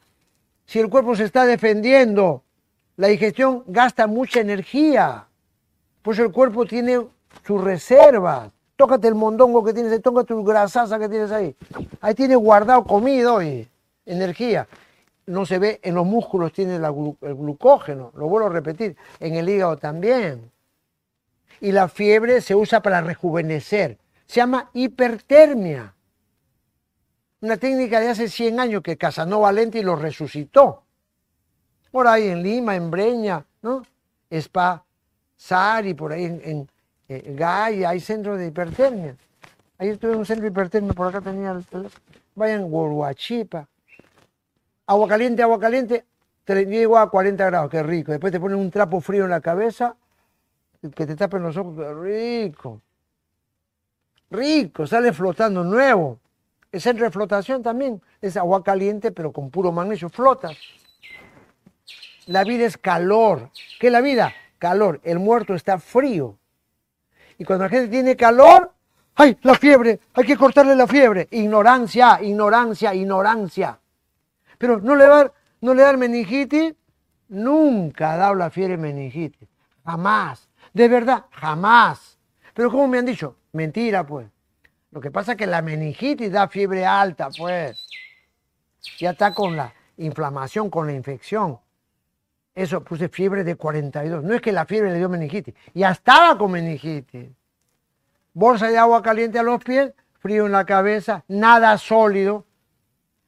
[0.65, 2.43] si el cuerpo se está defendiendo?
[2.97, 5.28] La digestión gasta mucha energía,
[6.01, 7.05] pues el cuerpo tiene
[7.45, 8.51] sus reservas.
[8.75, 11.55] Tócate el mondongo que tienes ahí, tócate tu grasasa que tienes ahí.
[12.01, 13.67] Ahí tiene guardado comido y
[14.05, 14.67] energía.
[15.25, 19.47] No se ve, en los músculos tiene el glucógeno, lo vuelvo a repetir, en el
[19.47, 20.51] hígado también
[21.61, 23.97] y la fiebre se usa para rejuvenecer.
[24.25, 25.95] Se llama hipertermia.
[27.41, 30.83] Una técnica de hace 100 años que Casanova Lenti lo resucitó.
[31.91, 33.83] Por ahí en Lima, en Breña, ¿no?
[34.29, 34.85] Spa
[35.39, 36.69] Sari, por ahí en, en
[37.07, 39.15] eh, Gaia, hay centros de hipertermia.
[39.77, 42.03] Ahí estuve en un centro de hipertermia, por acá tenía el teléfono.
[42.35, 43.65] Vayan Huachipa.
[44.85, 46.05] Agua caliente, agua caliente,
[46.43, 48.11] te llego a 40 grados, qué rico.
[48.11, 49.95] Después te ponen un trapo frío en la cabeza
[50.93, 52.81] que te tapen los ojos, rico.
[54.29, 56.19] Rico, sale flotando nuevo.
[56.69, 58.01] Es centro flotación también.
[58.21, 60.09] Es agua caliente, pero con puro magnesio.
[60.09, 60.57] Flotas.
[62.25, 63.49] La vida es calor.
[63.79, 64.33] ¿Qué es la vida?
[64.59, 64.99] Calor.
[65.03, 66.37] El muerto está frío.
[67.37, 68.73] Y cuando la gente tiene calor,
[69.15, 70.01] ¡ay, la fiebre!
[70.13, 71.27] Hay que cortarle la fiebre.
[71.31, 73.79] Ignorancia, ignorancia, ignorancia.
[74.57, 75.31] Pero no le da,
[75.61, 76.75] no le da meningitis.
[77.29, 79.47] Nunca ha dado la fiebre meningitis.
[79.85, 80.49] Jamás.
[80.73, 82.19] De verdad, jamás.
[82.53, 83.37] Pero ¿cómo me han dicho?
[83.53, 84.27] Mentira, pues.
[84.91, 87.87] Lo que pasa es que la meningitis da fiebre alta, pues.
[88.97, 91.59] Ya está con la inflamación, con la infección.
[92.55, 94.23] Eso puse fiebre de 42.
[94.23, 97.29] No es que la fiebre le dio meningitis, ya estaba con meningitis.
[98.33, 102.45] Bolsa de agua caliente a los pies, frío en la cabeza, nada sólido.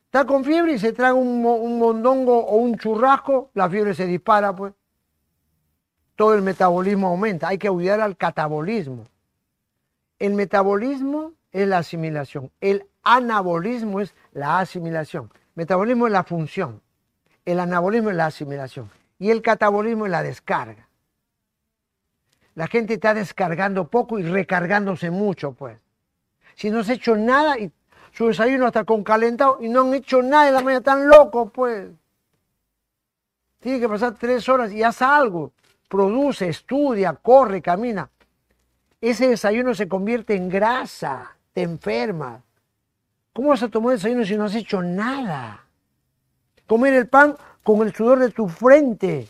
[0.06, 4.06] Está con fiebre y se traga un, un mondongo o un churrasco, la fiebre se
[4.06, 4.73] dispara, pues
[6.15, 7.48] todo el metabolismo aumenta.
[7.48, 9.07] Hay que ayudar al catabolismo.
[10.19, 12.52] El metabolismo es la asimilación.
[12.61, 15.31] El anabolismo es la asimilación.
[15.56, 16.81] Metabolismo es la función.
[17.43, 18.89] El anabolismo es la asimilación.
[19.22, 20.88] Y el catabolismo es la descarga.
[22.56, 25.77] La gente está descargando poco y recargándose mucho, pues.
[26.56, 27.72] Si no se hecho nada y
[28.14, 31.52] su desayuno está con calentado y no han hecho nada en la mañana, están locos,
[31.53, 31.91] pues.
[33.60, 35.53] Tiene que pasar tres horas y haz algo
[35.88, 38.10] produce, estudia, corre, camina.
[38.99, 42.41] Ese desayuno se convierte en grasa, te enferma.
[43.34, 45.64] ¿Cómo vas a tomar desayuno si no has hecho nada?
[46.65, 49.27] Comer el pan con el sudor de tu frente.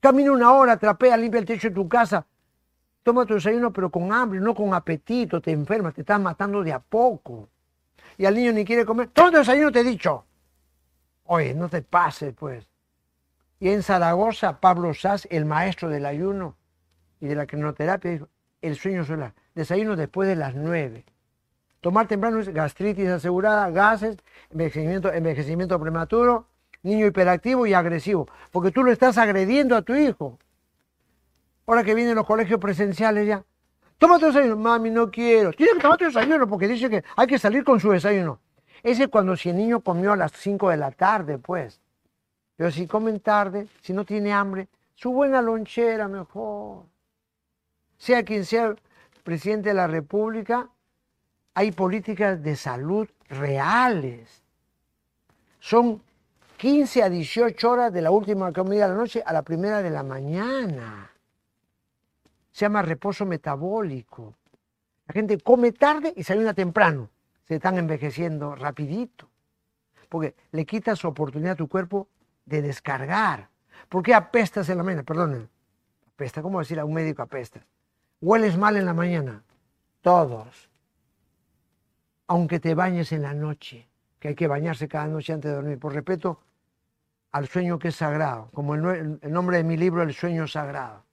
[0.00, 2.26] Camina una hora, trapea, limpia el techo de tu casa.
[3.02, 6.72] Toma tu desayuno pero con hambre, no con apetito, te enfermas, te estás matando de
[6.72, 7.48] a poco.
[8.16, 9.08] Y al niño ni quiere comer.
[9.08, 10.24] Toma tu desayuno, te he dicho.
[11.24, 12.66] Oye, no te pases, pues.
[13.60, 16.56] Y en Zaragoza, Pablo Sass, el maestro del ayuno
[17.20, 18.28] y de la crinoterapia, dijo,
[18.60, 21.04] el sueño solar, desayuno después de las nueve.
[21.80, 24.16] Tomar temprano es gastritis asegurada, gases,
[24.50, 26.46] envejecimiento, envejecimiento prematuro,
[26.84, 30.38] niño hiperactivo y agresivo, porque tú lo estás agrediendo a tu hijo.
[31.66, 33.42] Ahora que vienen los colegios presenciales ya,
[33.98, 35.52] toma tu desayuno, mami, no quiero.
[35.52, 38.38] Tiene que tomar tu desayuno porque dice que hay que salir con su desayuno.
[38.82, 41.80] Ese es cuando si el niño comió a las 5 de la tarde, pues.
[42.56, 46.84] Pero si comen tarde, si no tiene hambre, su buena lonchera mejor.
[47.96, 48.76] Sea quien sea
[49.22, 50.68] presidente de la República,
[51.54, 54.42] hay políticas de salud reales.
[55.60, 56.02] Son
[56.56, 59.90] 15 a 18 horas de la última comida de la noche a la primera de
[59.90, 61.10] la mañana.
[62.52, 64.34] Se llama reposo metabólico.
[65.06, 67.10] La gente come tarde y se ayuna temprano.
[67.44, 69.28] Se están envejeciendo rapidito.
[70.08, 72.08] Porque le quitas oportunidad a tu cuerpo
[72.46, 73.48] de descargar.
[73.88, 75.02] ¿Por qué apestas en la mañana?
[75.02, 75.50] Perdón,
[76.14, 77.66] apesta, ¿cómo decir a un médico apesta?
[78.20, 79.42] Hueles mal en la mañana.
[80.00, 80.70] Todos.
[82.26, 83.88] Aunque te bañes en la noche,
[84.24, 86.40] que hay que bañarse cada noche antes de dormir, por respeto
[87.32, 91.04] al sueño que es sagrado, como el, nombre de mi libro, El sueño sagrado.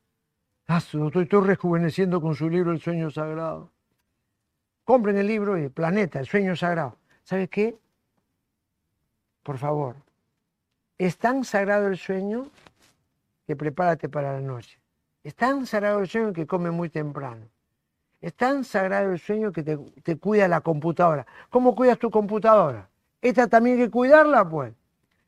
[0.65, 3.69] Ah, estoy, estoy rejuveneciendo con su libro El sueño sagrado.
[4.85, 6.95] Compren el libro y Planeta, El sueño sagrado.
[7.23, 7.77] ¿Sabes qué?
[9.43, 9.97] Por favor,
[10.97, 12.47] es tan sagrado el sueño
[13.45, 14.79] que prepárate para la noche.
[15.21, 17.45] Es tan sagrado el sueño que come muy temprano.
[18.21, 21.27] Es tan sagrado el sueño que te, te cuida la computadora.
[21.49, 22.87] ¿Cómo cuidas tu computadora?
[23.21, 24.73] Esta también hay que cuidarla, pues.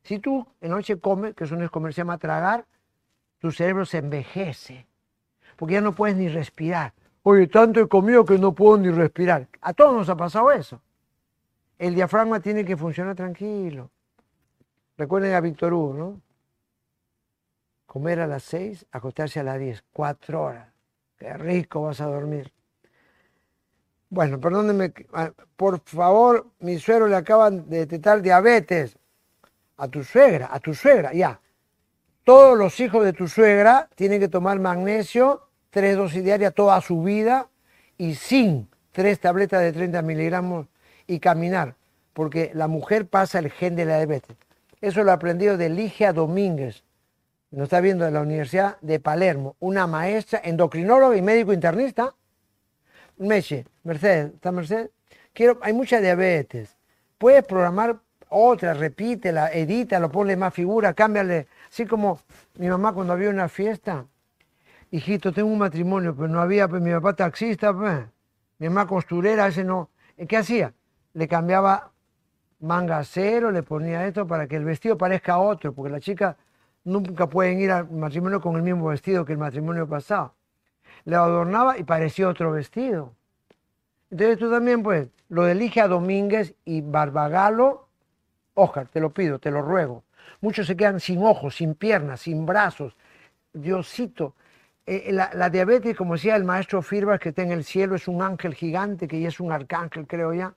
[0.04, 2.66] Si tú en noche comes, que eso no es comer, se tragar,
[3.40, 4.88] tu cerebro se envejece.
[5.56, 6.94] Porque ya no puedes ni respirar.
[7.24, 9.48] Oye, tanto he comido que no puedo ni respirar.
[9.62, 10.82] A todos nos ha pasado eso.
[11.78, 13.90] El diafragma tiene que funcionar tranquilo.
[14.98, 16.22] Recuerden a Víctor Hugo, ¿no?
[17.86, 20.70] Comer a las seis, acostarse a las diez, cuatro horas.
[21.18, 22.53] Qué rico vas a dormir.
[24.14, 28.96] Bueno, perdónenme, ah, por favor, mi suegro le acaban de detectar diabetes.
[29.78, 31.40] A tu suegra, a tu suegra, ya.
[32.24, 37.02] Todos los hijos de tu suegra tienen que tomar magnesio, tres dosis diarias toda su
[37.02, 37.50] vida
[37.98, 40.68] y sin tres tabletas de 30 miligramos
[41.08, 41.74] y caminar,
[42.14, 44.38] porque la mujer pasa el gen de la diabetes.
[44.80, 46.84] Eso lo ha aprendido de Ligia Domínguez,
[47.50, 52.14] nos está viendo de la Universidad de Palermo, una maestra endocrinóloga y médico internista
[53.18, 54.90] Meche, Mercedes, ¿está Mercedes?
[55.34, 56.76] Quiero, hay mucha diabetes.
[57.18, 58.00] Puedes programar
[58.30, 61.48] otra, repítela, edítalo, ponle más figura, cámbiale.
[61.70, 62.20] Así como
[62.58, 64.06] mi mamá cuando había una fiesta,
[64.92, 68.00] hijito, tengo un matrimonio, pero no había, pues mi papá taxista, pues.
[68.58, 69.90] mi mamá costurera, ese no.
[70.28, 70.74] ¿Qué hacía?
[71.14, 71.92] Le cambiaba
[72.60, 76.36] manga cero, le ponía esto para que el vestido parezca otro, porque las chicas
[76.84, 80.34] nunca pueden ir al matrimonio con el mismo vestido que el matrimonio pasado
[81.06, 83.14] le adornaba y parecía otro vestido.
[84.10, 87.88] Entonces tú también, pues, lo elige a Domínguez y Barbagalo,
[88.54, 90.04] Oscar, te lo pido, te lo ruego.
[90.42, 92.96] Muchos se quedan sin ojos, sin piernas, sin brazos.
[93.54, 94.36] Diosito,
[94.86, 98.22] eh, la, diabetes, como decía el maestro Firbas, que está en el cielo, es un
[98.22, 100.54] ángel gigante, que ya es un arcángel, creo ya.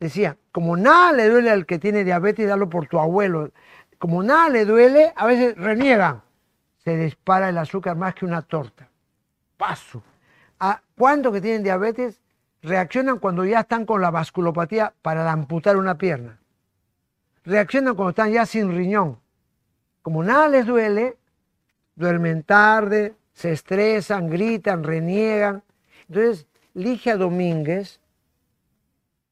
[0.00, 3.50] Decía, como nada le duele al que tiene diabetes, dalo por tu abuelo.
[3.98, 6.22] Como nada le duele, a veces reniegan.
[6.84, 8.88] Se dispara el azúcar más que una torta
[9.66, 10.02] paso.
[10.60, 12.20] ¿A cuántos que tienen diabetes
[12.62, 16.38] reaccionan cuando ya están con la vasculopatía para amputar una pierna?
[17.44, 19.18] Reaccionan cuando están ya sin riñón.
[20.02, 21.16] Como nada les duele,
[21.96, 25.62] duermen tarde, se estresan, gritan, reniegan.
[26.08, 28.00] Entonces, Ligia Domínguez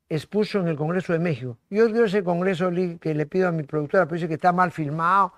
[0.09, 1.59] expuso en el Congreso de México.
[1.69, 4.71] Yo dio ese congreso que le pido a mi productora, pero dice que está mal
[4.71, 5.33] filmado.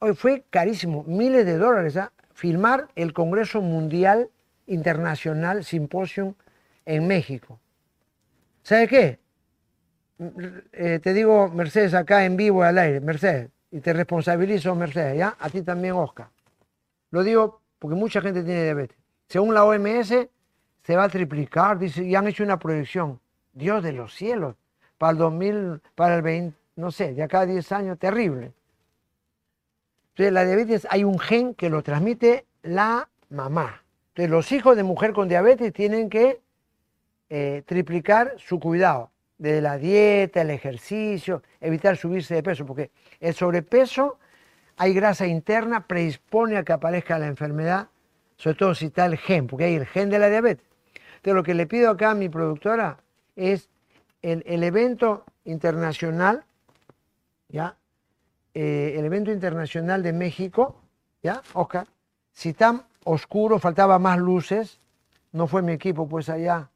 [0.00, 1.96] Hoy fue carísimo, miles de dólares.
[1.96, 2.12] ¿ah?
[2.36, 4.28] Filmar el Congreso Mundial
[4.66, 6.34] Internacional Simposium
[6.84, 7.58] en México.
[8.62, 9.18] ¿Sabe qué?
[10.72, 15.34] Eh, te digo, Mercedes, acá en vivo al aire, Mercedes, y te responsabilizo, Mercedes, ¿ya?
[15.38, 16.28] A ti también, Oscar.
[17.10, 18.98] Lo digo porque mucha gente tiene diabetes.
[19.28, 20.28] Según la OMS,
[20.82, 23.18] se va a triplicar, dice, y han hecho una proyección.
[23.54, 24.56] Dios de los cielos,
[24.98, 28.52] para el 2000, para el 20, no sé, de acá a 10 años, terrible.
[30.16, 33.82] Entonces, la diabetes hay un gen que lo transmite la mamá.
[34.08, 36.40] Entonces, los hijos de mujer con diabetes tienen que
[37.28, 42.90] eh, triplicar su cuidado, de la dieta, el ejercicio, evitar subirse de peso, porque
[43.20, 44.18] el sobrepeso,
[44.78, 47.88] hay grasa interna, predispone a que aparezca la enfermedad,
[48.38, 50.64] sobre todo si está el gen, porque hay el gen de la diabetes.
[51.16, 53.00] Entonces, lo que le pido acá a mi productora
[53.36, 53.68] es
[54.22, 56.46] el, el evento internacional,
[57.50, 57.76] ¿ya?
[58.58, 60.80] Eh, el evento internacional de México,
[61.22, 61.42] ¿ya?
[61.52, 61.86] Oscar,
[62.32, 64.80] si tan oscuro, faltaba más luces,
[65.32, 66.70] no fue mi equipo pues allá,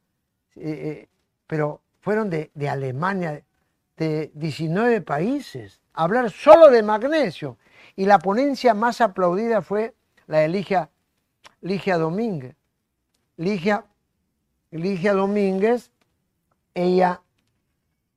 [0.57, 1.09] eh, eh,
[1.47, 3.41] pero fueron de, Alemania,
[3.97, 7.57] de 19 países, hablar solo de magnesio.
[7.95, 9.95] Y la ponencia más aplaudida fue
[10.27, 10.91] la de Ligia,
[11.61, 12.55] Ligia Domínguez.
[13.37, 13.85] Ligia,
[14.69, 15.89] Ligia Domínguez,
[16.75, 17.23] ella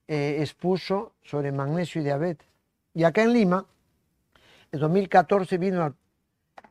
[0.07, 2.54] expuso sobre magnesio y diabetes.
[2.95, 3.67] Y acá en Lima,
[4.71, 5.97] en 2014 vino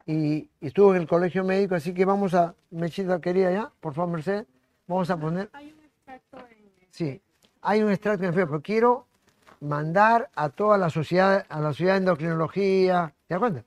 [0.06, 4.16] y, estuvo en el colegio médico, así que vamos a, Mechita querida ya, por favor
[4.16, 4.48] Mercedes,
[4.88, 5.50] vamos a poner...
[5.52, 6.72] Hay un extracto en...
[6.90, 7.22] Sí,
[7.62, 9.06] hay un extracto en pero quiero
[9.60, 13.66] mandar a toda la sociedad, a la sociedad de endocrinología, ¿te das cuenta?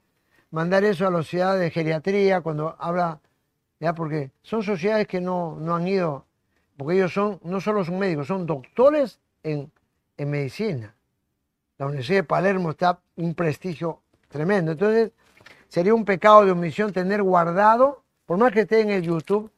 [0.51, 3.21] Mandar eso a la sociedad de geriatría cuando habla,
[3.81, 6.25] ya, porque son sociedades que no, no han ido,
[6.79, 9.71] porque ellos son, no solo son médicos, son doctores en,
[10.17, 10.96] en medicina
[11.79, 14.73] la Universidad de Palermo está un prestigio tremendo.
[14.73, 15.13] Entonces,
[15.69, 19.51] sería un pecado de omisión tener guardado, por más que esté en el YouTube,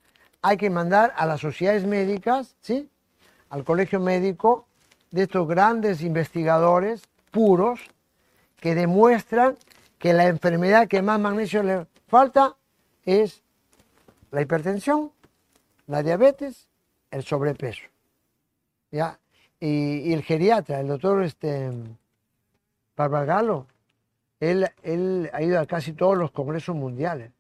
[0.42, 2.88] hay que mandar a las sociedades médicas, ¿sí?
[3.50, 4.66] al colegio médico,
[5.10, 7.80] de estos grandes investigadores puros
[8.56, 9.56] que demuestran
[9.98, 12.56] que la enfermedad que más magnesio le falta
[13.04, 13.42] es
[14.30, 15.12] la hipertensión,
[15.86, 16.68] la diabetes,
[17.10, 17.84] el sobrepeso.
[18.90, 19.18] ¿ya?
[19.60, 21.70] Y, el geriatra, el doctor este,
[22.98, 23.68] Barbargalo,
[24.40, 27.30] él, él ha ido a casi todos los congresos mundiales.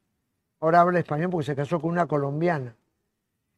[0.60, 2.76] Ahora habla español porque se casó con una colombiana.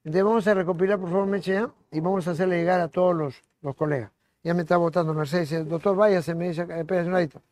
[0.02, 1.62] Entonces vamos a recopilar, por favor, Meche,
[1.93, 4.10] y vamos a hacerle llegar a todos los, colegas.
[4.43, 7.43] Ya me está votando Mercedes, dice, doctor, váyase, me dice, espera un ratito.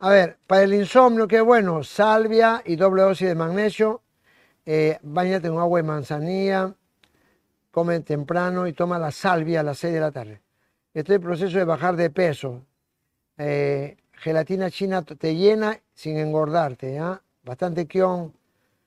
[0.00, 4.02] A ver, para el insomnio, qué bueno, salvia y doble dosis de magnesio,
[4.66, 6.74] eh, bañate con agua de manzanilla,
[7.70, 10.42] come temprano y toma la salvia a las 6 de la tarde.
[10.92, 12.62] Estoy en proceso de bajar de peso.
[13.38, 17.22] Eh, gelatina china te llena sin engordarte, ¿ya?
[17.44, 18.34] Bastante quión.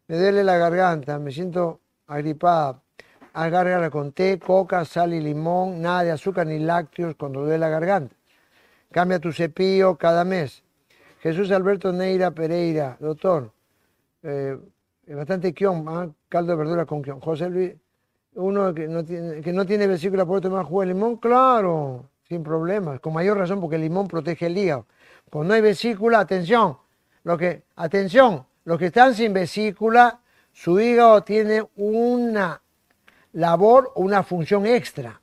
[0.08, 2.82] Me duele la garganta, me siento agripada.
[3.34, 7.70] Agárgala con té, coca, sal y limón, nada de azúcar ni lácteos cuando duele la
[7.70, 8.14] garganta.
[8.92, 10.64] Cambia tu cepillo cada mes.
[11.22, 13.54] Jesús Alberto Neira Pereira, doctor.
[14.24, 14.58] Eh,
[15.08, 16.10] bastante quión, ¿ah?
[16.28, 17.22] caldo de verdura con quión.
[17.22, 17.74] José Luis,
[18.34, 22.44] uno que no tiene, que no tiene vesícula puede tomar jugo de limón, claro, sin
[22.44, 24.86] problemas, con mayor razón porque el limón protege el hígado.
[25.30, 26.78] Cuando no hay vesícula, atención,
[27.24, 30.22] lo que, atención, los que están sin vesícula,
[30.54, 32.62] su hígado tiene una
[33.34, 35.20] labor o una función extra.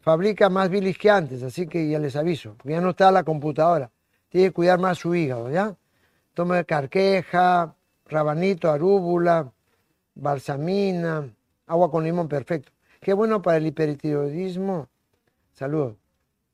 [0.00, 3.22] Fabrica más bilis que antes, así que ya les aviso, porque ya no está la
[3.22, 3.92] computadora.
[4.28, 5.76] Tiene que cuidar más su hígado, ¿ya?
[6.34, 9.52] Toma carqueja, rabanito, arúbula,
[10.16, 11.30] balsamina,
[11.68, 12.72] agua con limón, perfecto.
[13.00, 14.88] Qué bueno para el hipertiroidismo.
[15.52, 16.03] Saludos.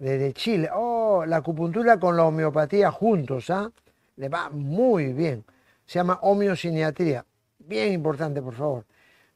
[0.01, 0.71] Desde Chile.
[0.75, 3.71] Oh, la acupuntura con la homeopatía juntos, ¿ah?
[4.17, 5.45] Le va muy bien.
[5.85, 7.27] Se llama homeosiniatría.
[7.59, 8.87] Bien importante, por favor.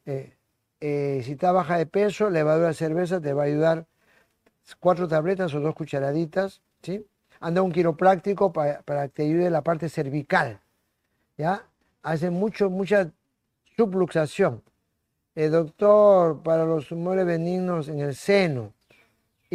[0.07, 0.33] Eh,
[0.81, 3.85] eh, si está baja de peso, levadura de cerveza te va a ayudar
[4.79, 7.05] cuatro tabletas o dos cucharaditas, ¿sí?
[7.39, 10.61] Anda un quiropráctico para, para que te ayude la parte cervical,
[11.37, 11.63] ¿ya?
[12.01, 13.11] Hace mucho, mucha
[13.77, 14.63] subluxación.
[15.35, 18.73] El doctor, para los tumores benignos en el seno,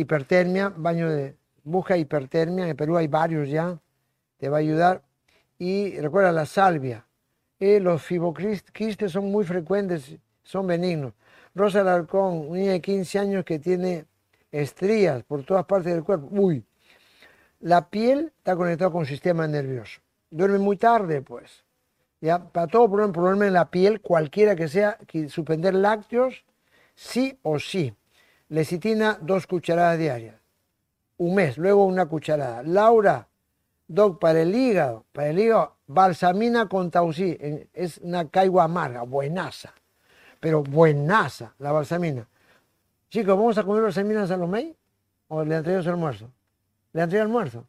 [0.01, 3.78] hipertermia, baño de, busca hipertermia, en Perú hay varios ya,
[4.39, 5.02] te va a ayudar.
[5.59, 7.06] Y recuerda la salvia.
[7.59, 11.12] Eh, los fibroquistes son muy frecuentes, son benignos.
[11.55, 14.06] Rosa Alarcón, un niña de 15 años que tiene
[14.51, 16.28] estrías por todas partes del cuerpo.
[16.31, 16.64] Uy,
[17.60, 20.01] la piel está conectada con el sistema nervioso.
[20.31, 21.64] Duerme muy tarde, pues.
[22.20, 22.39] ¿ya?
[22.39, 26.44] Para todo problema, problema en la piel, cualquiera que sea, que suspender lácteos,
[26.94, 27.94] sí o sí.
[28.51, 30.35] Lecitina, dos cucharadas diarias.
[31.18, 32.64] Un mes, luego una cucharada.
[32.64, 33.28] Laura,
[33.86, 37.39] doc, para el hígado, para el hígado, balsamina con tausí,
[37.72, 39.72] es una caigua amarga, buenaza,
[40.40, 42.27] pero buenaza la balsamina.
[43.09, 44.74] Chicos, ¿vamos a comer balsamina a Salomé?
[45.28, 46.32] ¿O le entregas el almuerzo?
[46.93, 47.66] ¿Le entregas el almuerzo?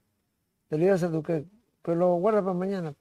[0.67, 1.45] Te lo ibas a tu que,
[1.83, 2.95] pero lo guarda para mañana.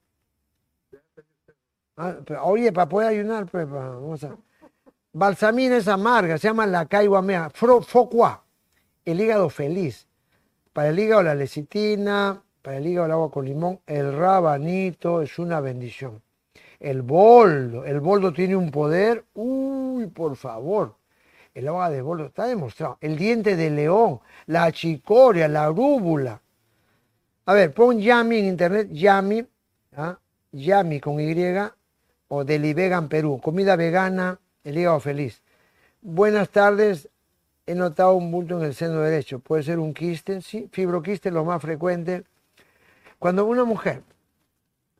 [1.96, 4.36] Ah, oye, para poder ayunar, pues, vamos a...
[5.12, 8.44] Balsamina es amarga, se llama la caiguamea, focua,
[9.04, 10.06] el hígado feliz.
[10.72, 15.36] Para el hígado la lecitina, para el hígado el agua con limón, el rabanito es
[15.40, 16.22] una bendición.
[16.78, 20.94] El boldo, el boldo tiene un poder, uy, por favor,
[21.54, 22.96] el agua de boldo está demostrado.
[23.00, 26.40] El diente de león, la chicoria, la rúbula.
[27.46, 29.44] A ver, pon Yami en internet, Yami,
[29.96, 30.16] ¿ah?
[30.52, 31.34] Yami con Y,
[32.28, 35.42] o Deli Vegan Perú, comida vegana, el hígado feliz.
[36.02, 37.08] Buenas tardes,
[37.66, 41.44] he notado un bulto en el seno derecho, puede ser un quiste, sí, fibroquiste lo
[41.44, 42.24] más frecuente.
[43.18, 44.02] Cuando una mujer,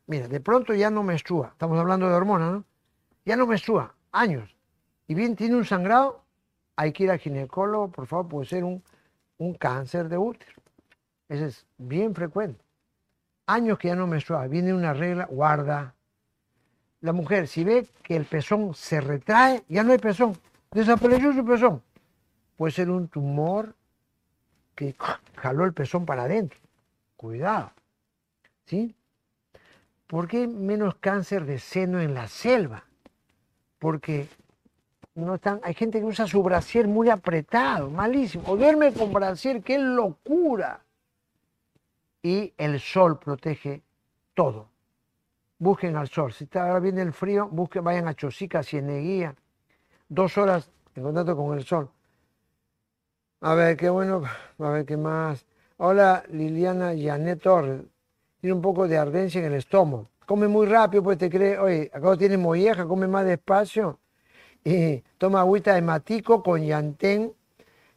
[0.07, 2.65] mira, de pronto ya no menstrua, estamos hablando de hormonas, ¿no?
[3.25, 4.55] Ya no menstrua, años,
[5.07, 6.23] y bien tiene un sangrado,
[6.77, 8.83] hay que ir al ginecólogo, por favor, puede ser un,
[9.39, 10.53] un cáncer de útero.
[11.29, 12.65] Ese es bien frecuente.
[13.47, 15.95] Años que ya no menstrua, viene una regla, guarda,
[17.01, 20.37] la mujer, si ve que el pezón se retrae, ya no hay pezón,
[20.71, 21.83] desapareció su pezón.
[22.57, 23.75] Puede ser un tumor
[24.75, 24.95] que
[25.37, 26.59] jaló el pezón para adentro.
[27.17, 27.73] Cuidado.
[28.67, 28.95] ¿Sí?
[30.07, 32.85] ¿Por qué menos cáncer de seno en la selva?
[33.79, 34.29] Porque
[35.15, 38.45] no están, hay gente que usa su brasier muy apretado, malísimo.
[38.47, 40.85] O duerme con brasier, qué locura.
[42.23, 43.83] Y el sol protege
[44.35, 44.70] todo
[45.61, 46.33] busquen al sol.
[46.33, 49.37] Si está, ahora viene el frío, busquen, vayan a Chosica, Cieneguía,
[50.09, 51.89] dos horas en contacto con el sol.
[53.43, 54.23] A ver, qué bueno,
[54.59, 55.47] a ver qué más.
[55.77, 57.83] Hola, Liliana Janet Torres.
[58.41, 60.09] Tiene un poco de ardencia en el estómago.
[60.27, 63.99] Come muy rápido, pues te cree, oye, acá tiene molleja, come más despacio.
[64.65, 67.33] Y toma agüita de matico con llantén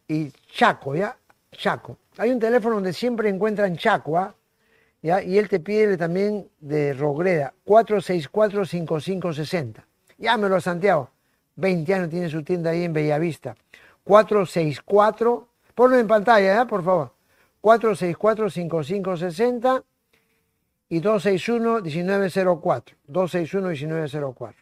[0.08, 1.18] y chaco, ¿ya?
[1.52, 1.98] Chaco.
[2.18, 4.34] Hay un teléfono donde siempre encuentran chaco, ¿ah?
[5.04, 9.84] Y él te pide también de Rogreda, 464-5560.
[10.18, 11.10] Llámelo a Santiago.
[11.58, 13.58] 20 años tiene su tienda ahí en Bellavista.
[14.06, 16.66] 464, ponlo en pantalla, ¿eh?
[16.66, 17.12] por favor.
[17.62, 19.84] 464-5560
[20.88, 22.84] y 261-1904.
[23.10, 24.54] 261-1904.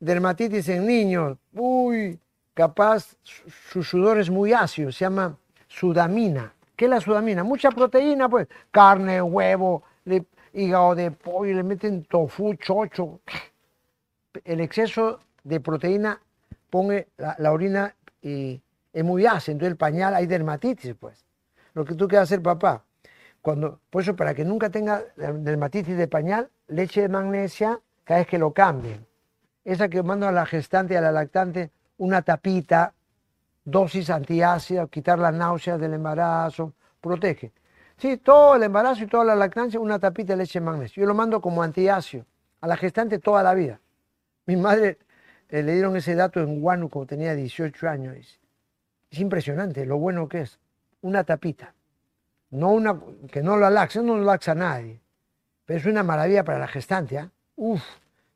[0.00, 1.38] Dermatitis en niños.
[1.54, 2.18] Uy,
[2.52, 3.16] capaz
[3.70, 6.52] su sudor es muy ácido, se llama sudamina.
[6.80, 7.44] ¿Qué es la sudamina?
[7.44, 8.48] Mucha proteína, pues.
[8.70, 9.82] Carne, huevo,
[10.54, 13.20] hígado de pollo, le meten tofu, chocho.
[14.42, 16.18] El exceso de proteína
[16.70, 18.62] pone la, orina y
[18.94, 21.22] es muy ácida, entonces el pañal hay dermatitis, pues.
[21.74, 22.82] Lo que tú quieres hacer, papá,
[23.42, 28.26] cuando, por eso para que nunca tenga dermatitis de pañal, leche de magnesia cada vez
[28.26, 29.06] que lo cambien.
[29.66, 32.94] Esa que mando a la gestante y a la lactante una tapita,
[33.64, 37.52] dosis antiácida, quitar las náuseas del embarazo, protege.
[37.96, 41.02] Sí, todo el embarazo y toda la lactancia, una tapita de leche de magnesio.
[41.02, 42.24] Yo lo mando como antiácido
[42.60, 43.80] a la gestante toda la vida.
[44.46, 44.98] Mi madre
[45.48, 48.40] eh, le dieron ese dato en Huánuco, tenía 18 años.
[49.10, 50.58] Es impresionante lo bueno que es.
[51.02, 51.74] Una tapita.
[52.50, 52.98] No una,
[53.30, 55.00] que no lo laxa, no lo laxa nadie.
[55.64, 57.16] Pero es una maravilla para la gestante.
[57.16, 57.28] ¿eh?
[57.56, 57.82] Uf,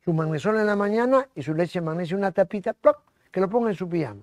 [0.03, 2.75] su magnesol en la mañana y su leche de magnesio, una tapita,
[3.31, 4.21] que lo ponga en su pijama.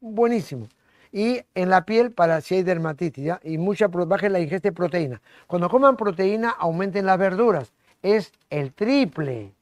[0.00, 0.66] Buenísimo.
[1.12, 3.32] Y en la piel para si hay dermatitis.
[3.42, 5.20] Y mucha, baje la ingesta de proteína.
[5.46, 7.72] Cuando coman proteína, aumenten las verduras.
[8.02, 9.52] Es el triple.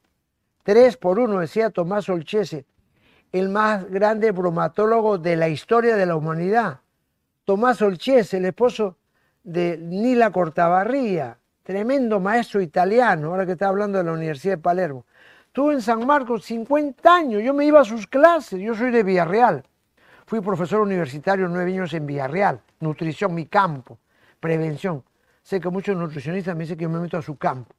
[0.62, 2.66] Tres por uno, decía Tomás Olchese,
[3.32, 6.80] el más grande bromatólogo de la historia de la humanidad.
[7.44, 8.96] Tomás Olchese, el esposo
[9.42, 15.06] de Nila Cortabarría, tremendo maestro italiano, ahora que está hablando de la Universidad de Palermo.
[15.46, 19.02] Estuvo en San Marcos 50 años, yo me iba a sus clases, yo soy de
[19.02, 19.64] Villarreal.
[20.28, 23.98] Fui profesor universitario nueve años en Villarreal, nutrición, mi campo,
[24.38, 25.02] prevención.
[25.42, 27.74] Sé que muchos nutricionistas me dicen que yo me meto a su campo.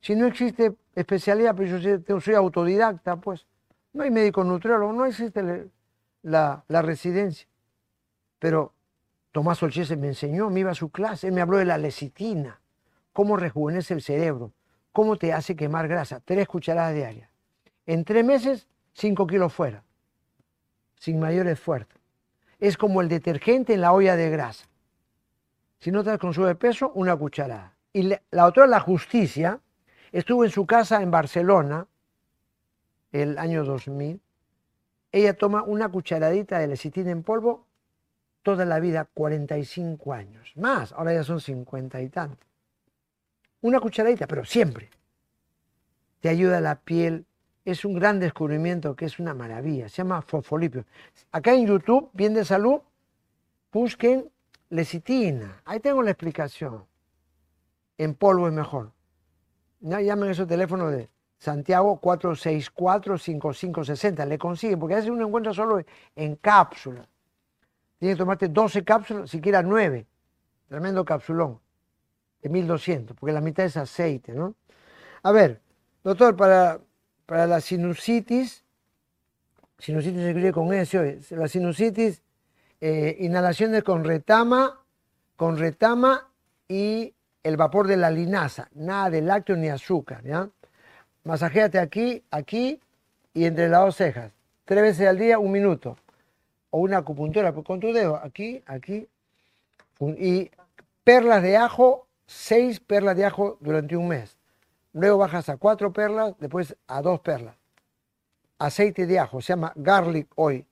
[0.00, 3.44] Si no existe especialidad, pero yo soy autodidacta, pues
[3.92, 5.68] no hay médico nutriólogo, no existe
[6.22, 7.48] la, residencia.
[8.38, 8.72] Pero
[9.32, 12.60] Tomás Olchese me enseñó, me iba a su clase, él me habló de la lecitina,
[13.12, 14.52] cómo rejuvenece el cerebro,
[14.92, 17.28] cómo te hace quemar grasa, tres cucharadas diarias.
[17.84, 19.82] En tres meses, cinco kilos fuera,
[21.00, 21.98] sin mayor esfuerzo.
[22.60, 24.68] Es como el detergente en la olla de grasa.
[25.80, 27.74] Si no te con peso, una cucharada.
[27.92, 29.60] Y la otra, la justicia,
[30.12, 31.86] Estuvo en su casa en Barcelona
[33.12, 34.20] el año 2000.
[35.12, 37.66] Ella toma una cucharadita de lecitina en polvo
[38.42, 40.52] toda la vida, 45 años.
[40.56, 42.46] Más, ahora ya son 50 y tanto.
[43.60, 44.90] Una cucharadita, pero siempre.
[46.20, 47.26] Te ayuda la piel.
[47.64, 49.88] Es un gran descubrimiento que es una maravilla.
[49.88, 50.84] Se llama fosfolipio.
[51.32, 52.80] Acá en YouTube, bien de salud,
[53.72, 54.30] busquen
[54.70, 55.60] lecitina.
[55.64, 56.84] Ahí tengo la explicación.
[57.98, 58.92] En polvo es mejor.
[59.80, 64.26] Ya llamen esos teléfonos de Santiago 464-5560.
[64.26, 65.82] Le consiguen, porque a veces uno encuentra solo
[66.16, 67.06] en cápsulas.
[67.98, 70.06] Tiene que tomarte 12 cápsulas, siquiera 9.
[70.68, 71.60] Tremendo capsulón
[72.42, 74.54] de 1200, porque la mitad es aceite, ¿no?
[75.22, 75.60] A ver,
[76.02, 76.80] doctor, para,
[77.30, 78.64] para la sinusitis,
[79.78, 81.00] sinusitis se escribe con eso,
[81.30, 82.22] la sinusitis,
[82.80, 84.80] eh, inhalaciones con retama,
[85.36, 86.28] con retama
[86.66, 90.48] y el vapor de la linaza, nada de lácteos ni azúcar, ¿ya?
[91.22, 92.80] Masajéate aquí, aquí
[93.32, 94.32] y entre las dos cejas.
[94.64, 95.98] Tres veces al día, un minuto.
[96.70, 99.06] O una acupuntura con tu dedo, aquí, aquí.
[100.18, 100.50] Y
[101.04, 104.39] perlas de ajo, seis perlas de ajo durante un mes.
[104.92, 107.56] Luego bajas a cuatro perlas, después a dos perlas.
[108.58, 110.66] Aceite de ajo, se llama garlic oil.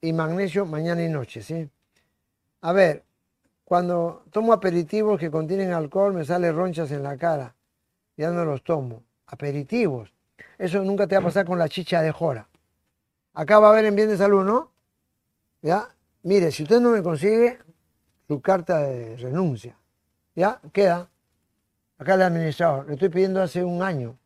[0.00, 1.68] Y magnesio mañana y noche, ¿sí?
[2.60, 3.04] A ver,
[3.64, 7.54] cuando tomo aperitivos que contienen alcohol me salen ronchas en la cara.
[8.16, 9.02] Ya no los tomo.
[9.26, 10.12] Aperitivos.
[10.58, 12.48] Eso nunca te va a pasar con la chicha de jora.
[13.32, 14.70] Acá va a haber en bien de salud, ¿no?
[15.62, 15.88] ¿Ya?
[16.22, 17.58] Mire, si usted no me consigue
[18.28, 19.76] su carta de renuncia,
[20.34, 20.60] ¿ya?
[20.72, 21.10] Queda.
[21.98, 22.86] Acá el administrador.
[22.86, 24.18] Le estoy pidiendo hace un año.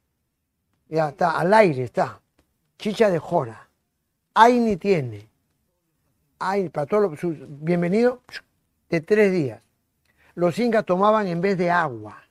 [0.88, 2.20] Ya está, al aire está.
[2.78, 3.68] Chicha de jora.
[4.34, 5.28] Ahí ni tiene.
[6.38, 7.38] Ay, para todos los...
[7.62, 8.22] Bienvenido
[8.88, 9.62] de tres días.
[10.34, 12.22] Los incas tomaban en vez de agua.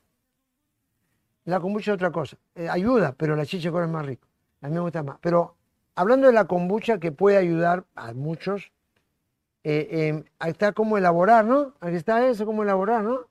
[1.46, 2.38] La kombucha es otra cosa.
[2.56, 4.28] Eh, ayuda, pero la chicha es más rico.
[4.62, 5.18] A mí me gusta más.
[5.22, 5.56] Pero
[5.96, 8.72] hablando de la kombucha que puede ayudar a muchos,
[9.64, 11.74] eh, eh, ahí está cómo elaborar, ¿no?
[11.80, 13.28] Aquí está eso, cómo elaborar, ¿no?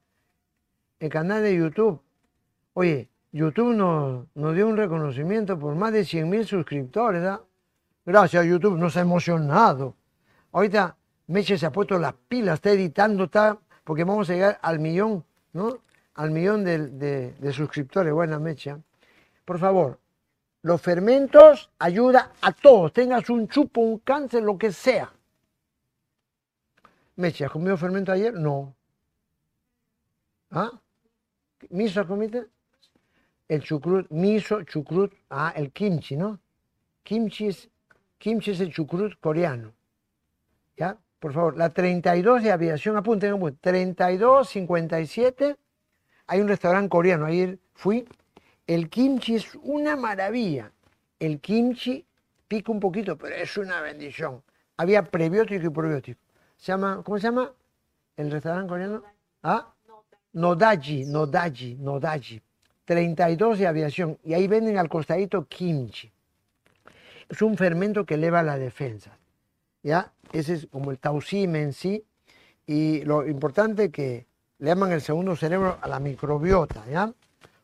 [0.98, 2.00] El canal de YouTube.
[2.74, 7.40] Oye, YouTube nos, nos dio un reconocimiento por más de 100 mil suscriptores, ¿verdad?
[8.06, 9.94] Gracias, YouTube, nos ha emocionado.
[10.52, 10.96] Ahorita
[11.26, 15.24] Meche se ha puesto las pilas, está editando, está, porque vamos a llegar al millón,
[15.52, 15.80] ¿no?
[16.14, 18.12] Al millón de, suscriptores.
[18.12, 18.78] Buena Mecha.
[19.44, 19.98] Por favor,
[20.62, 25.12] Los fermentos ayuda a todos, tengas un chupo, un cáncer, lo que sea.
[27.16, 28.34] Meche, ¿has comido fermento ayer?
[28.34, 28.74] No.
[30.50, 30.72] ¿Ah?
[31.70, 32.46] ¿Miso comido?
[33.48, 36.40] El chucrut, miso, chucrut, ah, el kimchi, ¿no?
[37.02, 37.68] Kimchi es,
[38.18, 39.72] kimchi es el chucrut coreano.
[40.76, 40.98] ¿Ya?
[41.20, 43.58] Por favor, la 32 de aviación, apunten, apunten.
[43.60, 45.56] 32, 57,
[46.26, 48.06] hay un restaurante coreano, ayer fui.
[48.66, 50.72] El kimchi es una maravilla.
[51.20, 52.04] El kimchi
[52.48, 54.42] pica un poquito, pero es una bendición.
[54.76, 56.20] Había prebiótico y probiótico.
[56.56, 57.52] Se llama, ¿Cómo se llama
[58.16, 59.02] el restaurante coreano?
[59.42, 59.72] ¿Ah?
[60.36, 62.42] Nodaji, Nodaji, Nodaji.
[62.84, 64.18] 32 de aviación.
[64.22, 66.12] Y ahí venden al costadito kimchi.
[67.28, 69.16] Es un fermento que eleva la defensa.
[69.82, 70.12] ¿Ya?
[70.32, 72.04] Ese es como el tausim en sí.
[72.66, 74.26] Y lo importante que
[74.58, 76.84] le llaman el segundo cerebro a la microbiota.
[76.90, 77.10] ¿ya?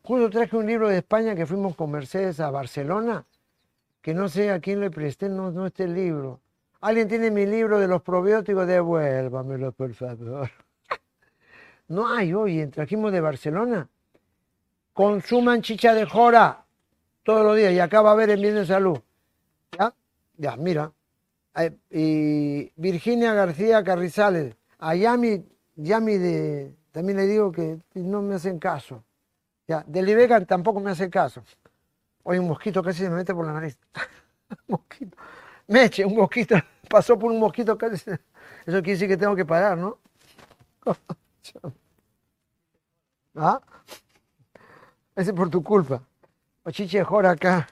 [0.02, 3.26] Justo traje un libro de España que fuimos con Mercedes a Barcelona,
[4.00, 6.40] que no sé a quién le presté, no, no este libro.
[6.80, 8.66] ¿Alguien tiene mi libro de los probióticos?
[8.66, 10.50] Devuélvamelo, por favor.
[11.88, 13.88] No hay hoy, trajimos de Barcelona.
[14.92, 16.64] Consuman chicha de jora
[17.22, 18.98] todos los días y acá va a haber en bien de salud.
[19.78, 19.94] ¿Ya?
[20.36, 20.92] Ya, mira.
[21.90, 24.56] Y Virginia García Carrizales.
[24.78, 25.44] A Yami,
[25.76, 29.04] Yami de, también le digo que no me hacen caso.
[29.68, 31.42] Ya, del tampoco me hace caso.
[32.24, 33.78] Hoy un mosquito casi se me mete por la nariz.
[34.68, 35.16] mosquito.
[35.66, 36.56] Meche, un mosquito.
[36.88, 38.10] Pasó por un mosquito casi.
[38.66, 39.98] Eso quiere decir que tengo que parar, ¿no?
[43.34, 43.60] ¿Ah?
[45.14, 46.02] Ese es por tu culpa.
[46.64, 47.68] Ochiche jora acá.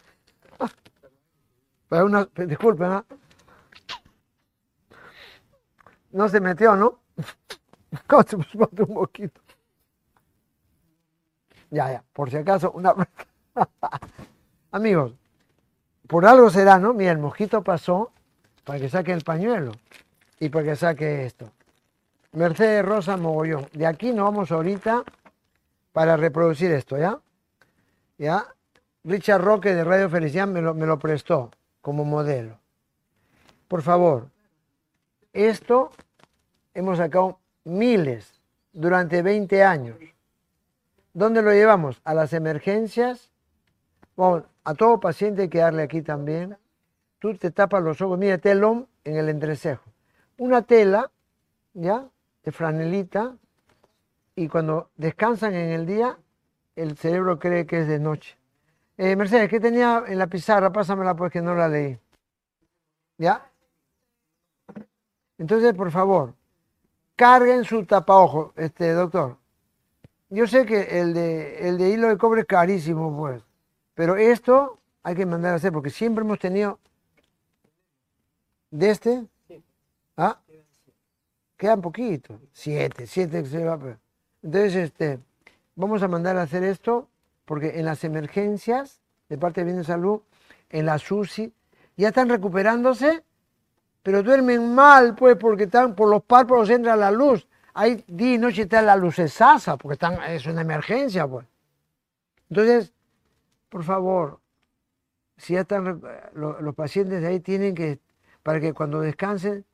[1.89, 3.05] Para una, disculpen, ¿ah?
[6.13, 7.01] No se metió, ¿no?
[8.07, 9.41] ¿Cómo se puso un mosquito?
[11.71, 12.95] Ya, ya, por si acaso, una...
[14.73, 15.15] Amigos,
[16.07, 16.93] por algo será, ¿no?
[16.93, 18.13] Mira, el mosquito pasó
[18.65, 19.73] para que saque el pañuelo
[20.39, 21.51] y para que saque esto.
[22.33, 23.69] Mercedes Rosa Mogollón.
[23.73, 25.05] De aquí nos vamos ahorita
[25.93, 27.19] para reproducir esto, ¿ya?
[28.19, 28.47] ¿Ya?
[29.03, 31.51] Richard Roque de Radio Felicidad me lo, prestó
[31.81, 32.59] como modelo.
[33.67, 34.29] Por favor,
[35.33, 35.91] esto
[36.75, 38.41] hemos sacado miles
[38.73, 39.97] durante 20 años.
[41.15, 42.01] ¿Dónde lo llevamos?
[42.05, 43.31] A las emergencias.
[44.17, 46.57] Bueno, a todo paciente hay que darle aquí también.
[47.19, 49.83] Tú te tapas los ojos, mira, telón en el entrecejo.
[50.37, 51.11] Una tela,
[51.75, 52.07] ¿ya?
[52.43, 53.37] De franelita.
[54.37, 56.19] Y cuando descansan en el día,
[56.77, 58.37] el cerebro cree que es de noche.
[58.97, 60.73] Eh, Mercedes, ¿qué tenía en la pizarra?
[60.73, 61.99] Pásamela pues que no la leí.
[63.19, 63.51] ¿Ya?
[65.39, 66.35] Entonces, por favor,
[67.17, 69.39] carguen su tapaojo, este doctor.
[70.29, 73.43] Yo sé que el de, el de hilo de cobre es carísimo, pues,
[73.95, 76.79] pero esto hay que mandar a hacer porque siempre hemos tenido
[78.71, 79.27] de este,
[80.17, 80.39] ¿ah?
[81.61, 83.79] Quedan poquito, siete, siete se va.
[84.43, 85.19] Entonces, este,
[85.75, 87.07] vamos a mandar a hacer esto
[87.45, 90.23] porque en las emergencias de parte de Bien Salud,
[90.71, 91.53] en la SUSI,
[91.99, 93.23] ya están recuperándose,
[94.03, 98.39] pero duermen mal, pues, porque están por los párpados entra la luz hay día y
[98.39, 101.47] noche está la luz esasa, porque están, es una emergencia, pues.
[102.49, 102.93] Entonces,
[103.69, 104.41] por favor,
[105.37, 106.01] si ya están
[106.33, 108.01] los, pacientes de ahí tienen que,
[108.43, 109.65] para que cuando descansen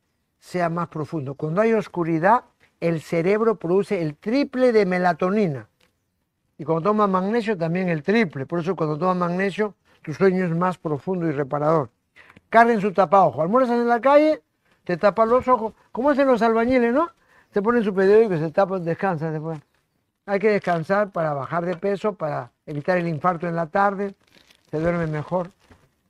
[0.47, 1.35] sea más profundo.
[1.35, 2.44] Cuando hay oscuridad,
[2.78, 5.68] el cerebro produce el triple de melatonina.
[6.56, 8.47] Y cuando tomas magnesio, también el triple.
[8.47, 11.90] Por eso cuando tomas magnesio, tu sueño es más profundo y reparador.
[12.48, 13.43] Carguen su tapaojo.
[13.43, 14.40] Almuerzan en la calle,
[14.85, 15.74] te tapan los ojos.
[15.90, 17.10] como hacen los albañiles, no?
[17.52, 19.59] se ponen su periódico, se tapan, descansan después.
[20.27, 24.14] Hay que descansar para bajar de peso, para evitar el infarto en la tarde,
[24.70, 25.51] se duerme mejor.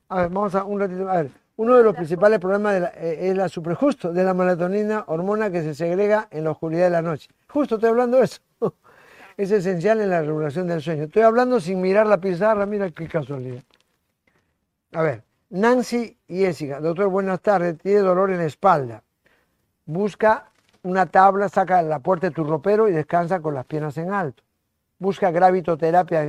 [0.08, 1.08] A ver, vamos a un ratito.
[1.08, 5.50] A ver, uno de los principales problemas eh, es la superjusto de la melatonina, hormona
[5.50, 7.28] que se segrega en la oscuridad de la noche.
[7.48, 8.40] Justo estoy hablando de eso.
[9.38, 11.04] Es esencial en la regulación del sueño.
[11.04, 13.62] Estoy hablando sin mirar la pizarra, mira qué casualidad.
[14.92, 19.02] A ver, Nancy y Jessica, doctor, buenas tardes, tiene dolor en la espalda.
[19.84, 20.50] Busca
[20.82, 24.42] una tabla, saca la puerta de tu ropero y descansa con las piernas en alto.
[24.98, 26.22] Busca gravitoterapia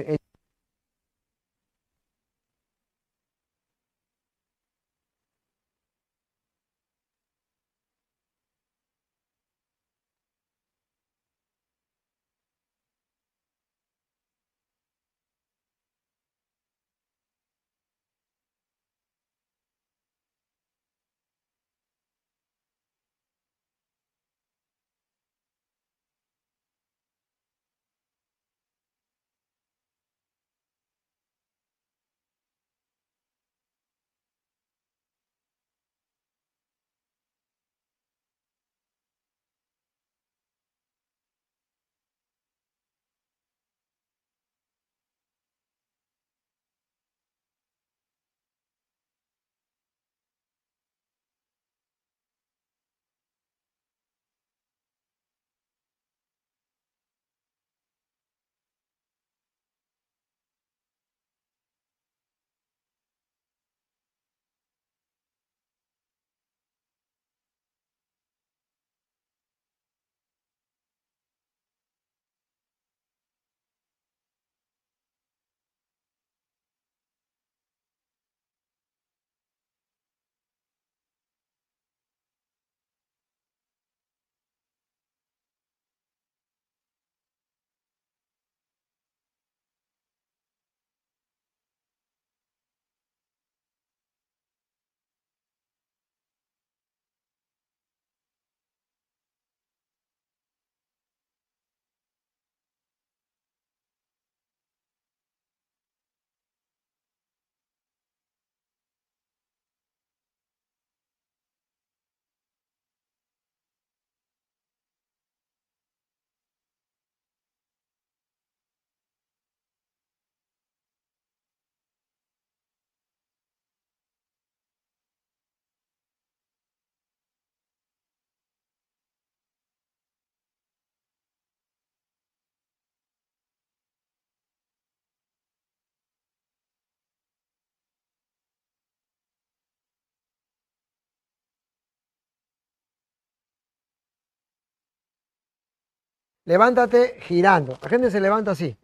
[146.48, 147.78] levántate girando.
[147.82, 148.76] La gente se levanta así.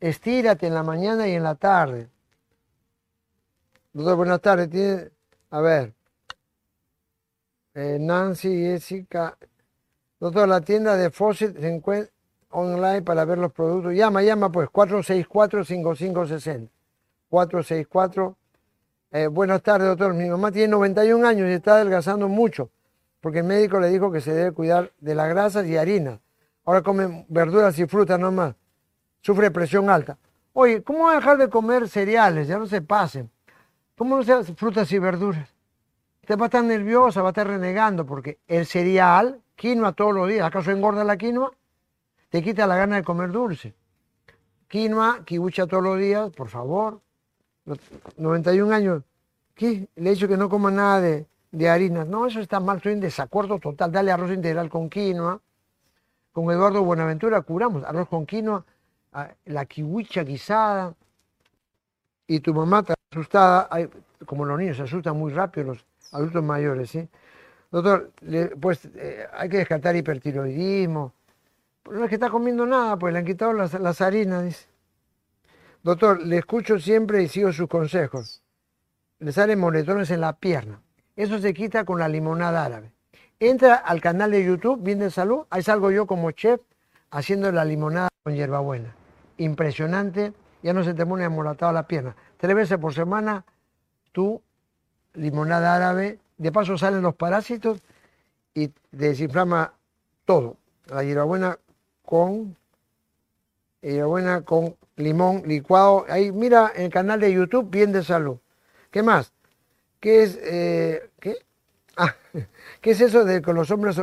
[0.00, 2.08] Estírate en la mañana y en la tarde.
[3.92, 5.12] Doctor, buenas tardes.
[5.50, 5.94] A ver.
[7.74, 9.38] Eh, Nancy, Jessica.
[10.18, 12.12] Doctor, la tienda de Fossil se encuentra
[12.50, 13.94] online para ver los productos.
[13.94, 16.68] Llama, llama pues, 464-5560.
[17.30, 18.36] 464.
[19.12, 20.14] Eh, buenas tardes, doctor.
[20.14, 22.70] Mi mamá tiene 91 años y está adelgazando mucho
[23.20, 26.20] porque el médico le dijo que se debe cuidar de las grasas y harina.
[26.64, 28.54] Ahora come verduras y frutas nomás.
[29.22, 30.18] Sufre presión alta.
[30.52, 32.48] Oye, ¿cómo va a dejar de comer cereales?
[32.48, 33.30] Ya no se pasen.
[33.96, 35.48] ¿Cómo no se frutas y verduras?
[36.22, 40.28] Usted va a estar nerviosa, va a estar renegando porque el cereal, quinoa todos los
[40.28, 41.52] días, ¿acaso engorda la quinoa?
[42.28, 43.74] Te quita la gana de comer dulce.
[44.68, 47.00] Quinoa, kibucha todos los días, por favor.
[48.16, 49.02] 91 años.
[49.54, 49.88] ¿Qué?
[49.96, 52.06] Le he dicho que no coma nada de, de harinas.
[52.06, 53.92] No, eso está mal, estoy en desacuerdo total.
[53.92, 55.40] Dale arroz integral con quinoa.
[56.32, 58.64] Con Eduardo Buenaventura curamos arroz con quinoa,
[59.12, 60.94] ah, la kiwicha guisada.
[62.26, 63.68] Y tu mamá está asustada,
[64.26, 67.08] como los niños se asustan muy rápido, los adultos mayores, ¿sí?
[67.70, 68.12] Doctor,
[68.60, 71.12] pues eh, hay que descartar hipertiroidismo.
[71.90, 74.66] No es que está comiendo nada, pues le han quitado las, las harinas, dice.
[75.82, 78.42] Doctor, le escucho siempre y sigo sus consejos.
[79.20, 80.80] Le salen moretones en la pierna.
[81.18, 82.92] Eso se quita con la limonada árabe.
[83.40, 86.60] Entra al canal de YouTube, Bien de Salud, ahí salgo yo como chef
[87.10, 88.94] haciendo la limonada con hierbabuena.
[89.36, 90.32] Impresionante,
[90.62, 92.14] ya no se te pone amoratado la pierna.
[92.36, 93.44] Tres veces por semana,
[94.12, 94.40] tu
[95.14, 97.82] limonada árabe, de paso salen los parásitos
[98.54, 99.72] y desinflama
[100.24, 100.56] todo.
[100.86, 101.58] La hierbabuena
[102.04, 102.56] con
[103.82, 106.06] hierbabuena con limón licuado.
[106.08, 108.38] Ahí mira el canal de YouTube, Bien de Salud.
[108.92, 109.32] ¿Qué más?
[110.00, 111.36] ¿Qué es, eh, ¿qué?
[111.96, 112.14] Ah,
[112.80, 114.00] ¿qué es eso de que los hombres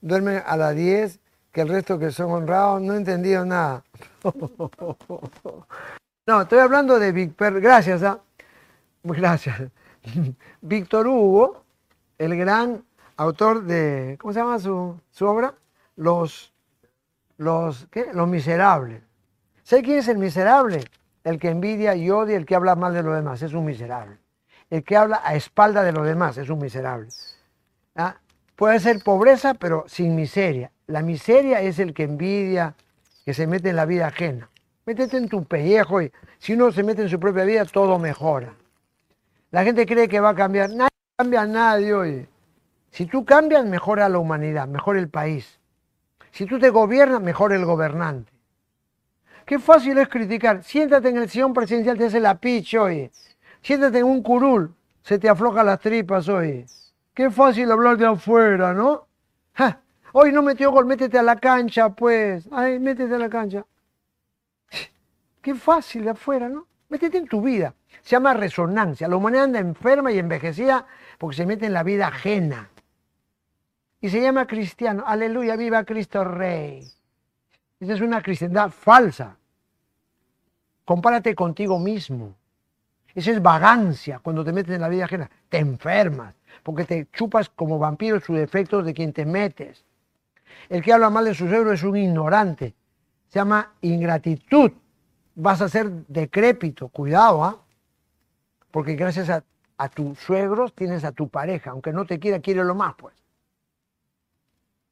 [0.00, 1.20] duermen a las 10,
[1.52, 2.80] que el resto que son honrados?
[2.80, 3.84] No he entendido nada.
[6.26, 8.18] No, estoy hablando de Víctor, gracias, ¿ah?
[9.02, 9.60] gracias.
[10.62, 11.62] Víctor Hugo,
[12.16, 12.82] el gran
[13.18, 15.52] autor de, ¿cómo se llama su, su obra?
[15.96, 16.54] Los,
[17.36, 18.06] los, ¿qué?
[18.14, 19.02] Los miserables.
[19.64, 20.84] ¿Sé quién es el miserable?
[21.24, 24.16] El que envidia y odia, el que habla mal de los demás, es un miserable
[24.74, 27.08] el que habla a espalda de los demás es un miserable.
[27.94, 28.16] ¿Ah?
[28.56, 30.72] Puede ser pobreza, pero sin miseria.
[30.88, 32.74] La miseria es el que envidia,
[33.24, 34.50] que se mete en la vida ajena.
[34.84, 38.52] Métete en tu pellejo y si uno se mete en su propia vida, todo mejora.
[39.52, 40.70] La gente cree que va a cambiar.
[40.70, 42.28] Nadie cambia a nadie hoy.
[42.90, 45.60] Si tú cambias, mejora la humanidad, mejora el país.
[46.32, 48.32] Si tú te gobiernas, mejora el gobernante.
[49.46, 50.64] Qué fácil es criticar.
[50.64, 53.08] Siéntate en el sillón presidencial, te hace la picha hoy.
[53.64, 56.66] Siéntate en un curul, se te aflojan las tripas hoy.
[57.14, 59.08] Qué fácil hablar de afuera, ¿no?
[60.12, 62.46] Hoy no metió gol, métete a la cancha, pues.
[62.52, 63.64] Ay, métete a la cancha.
[65.40, 66.66] Qué fácil de afuera, ¿no?
[66.90, 67.74] Métete en tu vida.
[68.02, 69.08] Se llama resonancia.
[69.08, 70.86] La humanidad anda enferma y envejecida
[71.16, 72.68] porque se mete en la vida ajena.
[74.02, 75.04] Y se llama cristiano.
[75.06, 76.86] Aleluya, viva Cristo Rey.
[77.80, 79.38] Esa es una cristiandad falsa.
[80.84, 82.36] Compárate contigo mismo.
[83.14, 85.30] Esa es vagancia cuando te metes en la vida ajena.
[85.48, 89.84] Te enfermas, porque te chupas como vampiro sus defectos de quien te metes.
[90.68, 92.74] El que habla mal de su suegro es un ignorante.
[93.28, 94.72] Se llama ingratitud.
[95.36, 96.88] Vas a ser decrépito.
[96.88, 97.62] Cuidado, ¿ah?
[98.70, 99.44] Porque gracias a,
[99.76, 101.70] a tus suegros tienes a tu pareja.
[101.70, 103.14] Aunque no te quiera, quiere lo más, pues.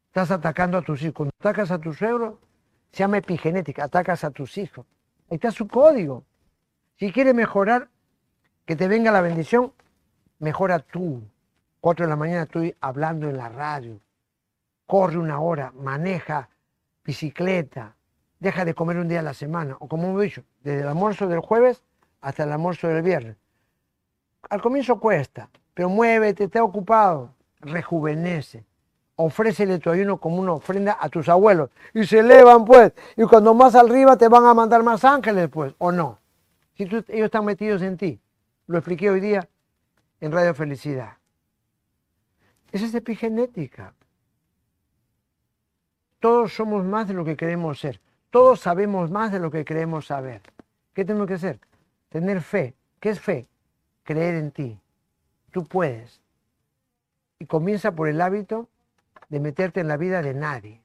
[0.08, 1.14] Estás atacando a tus hijos.
[1.14, 2.38] Cuando atacas a tu suegro,
[2.92, 3.84] se llama epigenética.
[3.84, 4.86] Atacas a tus hijos.
[5.30, 6.24] Ahí está su código.
[6.96, 7.88] Si quiere mejorar,
[8.64, 9.72] que te venga la bendición,
[10.38, 11.22] mejora tú.
[11.80, 13.98] Cuatro de la mañana estoy hablando en la radio.
[14.86, 16.48] Corre una hora, maneja
[17.04, 17.96] bicicleta,
[18.38, 19.76] deja de comer un día a la semana.
[19.80, 21.82] O como hemos dicho, desde el almuerzo del jueves
[22.20, 23.36] hasta el almuerzo del viernes.
[24.48, 28.64] Al comienzo cuesta, pero muévete, esté ocupado, rejuvenece.
[29.16, 31.70] Ofrécele tu ayuno como una ofrenda a tus abuelos.
[31.94, 32.92] Y se elevan, pues.
[33.16, 35.74] Y cuando más arriba te van a mandar más ángeles, pues.
[35.78, 36.18] ¿O no?
[36.76, 38.20] Si ellos están metidos en ti.
[38.66, 39.48] Lo expliqué hoy día
[40.20, 41.16] en Radio Felicidad.
[42.70, 43.92] Esa es epigenética.
[46.20, 48.00] Todos somos más de lo que queremos ser.
[48.30, 50.42] Todos sabemos más de lo que queremos saber.
[50.94, 51.58] ¿Qué tenemos que hacer?
[52.08, 52.74] Tener fe.
[53.00, 53.48] ¿Qué es fe?
[54.04, 54.80] Creer en ti.
[55.50, 56.20] Tú puedes.
[57.40, 58.68] Y comienza por el hábito
[59.28, 60.80] de meterte en la vida de nadie.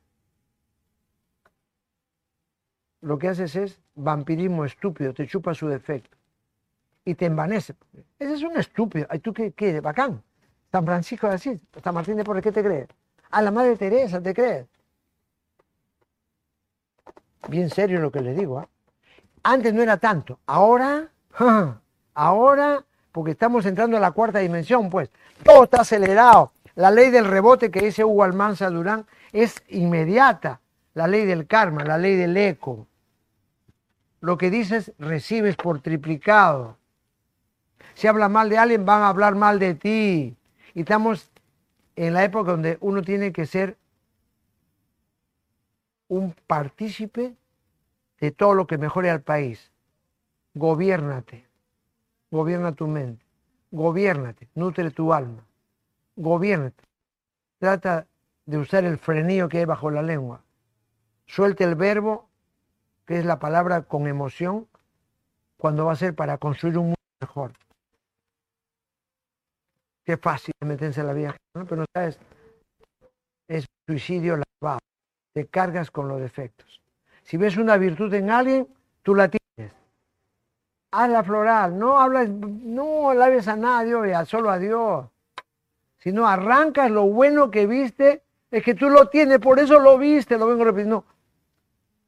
[3.02, 6.18] Lo que haces es vampirismo estúpido, te chupa su defecto
[7.08, 7.74] y te envanece.
[8.20, 9.08] Ese es un estúpido.
[9.14, 9.80] ¿Y tú qué, qué?
[9.80, 10.22] Bacán.
[10.70, 12.90] San Francisco de Asís, San Martín de Porres, ¿qué te crees?
[13.32, 14.68] A la Madre Teresa, ¿te crees?
[17.48, 18.60] bien serio lo que les digo.
[18.60, 18.68] ¿ah?
[19.44, 21.08] Antes no era tanto, ahora,
[22.14, 25.10] ahora, porque estamos entrando a la cuarta dimensión, pues,
[25.44, 26.52] todo está acelerado.
[26.76, 30.60] La ley del rebote que dice Hugo Almanza Durán es inmediata.
[30.94, 32.86] La ley del karma, la ley del eco.
[34.20, 36.77] Lo que dices, recibes por triplicado.
[37.98, 40.38] Si hablas mal de alguien, van a hablar mal de ti.
[40.76, 41.32] Y estamos
[41.96, 43.76] en la época donde uno tiene que ser
[46.08, 47.34] un partícipe
[48.20, 49.72] de todo lo que mejore al país.
[50.54, 51.48] Gobiérnate,
[52.30, 53.26] gobierna tu mente,
[53.72, 55.44] gobiérnate, nutre tu alma,
[56.16, 56.84] gobiérnate.
[57.58, 58.06] Trata
[58.46, 60.44] de usar el frenillo que hay bajo la lengua.
[61.26, 62.30] Suelte el verbo,
[63.08, 64.68] que es la palabra con emoción,
[65.58, 67.54] cuando va a ser para construir un mundo mejor.
[70.08, 72.18] Qué fácil meterse en la vida, pero no sabes,
[73.50, 74.80] es suicidio lavado
[75.34, 76.80] te cargas con los defectos.
[77.24, 78.70] Si ves una virtud en alguien,
[79.04, 79.74] tú la tienes.
[80.92, 83.94] Hazla floral, no hablas, no alabes a nadie,
[84.26, 85.08] solo a Dios.
[85.98, 89.98] Si no arrancas lo bueno que viste, es que tú lo tienes, por eso lo
[89.98, 91.04] viste, lo vengo repitiendo.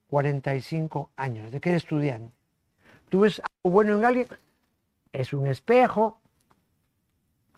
[0.09, 2.34] 45 años, de eres estudiante.
[3.09, 4.27] Tú ves algo bueno en alguien,
[5.11, 6.21] es un espejo,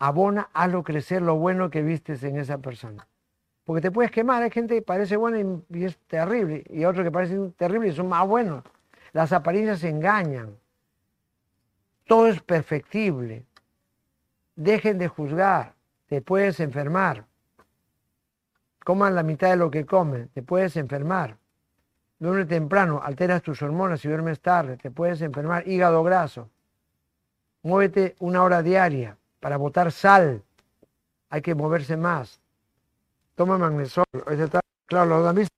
[0.04, 3.06] abona, hazlo crecer lo bueno que vistes en esa persona.
[3.64, 7.12] Porque te puedes quemar, hay gente que parece buena y, es terrible, y otros que
[7.12, 8.64] parecen terribles y son más buenos.
[9.12, 10.56] Las apariencias engañan.
[12.04, 13.44] Todo es perfectible.
[14.56, 15.74] Dejen de juzgar,
[16.08, 17.24] te puedes enfermar.
[18.84, 21.36] Coman la mitad de lo que comen, te puedes enfermar.
[22.18, 25.68] Duerme temprano, alteras tus hormonas y duermes tarde, te puedes enfermar.
[25.68, 26.50] Hígado graso.
[27.62, 30.42] Muévete una hora diaria para botar sal.
[31.28, 32.42] Hay que moverse más
[33.34, 34.04] toma magnesol.
[34.30, 35.54] Está, claro, lo han visto.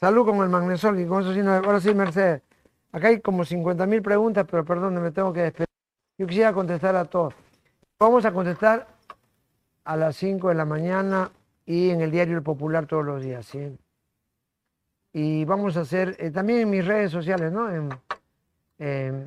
[0.00, 1.52] Salud con el magnesol y con eso sí no.
[1.52, 2.42] Ahora sí, Mercedes.
[2.92, 5.68] Acá hay como 50.000 preguntas, pero perdón, me tengo que despedir.
[6.16, 7.34] Yo quisiera contestar a todos.
[7.98, 8.86] Vamos a contestar
[9.84, 11.30] a las 5 de la mañana
[11.66, 13.76] y en el diario El Popular todos los días, ¿sí?
[15.12, 17.70] Y vamos a hacer, eh, también en mis redes sociales, ¿no?
[17.70, 17.88] En,
[18.78, 19.24] en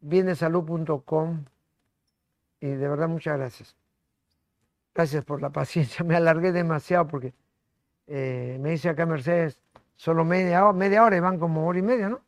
[0.00, 1.44] biendesalud.com.
[2.60, 3.76] Y de verdad, muchas gracias.
[4.94, 6.04] Gracias por la paciencia.
[6.04, 7.32] Me alargué demasiado porque
[8.06, 9.60] eh, me dice acá Mercedes,
[9.94, 12.20] solo media hora, media hora y van como hora y media, ¿no?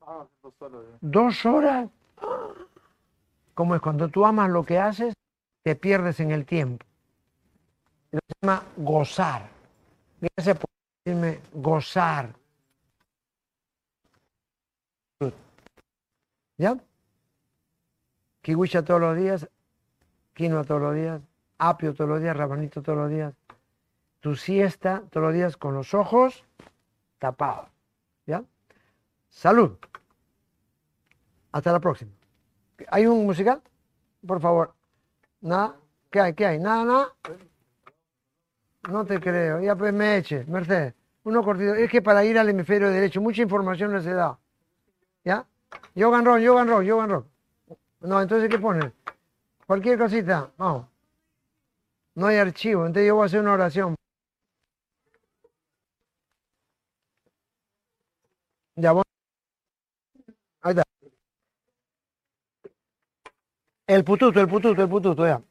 [0.00, 0.80] Ah, dos horas.
[1.00, 1.90] ¿Dos horas?
[3.52, 3.82] ¿Cómo es?
[3.82, 5.14] Cuando tú amas lo que haces,
[5.62, 6.86] te pierdes en el tiempo.
[8.10, 9.50] Se llama gozar.
[10.20, 10.70] Gracias por
[11.04, 12.34] decirme gozar.
[16.56, 16.76] ¿Ya?
[18.40, 19.48] Kiwisha todos los días,
[20.38, 21.20] quinoa todos los días,
[21.58, 23.34] apio todos los días, rabanito todos los días,
[24.20, 26.44] tu siesta todos los días con los ojos
[27.18, 27.68] tapados.
[28.24, 28.44] ¿Ya?
[29.28, 29.76] Salud.
[31.50, 32.12] Hasta la próxima.
[32.88, 33.60] ¿Hay un musical?
[34.24, 34.74] Por favor.
[35.40, 35.74] ¿Nada?
[36.10, 36.34] ¿Qué hay?
[36.34, 36.58] ¿Qué hay?
[36.60, 37.08] ¿Nada, nada?
[38.88, 39.60] No te creo.
[39.60, 40.44] Ya pues me eche.
[40.46, 40.94] Mercedes.
[41.24, 41.74] Uno cortito.
[41.74, 44.38] Es que para ir al hemisferio derecho, mucha información les he dado.
[45.24, 45.46] ¿Ya?
[45.96, 47.26] Yogan Rock, Yogan Rock, Yogan Rock.
[48.00, 48.92] No, entonces ¿qué ponen?
[49.68, 50.50] Cualquier cosita.
[50.56, 50.86] Vamos.
[52.14, 53.94] No hay archivo, entonces yo voy a hacer una oración.
[58.76, 59.02] Ya voy.
[60.62, 60.82] Ahí está.
[63.86, 65.42] El pututo, el pututo, el pututo, ya.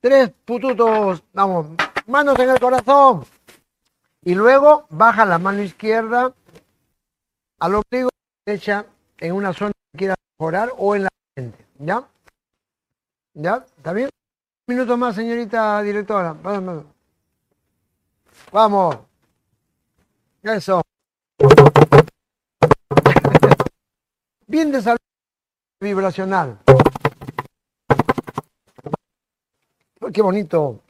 [0.00, 1.68] Tres pututos, vamos,
[2.08, 3.24] manos en el corazón.
[4.22, 6.34] Y luego baja la mano izquierda
[7.60, 8.10] al ombligo
[8.44, 8.84] derecha
[9.18, 11.64] en una zona que quiera mejorar o en la frente.
[11.78, 12.08] ¿Ya?
[13.34, 13.66] ¿Ya?
[13.76, 14.08] ¿Está bien?
[14.66, 16.34] Un minuto más, señorita directora.
[18.52, 18.98] Vamos.
[20.42, 20.82] Eso.
[24.46, 24.98] Bien de salud
[25.80, 26.58] vibracional.
[30.12, 30.80] Qué bonito.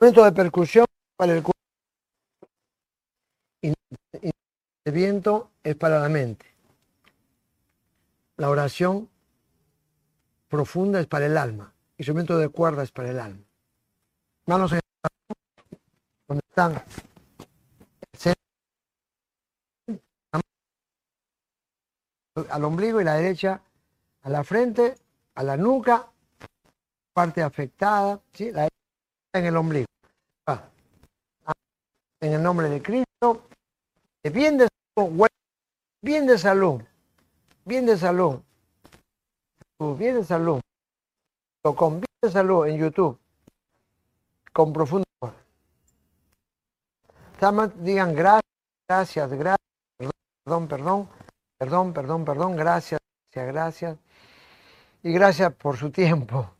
[0.00, 0.86] Momento de percusión
[1.16, 1.52] para el cuerpo.
[3.60, 3.74] Y
[4.84, 6.55] el viento es para la mente.
[8.36, 9.08] La oración
[10.48, 11.72] profunda es para el alma.
[11.96, 13.42] Instrumento de cuerda es para el alma.
[14.46, 14.80] Manos en
[16.28, 16.82] donde están
[22.50, 23.62] al ombligo y la derecha
[24.22, 24.94] a la frente,
[25.34, 26.06] a la nuca,
[27.14, 28.52] parte afectada, ¿sí?
[28.52, 28.68] la
[29.32, 29.86] en el ombligo.
[32.20, 33.48] En el nombre de Cristo,
[34.22, 35.26] bien de salud,
[36.02, 36.82] bien de salud
[37.66, 38.40] bien de salud,
[39.98, 40.60] bien de salud,
[41.62, 43.18] o con bien de salud en YouTube,
[44.52, 45.04] con profundo
[47.76, 48.42] digan gracias,
[48.88, 49.58] gracias, gracias,
[50.44, 51.08] perdón, perdón,
[51.58, 53.00] perdón, perdón, perdón, gracias,
[53.34, 53.98] gracias, gracias.
[55.02, 56.50] Y gracias por su tiempo.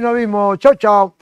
[0.00, 0.58] Nos vimos.
[0.58, 1.17] Chau, chau.